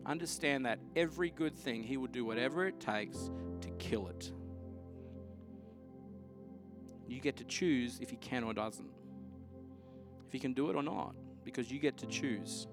Understand 0.05 0.66
that 0.66 0.80
every 0.96 1.30
good 1.30 1.55
thing, 1.55 1.82
he 1.82 1.96
will 1.96 2.09
do 2.09 2.24
whatever 2.24 2.66
it 2.66 2.80
takes 2.80 3.30
to 3.61 3.70
kill 3.78 4.09
it. 4.09 4.32
You 7.11 7.20
get 7.20 7.36
to 7.38 7.44
choose 7.44 7.98
if 8.00 8.08
he 8.08 8.16
can 8.16 8.44
or 8.44 8.54
doesn't. 8.54 8.88
If 10.26 10.32
he 10.32 10.38
can 10.38 10.52
do 10.52 10.70
it 10.70 10.76
or 10.76 10.82
not, 10.82 11.16
because 11.44 11.70
you 11.70 11.80
get 11.80 11.98
to 11.98 12.06
choose 12.06 12.68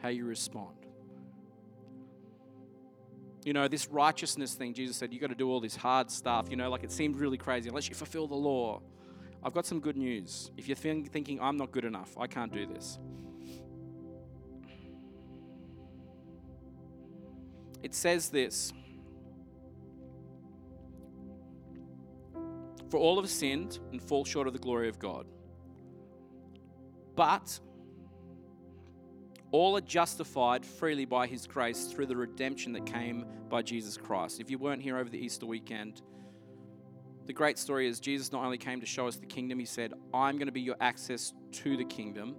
how 0.00 0.08
you 0.08 0.24
respond. 0.24 0.76
You 3.44 3.52
know, 3.52 3.66
this 3.66 3.88
righteousness 3.88 4.54
thing, 4.54 4.72
Jesus 4.72 4.96
said, 4.96 5.12
you 5.12 5.18
got 5.18 5.30
to 5.30 5.34
do 5.34 5.50
all 5.50 5.60
this 5.60 5.74
hard 5.74 6.10
stuff. 6.12 6.46
You 6.48 6.56
know, 6.56 6.70
like 6.70 6.84
it 6.84 6.92
seemed 6.92 7.16
really 7.16 7.38
crazy 7.38 7.68
unless 7.68 7.88
you 7.88 7.96
fulfill 7.96 8.28
the 8.28 8.36
law. 8.36 8.80
I've 9.42 9.54
got 9.54 9.66
some 9.66 9.80
good 9.80 9.96
news. 9.96 10.52
If 10.56 10.68
you're 10.68 10.76
thinking, 10.76 11.40
I'm 11.40 11.56
not 11.56 11.72
good 11.72 11.84
enough, 11.84 12.16
I 12.18 12.28
can't 12.28 12.52
do 12.52 12.66
this. 12.66 12.98
It 17.82 17.94
says 17.94 18.30
this 18.30 18.72
For 22.90 22.98
all 22.98 23.20
have 23.20 23.30
sinned 23.30 23.78
and 23.92 24.02
fall 24.02 24.24
short 24.24 24.46
of 24.46 24.52
the 24.52 24.58
glory 24.58 24.88
of 24.88 24.98
God. 24.98 25.26
But 27.14 27.60
all 29.50 29.76
are 29.76 29.82
justified 29.82 30.64
freely 30.64 31.04
by 31.04 31.26
his 31.26 31.46
grace 31.46 31.86
through 31.86 32.06
the 32.06 32.16
redemption 32.16 32.72
that 32.74 32.86
came 32.86 33.24
by 33.48 33.62
Jesus 33.62 33.96
Christ. 33.96 34.40
If 34.40 34.50
you 34.50 34.58
weren't 34.58 34.82
here 34.82 34.98
over 34.98 35.08
the 35.08 35.18
Easter 35.18 35.46
weekend, 35.46 36.02
the 37.26 37.32
great 37.32 37.58
story 37.58 37.88
is 37.88 38.00
Jesus 38.00 38.32
not 38.32 38.44
only 38.44 38.58
came 38.58 38.80
to 38.80 38.86
show 38.86 39.06
us 39.06 39.16
the 39.16 39.26
kingdom, 39.26 39.58
he 39.58 39.64
said, 39.64 39.92
I'm 40.14 40.36
going 40.36 40.46
to 40.46 40.52
be 40.52 40.60
your 40.60 40.76
access 40.80 41.34
to 41.52 41.76
the 41.76 41.84
kingdom 41.84 42.36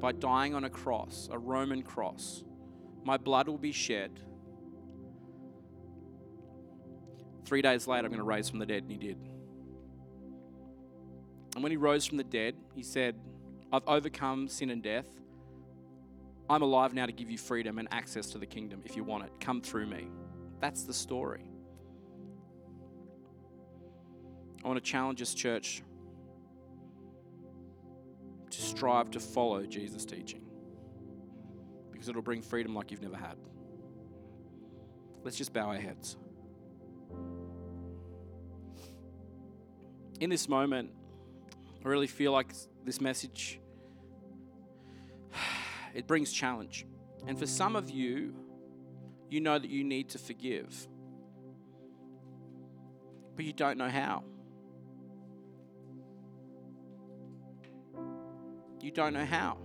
by 0.00 0.12
dying 0.12 0.54
on 0.54 0.64
a 0.64 0.70
cross, 0.70 1.28
a 1.30 1.38
Roman 1.38 1.82
cross. 1.82 2.44
My 3.04 3.16
blood 3.16 3.48
will 3.48 3.58
be 3.58 3.72
shed. 3.72 4.20
Three 7.44 7.62
days 7.62 7.86
later, 7.86 8.06
I'm 8.06 8.10
going 8.10 8.18
to 8.18 8.24
raise 8.24 8.48
from 8.50 8.58
the 8.58 8.66
dead, 8.66 8.82
and 8.82 8.90
he 8.90 8.98
did. 8.98 9.16
And 11.56 11.62
when 11.62 11.72
he 11.72 11.78
rose 11.78 12.04
from 12.04 12.18
the 12.18 12.24
dead, 12.24 12.54
he 12.74 12.82
said, 12.82 13.16
I've 13.72 13.82
overcome 13.86 14.46
sin 14.46 14.68
and 14.68 14.82
death. 14.82 15.06
I'm 16.50 16.60
alive 16.60 16.92
now 16.92 17.06
to 17.06 17.12
give 17.12 17.30
you 17.30 17.38
freedom 17.38 17.78
and 17.78 17.88
access 17.90 18.26
to 18.32 18.38
the 18.38 18.44
kingdom 18.44 18.82
if 18.84 18.94
you 18.94 19.02
want 19.02 19.24
it. 19.24 19.30
Come 19.40 19.62
through 19.62 19.86
me. 19.86 20.08
That's 20.60 20.82
the 20.82 20.92
story. 20.92 21.46
I 24.62 24.68
want 24.68 24.76
to 24.76 24.90
challenge 24.90 25.18
this 25.18 25.32
church 25.32 25.82
to 28.50 28.60
strive 28.60 29.10
to 29.12 29.20
follow 29.20 29.64
Jesus' 29.64 30.04
teaching 30.04 30.42
because 31.90 32.10
it'll 32.10 32.20
bring 32.20 32.42
freedom 32.42 32.74
like 32.74 32.90
you've 32.90 33.00
never 33.00 33.16
had. 33.16 33.36
Let's 35.24 35.38
just 35.38 35.54
bow 35.54 35.68
our 35.68 35.78
heads. 35.78 36.18
In 40.20 40.28
this 40.28 40.50
moment, 40.50 40.90
I 41.86 41.88
really 41.88 42.08
feel 42.08 42.32
like 42.32 42.52
this 42.84 43.00
message 43.00 43.60
it 45.94 46.08
brings 46.08 46.32
challenge. 46.32 46.84
And 47.28 47.38
for 47.38 47.46
some 47.46 47.76
of 47.76 47.90
you, 47.90 48.34
you 49.30 49.40
know 49.40 49.56
that 49.56 49.70
you 49.70 49.84
need 49.84 50.08
to 50.08 50.18
forgive, 50.18 50.88
but 53.36 53.44
you 53.44 53.52
don't 53.52 53.78
know 53.78 53.88
how. 53.88 54.24
You 58.80 58.90
don't 58.90 59.12
know 59.12 59.24
how. 59.24 59.58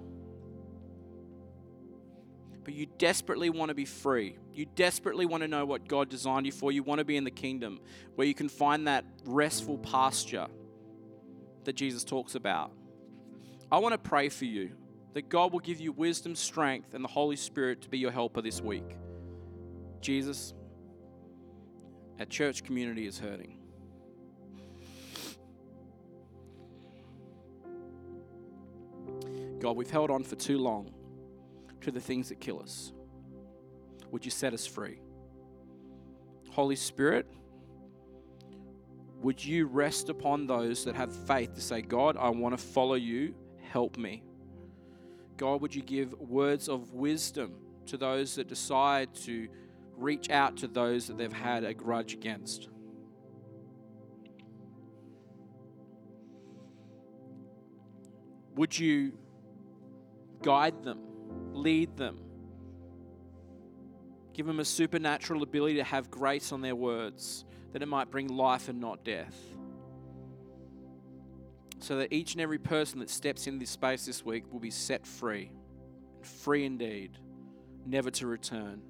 But 2.63 2.75
you 2.75 2.85
desperately 2.99 3.49
want 3.49 3.69
to 3.69 3.75
be 3.75 3.85
free. 3.85 4.37
You 4.53 4.67
desperately 4.67 5.25
want 5.25 5.41
to 5.41 5.47
know 5.47 5.65
what 5.65 5.87
God 5.87 6.07
designed 6.09 6.45
you 6.45 6.51
for. 6.51 6.71
You 6.71 6.83
want 6.83 6.99
to 6.99 7.05
be 7.05 7.17
in 7.17 7.23
the 7.23 7.31
kingdom 7.31 7.79
where 8.13 8.27
you 8.27 8.35
can 8.35 8.47
find 8.47 8.87
that 8.87 9.05
restful 9.25 9.79
pasture 9.79 10.45
that 11.65 11.73
Jesus 11.73 12.03
talks 12.03 12.35
about. 12.35 12.71
I 13.71 13.79
want 13.79 13.93
to 13.93 13.97
pray 13.97 14.29
for 14.29 14.45
you 14.45 14.71
that 15.13 15.29
God 15.29 15.51
will 15.51 15.59
give 15.59 15.79
you 15.79 15.91
wisdom, 15.91 16.35
strength, 16.35 16.93
and 16.93 17.03
the 17.03 17.09
Holy 17.09 17.35
Spirit 17.35 17.81
to 17.81 17.89
be 17.89 17.97
your 17.97 18.11
helper 18.11 18.41
this 18.41 18.61
week. 18.61 18.97
Jesus, 19.99 20.53
our 22.19 22.25
church 22.25 22.63
community 22.63 23.05
is 23.05 23.19
hurting. 23.19 23.57
God, 29.59 29.75
we've 29.75 29.89
held 29.89 30.09
on 30.09 30.23
for 30.23 30.35
too 30.35 30.57
long 30.57 30.91
to 31.81 31.91
the 31.91 31.99
things 31.99 32.29
that 32.29 32.39
kill 32.39 32.59
us. 32.59 32.93
Would 34.09 34.25
you 34.25 34.31
set 34.31 34.53
us 34.53 34.65
free? 34.65 34.99
Holy 36.49 36.75
Spirit, 36.75 37.27
would 39.21 39.43
you 39.43 39.67
rest 39.67 40.09
upon 40.09 40.47
those 40.47 40.83
that 40.85 40.95
have 40.95 41.15
faith 41.15 41.53
to 41.53 41.61
say, 41.61 41.81
God, 41.81 42.17
I 42.17 42.29
want 42.29 42.57
to 42.57 42.63
follow 42.63 42.95
you, 42.95 43.35
help 43.69 43.97
me. 43.97 44.23
God, 45.37 45.61
would 45.61 45.75
you 45.75 45.83
give 45.83 46.13
words 46.19 46.67
of 46.67 46.91
wisdom 46.93 47.53
to 47.85 47.97
those 47.97 48.35
that 48.35 48.47
decide 48.47 49.13
to 49.15 49.47
reach 49.95 50.29
out 50.31 50.57
to 50.57 50.67
those 50.67 51.07
that 51.07 51.17
they've 51.17 51.31
had 51.31 51.63
a 51.63 51.73
grudge 51.73 52.13
against? 52.13 52.69
Would 58.55 58.77
you 58.77 59.13
guide 60.41 60.83
them, 60.83 60.99
lead 61.53 61.95
them, 61.95 62.19
give 64.33 64.45
them 64.45 64.59
a 64.59 64.65
supernatural 64.65 65.43
ability 65.43 65.75
to 65.75 65.83
have 65.83 66.09
grace 66.09 66.51
on 66.51 66.61
their 66.61 66.75
words, 66.75 67.45
that 67.73 67.81
it 67.81 67.87
might 67.87 68.11
bring 68.11 68.27
life 68.27 68.69
and 68.69 68.79
not 68.79 69.03
death? 69.03 69.35
so 71.81 71.97
that 71.97 72.13
each 72.13 72.33
and 72.33 72.41
every 72.41 72.59
person 72.59 72.99
that 72.99 73.09
steps 73.09 73.47
in 73.47 73.57
this 73.57 73.71
space 73.71 74.05
this 74.05 74.23
week 74.23 74.43
will 74.51 74.59
be 74.59 74.69
set 74.69 75.05
free, 75.05 75.51
free 76.21 76.65
indeed, 76.65 77.17
never 77.85 78.11
to 78.11 78.27
return, 78.27 78.81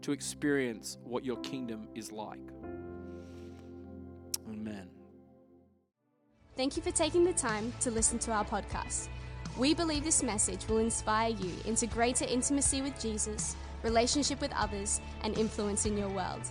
to 0.00 0.12
experience 0.12 0.96
what 1.04 1.24
your 1.24 1.36
kingdom 1.38 1.86
is 1.94 2.10
like. 2.10 2.40
Amen. 4.48 4.88
Thank 6.56 6.76
you 6.76 6.82
for 6.82 6.92
taking 6.92 7.24
the 7.24 7.32
time 7.32 7.72
to 7.80 7.90
listen 7.90 8.18
to 8.20 8.32
our 8.32 8.44
podcast. 8.44 9.08
We 9.58 9.74
believe 9.74 10.02
this 10.02 10.22
message 10.22 10.66
will 10.66 10.78
inspire 10.78 11.30
you 11.30 11.52
into 11.66 11.86
greater 11.86 12.24
intimacy 12.24 12.80
with 12.80 12.98
Jesus, 13.00 13.54
relationship 13.82 14.40
with 14.40 14.52
others, 14.54 15.00
and 15.22 15.36
influence 15.36 15.84
in 15.84 15.96
your 15.96 16.08
world. 16.08 16.42